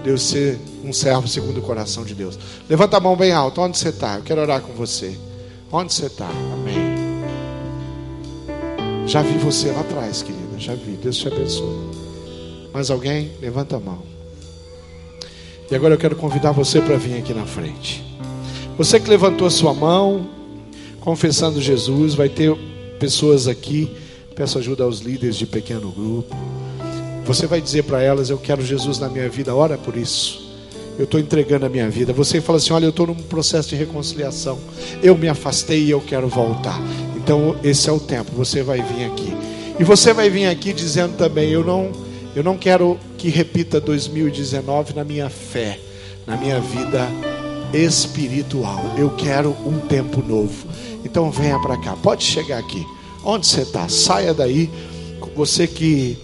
de 0.03 0.11
eu 0.11 0.17
ser 0.17 0.59
um 0.83 0.93
servo 0.93 1.27
segundo 1.27 1.57
o 1.57 1.61
coração 1.63 2.03
de 2.05 2.13
Deus. 2.13 2.37
Levanta 2.69 2.97
a 2.97 2.99
mão 2.99 3.15
bem 3.15 3.31
alto. 3.31 3.59
Onde 3.59 3.77
você 3.77 3.89
está? 3.89 4.17
Eu 4.17 4.21
quero 4.21 4.41
orar 4.41 4.61
com 4.61 4.73
você. 4.73 5.17
Onde 5.71 5.91
você 5.91 6.05
está? 6.05 6.29
Amém. 6.53 6.95
Já 9.07 9.21
vi 9.23 9.37
você 9.39 9.71
lá 9.71 9.81
atrás, 9.81 10.21
querida. 10.21 10.59
Já 10.59 10.75
vi. 10.75 10.91
Deus 10.91 11.17
te 11.17 11.27
abençoe. 11.27 11.89
Mais 12.71 12.91
alguém? 12.91 13.31
Levanta 13.41 13.77
a 13.77 13.79
mão. 13.79 14.03
E 15.69 15.75
agora 15.75 15.95
eu 15.95 15.97
quero 15.97 16.15
convidar 16.15 16.51
você 16.51 16.79
para 16.79 16.97
vir 16.97 17.17
aqui 17.17 17.33
na 17.33 17.45
frente. 17.45 18.03
Você 18.77 18.99
que 18.99 19.09
levantou 19.09 19.47
a 19.47 19.49
sua 19.49 19.73
mão, 19.73 20.29
confessando 20.99 21.59
Jesus, 21.59 22.13
vai 22.13 22.29
ter 22.29 22.55
pessoas 22.99 23.47
aqui. 23.47 23.89
Peço 24.35 24.59
ajuda 24.59 24.83
aos 24.83 24.99
líderes 24.99 25.37
de 25.37 25.45
pequeno 25.45 25.89
grupo. 25.91 26.35
Você 27.25 27.47
vai 27.47 27.61
dizer 27.61 27.83
para 27.83 28.01
elas: 28.01 28.29
Eu 28.29 28.37
quero 28.37 28.61
Jesus 28.61 28.99
na 28.99 29.07
minha 29.07 29.29
vida, 29.29 29.55
ora 29.55 29.77
por 29.77 29.95
isso. 29.95 30.43
Eu 30.97 31.05
estou 31.05 31.19
entregando 31.19 31.65
a 31.65 31.69
minha 31.69 31.89
vida. 31.89 32.11
Você 32.11 32.41
fala 32.41 32.57
assim: 32.57 32.73
Olha, 32.73 32.85
eu 32.85 32.89
estou 32.89 33.07
num 33.07 33.15
processo 33.15 33.69
de 33.69 33.75
reconciliação. 33.77 34.59
Eu 35.01 35.17
me 35.17 35.29
afastei 35.29 35.85
e 35.85 35.91
eu 35.91 36.01
quero 36.01 36.27
voltar. 36.27 36.77
Então, 37.15 37.55
esse 37.63 37.89
é 37.89 37.93
o 37.93 37.99
tempo. 37.99 38.31
Você 38.33 38.61
vai 38.61 38.81
vir 38.81 39.05
aqui. 39.05 39.33
E 39.79 39.83
você 39.85 40.13
vai 40.13 40.29
vir 40.29 40.47
aqui 40.47 40.73
dizendo 40.73 41.15
também: 41.15 41.49
Eu 41.49 41.63
não, 41.63 41.93
eu 42.35 42.43
não 42.43 42.57
quero 42.57 42.99
que 43.17 43.29
repita 43.29 43.79
2019 43.79 44.93
na 44.93 45.05
minha 45.05 45.29
fé, 45.29 45.79
na 46.27 46.35
minha 46.35 46.59
vida 46.59 47.07
espiritual. 47.73 48.83
Eu 48.97 49.11
quero 49.11 49.55
um 49.65 49.79
tempo 49.79 50.21
novo. 50.21 50.67
Então 51.05 51.31
venha 51.31 51.57
para 51.59 51.77
cá. 51.77 51.95
Pode 51.95 52.25
chegar 52.25 52.57
aqui. 52.57 52.85
Onde 53.25 53.47
você 53.47 53.61
está? 53.61 53.89
Saia 53.89 54.33
daí. 54.33 54.69
Você 55.35 55.67
que 55.67 56.17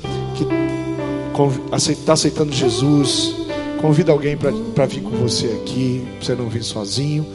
está 1.89 2.13
aceitando 2.13 2.53
Jesus, 2.53 3.35
convida 3.81 4.11
alguém 4.11 4.37
para 4.37 4.85
vir 4.85 5.01
com 5.01 5.09
você 5.09 5.47
aqui. 5.47 6.05
Pra 6.17 6.25
você 6.25 6.35
não 6.35 6.47
vir 6.47 6.63
sozinho. 6.63 7.25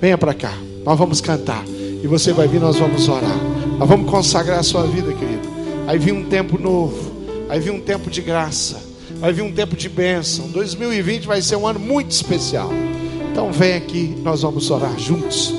Venha 0.00 0.18
para 0.18 0.34
cá. 0.34 0.52
Nós 0.84 0.98
vamos 0.98 1.20
cantar. 1.20 1.64
E 2.02 2.06
você 2.08 2.32
vai 2.32 2.48
vir, 2.48 2.60
nós 2.60 2.76
vamos 2.76 3.08
orar. 3.08 3.38
Nós 3.78 3.88
vamos 3.88 4.10
consagrar 4.10 4.58
a 4.58 4.62
sua 4.64 4.82
vida, 4.82 5.12
querido. 5.12 5.48
Aí 5.86 5.98
vem 5.98 6.12
um 6.12 6.24
tempo 6.24 6.58
novo. 6.58 7.12
Aí 7.48 7.60
vem 7.60 7.72
um 7.72 7.80
tempo 7.80 8.10
de 8.10 8.20
graça. 8.20 8.82
Vai 9.20 9.32
vir 9.32 9.42
um 9.42 9.52
tempo 9.52 9.76
de 9.76 9.88
bênção. 9.88 10.48
2020 10.48 11.26
vai 11.26 11.40
ser 11.40 11.54
um 11.54 11.66
ano 11.66 11.78
muito 11.78 12.10
especial. 12.10 12.70
Então 13.30 13.52
vem 13.52 13.74
aqui, 13.74 14.16
nós 14.22 14.42
vamos 14.42 14.68
orar 14.70 14.98
juntos. 14.98 15.54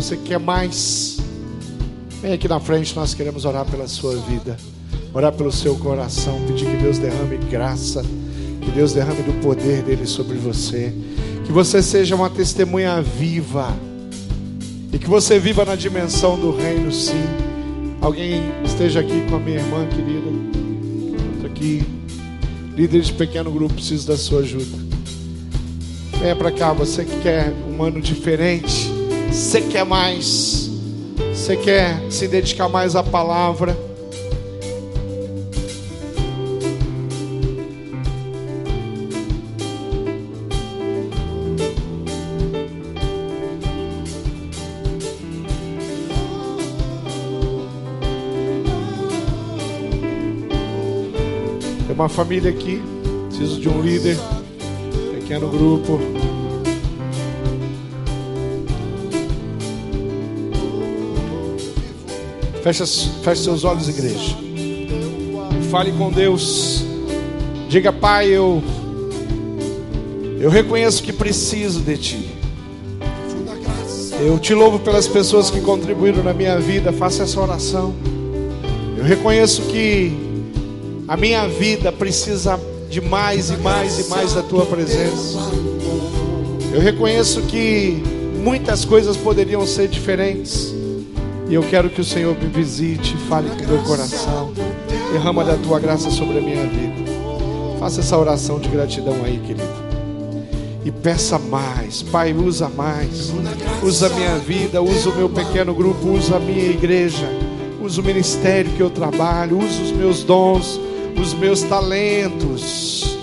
Você 0.00 0.16
que 0.16 0.28
quer 0.28 0.38
mais. 0.38 1.18
Vem 2.22 2.32
aqui 2.32 2.46
na 2.46 2.60
frente, 2.60 2.94
nós 2.94 3.14
queremos 3.14 3.44
orar 3.44 3.64
pela 3.64 3.88
sua 3.88 4.14
vida, 4.16 4.56
orar 5.12 5.32
pelo 5.32 5.50
seu 5.50 5.74
coração, 5.76 6.40
pedir 6.46 6.66
que 6.66 6.76
Deus 6.76 6.98
derrame 6.98 7.36
graça, 7.50 8.04
que 8.60 8.70
Deus 8.70 8.92
derrame 8.92 9.22
do 9.22 9.32
poder 9.42 9.82
dele 9.82 10.06
sobre 10.06 10.36
você, 10.36 10.94
que 11.44 11.50
você 11.50 11.82
seja 11.82 12.14
uma 12.14 12.30
testemunha 12.30 13.02
viva 13.02 13.76
e 14.92 14.98
que 14.98 15.08
você 15.08 15.36
viva 15.38 15.64
na 15.64 15.74
dimensão 15.74 16.38
do 16.38 16.56
reino, 16.56 16.92
sim. 16.92 17.24
Alguém 18.00 18.52
esteja 18.64 19.00
aqui 19.00 19.26
com 19.28 19.34
a 19.34 19.40
minha 19.40 19.58
irmã 19.58 19.84
querida, 19.88 20.30
Estou 21.34 21.50
aqui, 21.50 21.82
líder 22.76 23.00
de 23.00 23.12
pequeno 23.14 23.50
grupo, 23.50 23.74
preciso 23.74 24.06
da 24.06 24.16
sua 24.16 24.42
ajuda. 24.42 24.78
Venha 26.20 26.36
para 26.36 26.52
cá, 26.52 26.72
você 26.72 27.04
que 27.04 27.20
quer 27.20 27.52
um 27.68 27.82
ano 27.82 28.00
diferente, 28.00 28.77
você 29.38 29.62
quer 29.62 29.84
mais, 29.84 30.68
você 31.32 31.56
quer 31.56 32.10
se 32.10 32.26
dedicar 32.26 32.68
mais 32.68 32.96
à 32.96 33.04
palavra. 33.04 33.78
Tem 51.86 51.94
uma 51.94 52.08
família 52.08 52.50
aqui, 52.50 52.82
preciso 53.28 53.60
de 53.60 53.68
um 53.68 53.80
líder, 53.80 54.18
pequeno 55.14 55.48
grupo. 55.48 56.37
Feche, 62.68 62.84
feche 63.22 63.44
seus 63.44 63.64
olhos, 63.64 63.88
igreja. 63.88 64.36
Fale 65.70 65.90
com 65.92 66.10
Deus. 66.10 66.84
Diga, 67.66 67.90
Pai, 67.90 68.28
eu, 68.28 68.62
eu 70.38 70.50
reconheço 70.50 71.02
que 71.02 71.10
preciso 71.10 71.80
de 71.80 71.96
Ti. 71.96 72.28
Eu 74.20 74.38
te 74.38 74.52
louvo 74.52 74.78
pelas 74.80 75.08
pessoas 75.08 75.50
que 75.50 75.62
contribuíram 75.62 76.22
na 76.22 76.34
minha 76.34 76.58
vida. 76.58 76.92
Faça 76.92 77.22
essa 77.22 77.40
oração. 77.40 77.94
Eu 78.98 79.04
reconheço 79.04 79.62
que 79.62 80.12
a 81.08 81.16
minha 81.16 81.48
vida 81.48 81.90
precisa 81.90 82.60
de 82.90 83.00
mais 83.00 83.48
e 83.48 83.56
mais 83.56 83.98
e 83.98 84.10
mais 84.10 84.34
da 84.34 84.42
tua 84.42 84.66
presença. 84.66 85.38
Eu 86.70 86.82
reconheço 86.82 87.40
que 87.44 88.02
muitas 88.42 88.84
coisas 88.84 89.16
poderiam 89.16 89.66
ser 89.66 89.88
diferentes. 89.88 90.76
E 91.48 91.54
eu 91.54 91.62
quero 91.62 91.88
que 91.88 92.00
o 92.00 92.04
Senhor 92.04 92.36
me 92.38 92.46
visite, 92.46 93.16
fale 93.28 93.48
com 93.48 93.66
meu 93.66 93.82
coração. 93.82 94.52
Derrama 95.12 95.42
da 95.42 95.56
tua 95.56 95.80
graça 95.80 96.10
sobre 96.10 96.38
a 96.38 96.40
minha 96.42 96.66
vida. 96.66 97.10
Faça 97.80 98.00
essa 98.00 98.18
oração 98.18 98.58
de 98.58 98.68
gratidão 98.68 99.16
aí, 99.24 99.38
querido. 99.38 99.88
E 100.84 100.90
peça 100.90 101.38
mais, 101.38 102.02
Pai, 102.02 102.34
usa 102.34 102.68
mais. 102.68 103.32
Usa 103.82 104.08
a 104.08 104.10
minha 104.10 104.36
vida, 104.38 104.82
usa 104.82 105.08
o 105.08 105.16
meu 105.16 105.28
pequeno 105.28 105.74
grupo, 105.74 106.08
usa 106.08 106.36
a 106.36 106.40
minha 106.40 106.70
igreja, 106.70 107.26
usa 107.80 108.00
o 108.00 108.04
ministério 108.04 108.70
que 108.72 108.82
eu 108.82 108.90
trabalho, 108.90 109.58
usa 109.58 109.82
os 109.82 109.92
meus 109.92 110.22
dons, 110.22 110.78
os 111.20 111.32
meus 111.32 111.62
talentos. 111.62 113.17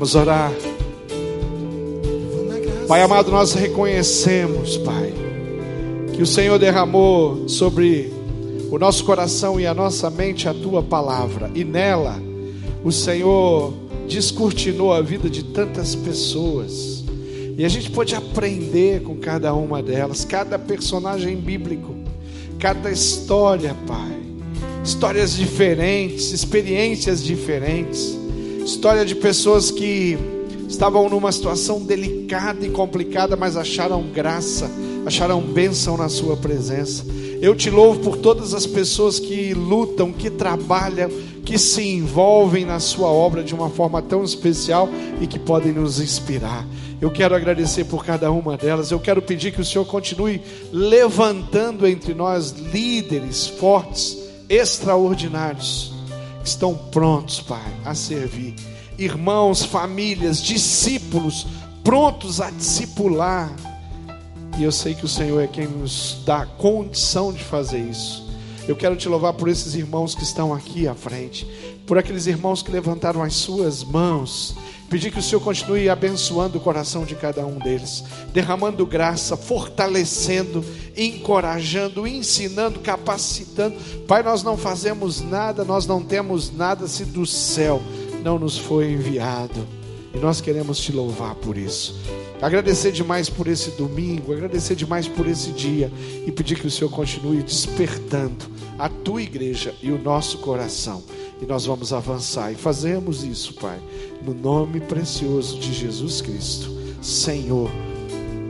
Vamos 0.00 0.14
orar. 0.14 0.50
Pai 2.88 3.02
amado, 3.02 3.30
nós 3.30 3.52
reconhecemos, 3.52 4.78
Pai, 4.78 5.12
que 6.14 6.22
o 6.22 6.26
Senhor 6.26 6.58
derramou 6.58 7.46
sobre 7.46 8.10
o 8.70 8.78
nosso 8.78 9.04
coração 9.04 9.60
e 9.60 9.66
a 9.66 9.74
nossa 9.74 10.08
mente 10.08 10.48
a 10.48 10.54
tua 10.54 10.82
palavra, 10.82 11.50
e 11.54 11.64
nela 11.64 12.18
o 12.82 12.90
Senhor 12.90 13.74
descortinou 14.08 14.90
a 14.94 15.02
vida 15.02 15.28
de 15.28 15.44
tantas 15.44 15.94
pessoas, 15.94 17.04
e 17.58 17.62
a 17.62 17.68
gente 17.68 17.90
pode 17.90 18.14
aprender 18.14 19.02
com 19.02 19.16
cada 19.16 19.52
uma 19.52 19.82
delas, 19.82 20.24
cada 20.24 20.58
personagem 20.58 21.36
bíblico, 21.36 21.94
cada 22.58 22.90
história, 22.90 23.76
Pai, 23.86 24.18
histórias 24.82 25.36
diferentes, 25.36 26.32
experiências 26.32 27.22
diferentes, 27.22 28.18
história 28.64 29.04
de 29.04 29.14
pessoas 29.14 29.70
que 29.70 30.18
estavam 30.68 31.08
numa 31.08 31.32
situação 31.32 31.80
delicada 31.80 32.64
e 32.64 32.70
complicada, 32.70 33.36
mas 33.36 33.56
acharam 33.56 34.02
graça, 34.02 34.70
acharam 35.04 35.40
bênção 35.40 35.96
na 35.96 36.08
Sua 36.08 36.36
presença. 36.36 37.04
Eu 37.40 37.54
te 37.56 37.70
louvo 37.70 38.00
por 38.00 38.16
todas 38.18 38.54
as 38.54 38.66
pessoas 38.66 39.18
que 39.18 39.54
lutam, 39.54 40.12
que 40.12 40.30
trabalham, 40.30 41.10
que 41.44 41.58
se 41.58 41.82
envolvem 41.82 42.64
na 42.64 42.78
Sua 42.78 43.08
obra 43.08 43.42
de 43.42 43.54
uma 43.54 43.70
forma 43.70 44.00
tão 44.00 44.22
especial 44.22 44.88
e 45.20 45.26
que 45.26 45.38
podem 45.38 45.72
nos 45.72 46.00
inspirar. 46.00 46.66
Eu 47.00 47.10
quero 47.10 47.34
agradecer 47.34 47.84
por 47.84 48.04
cada 48.04 48.30
uma 48.30 48.58
delas. 48.58 48.90
Eu 48.90 49.00
quero 49.00 49.22
pedir 49.22 49.52
que 49.52 49.60
o 49.60 49.64
Senhor 49.64 49.86
continue 49.86 50.40
levantando 50.70 51.86
entre 51.86 52.12
nós 52.12 52.50
líderes 52.50 53.46
fortes, 53.46 54.18
extraordinários, 54.50 55.94
estão 56.44 56.74
prontos, 56.74 57.40
Pai, 57.40 57.72
a 57.84 57.94
servir 57.94 58.54
irmãos, 59.00 59.64
famílias, 59.64 60.42
discípulos 60.42 61.46
prontos 61.82 62.40
a 62.40 62.50
discipular. 62.50 63.50
E 64.58 64.62
eu 64.62 64.70
sei 64.70 64.94
que 64.94 65.04
o 65.04 65.08
Senhor 65.08 65.40
é 65.40 65.46
quem 65.46 65.66
nos 65.66 66.22
dá 66.26 66.44
condição 66.44 67.32
de 67.32 67.42
fazer 67.42 67.80
isso. 67.80 68.28
Eu 68.68 68.76
quero 68.76 68.94
te 68.94 69.08
louvar 69.08 69.32
por 69.32 69.48
esses 69.48 69.74
irmãos 69.74 70.14
que 70.14 70.22
estão 70.22 70.52
aqui 70.52 70.86
à 70.86 70.94
frente, 70.94 71.46
por 71.86 71.96
aqueles 71.96 72.26
irmãos 72.26 72.62
que 72.62 72.70
levantaram 72.70 73.22
as 73.22 73.34
suas 73.34 73.82
mãos. 73.82 74.54
Pedir 74.90 75.10
que 75.10 75.20
o 75.20 75.22
Senhor 75.22 75.40
continue 75.40 75.88
abençoando 75.88 76.58
o 76.58 76.60
coração 76.60 77.04
de 77.04 77.14
cada 77.14 77.46
um 77.46 77.58
deles, 77.58 78.04
derramando 78.32 78.84
graça, 78.84 79.36
fortalecendo, 79.36 80.62
encorajando, 80.96 82.06
ensinando, 82.06 82.80
capacitando. 82.80 83.76
Pai, 84.06 84.22
nós 84.22 84.42
não 84.42 84.56
fazemos 84.56 85.22
nada, 85.22 85.64
nós 85.64 85.86
não 85.86 86.02
temos 86.02 86.52
nada 86.54 86.88
se 86.88 87.04
do 87.04 87.24
céu 87.24 87.80
não 88.22 88.38
nos 88.38 88.58
foi 88.58 88.92
enviado. 88.92 89.66
E 90.12 90.18
nós 90.18 90.40
queremos 90.40 90.78
te 90.80 90.92
louvar 90.92 91.34
por 91.36 91.56
isso. 91.56 91.94
Agradecer 92.42 92.90
demais 92.90 93.28
por 93.28 93.46
esse 93.46 93.70
domingo, 93.72 94.32
agradecer 94.32 94.74
demais 94.74 95.06
por 95.06 95.26
esse 95.26 95.52
dia 95.52 95.92
e 96.26 96.32
pedir 96.32 96.58
que 96.58 96.66
o 96.66 96.70
Senhor 96.70 96.90
continue 96.90 97.42
despertando 97.42 98.46
a 98.78 98.88
tua 98.88 99.22
igreja 99.22 99.74
e 99.82 99.90
o 99.90 100.02
nosso 100.02 100.38
coração. 100.38 101.02
E 101.40 101.46
nós 101.46 101.64
vamos 101.64 101.92
avançar 101.92 102.52
e 102.52 102.54
fazemos 102.54 103.24
isso, 103.24 103.54
Pai, 103.54 103.80
no 104.22 104.34
nome 104.34 104.80
precioso 104.80 105.58
de 105.58 105.72
Jesus 105.72 106.20
Cristo, 106.20 106.70
Senhor, 107.00 107.70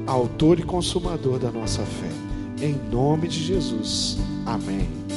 autor 0.06 0.58
e 0.58 0.62
consumador 0.62 1.38
da 1.38 1.52
nossa 1.52 1.82
fé. 1.82 2.64
Em 2.64 2.74
nome 2.92 3.28
de 3.28 3.42
Jesus. 3.42 4.18
Amém. 4.44 5.10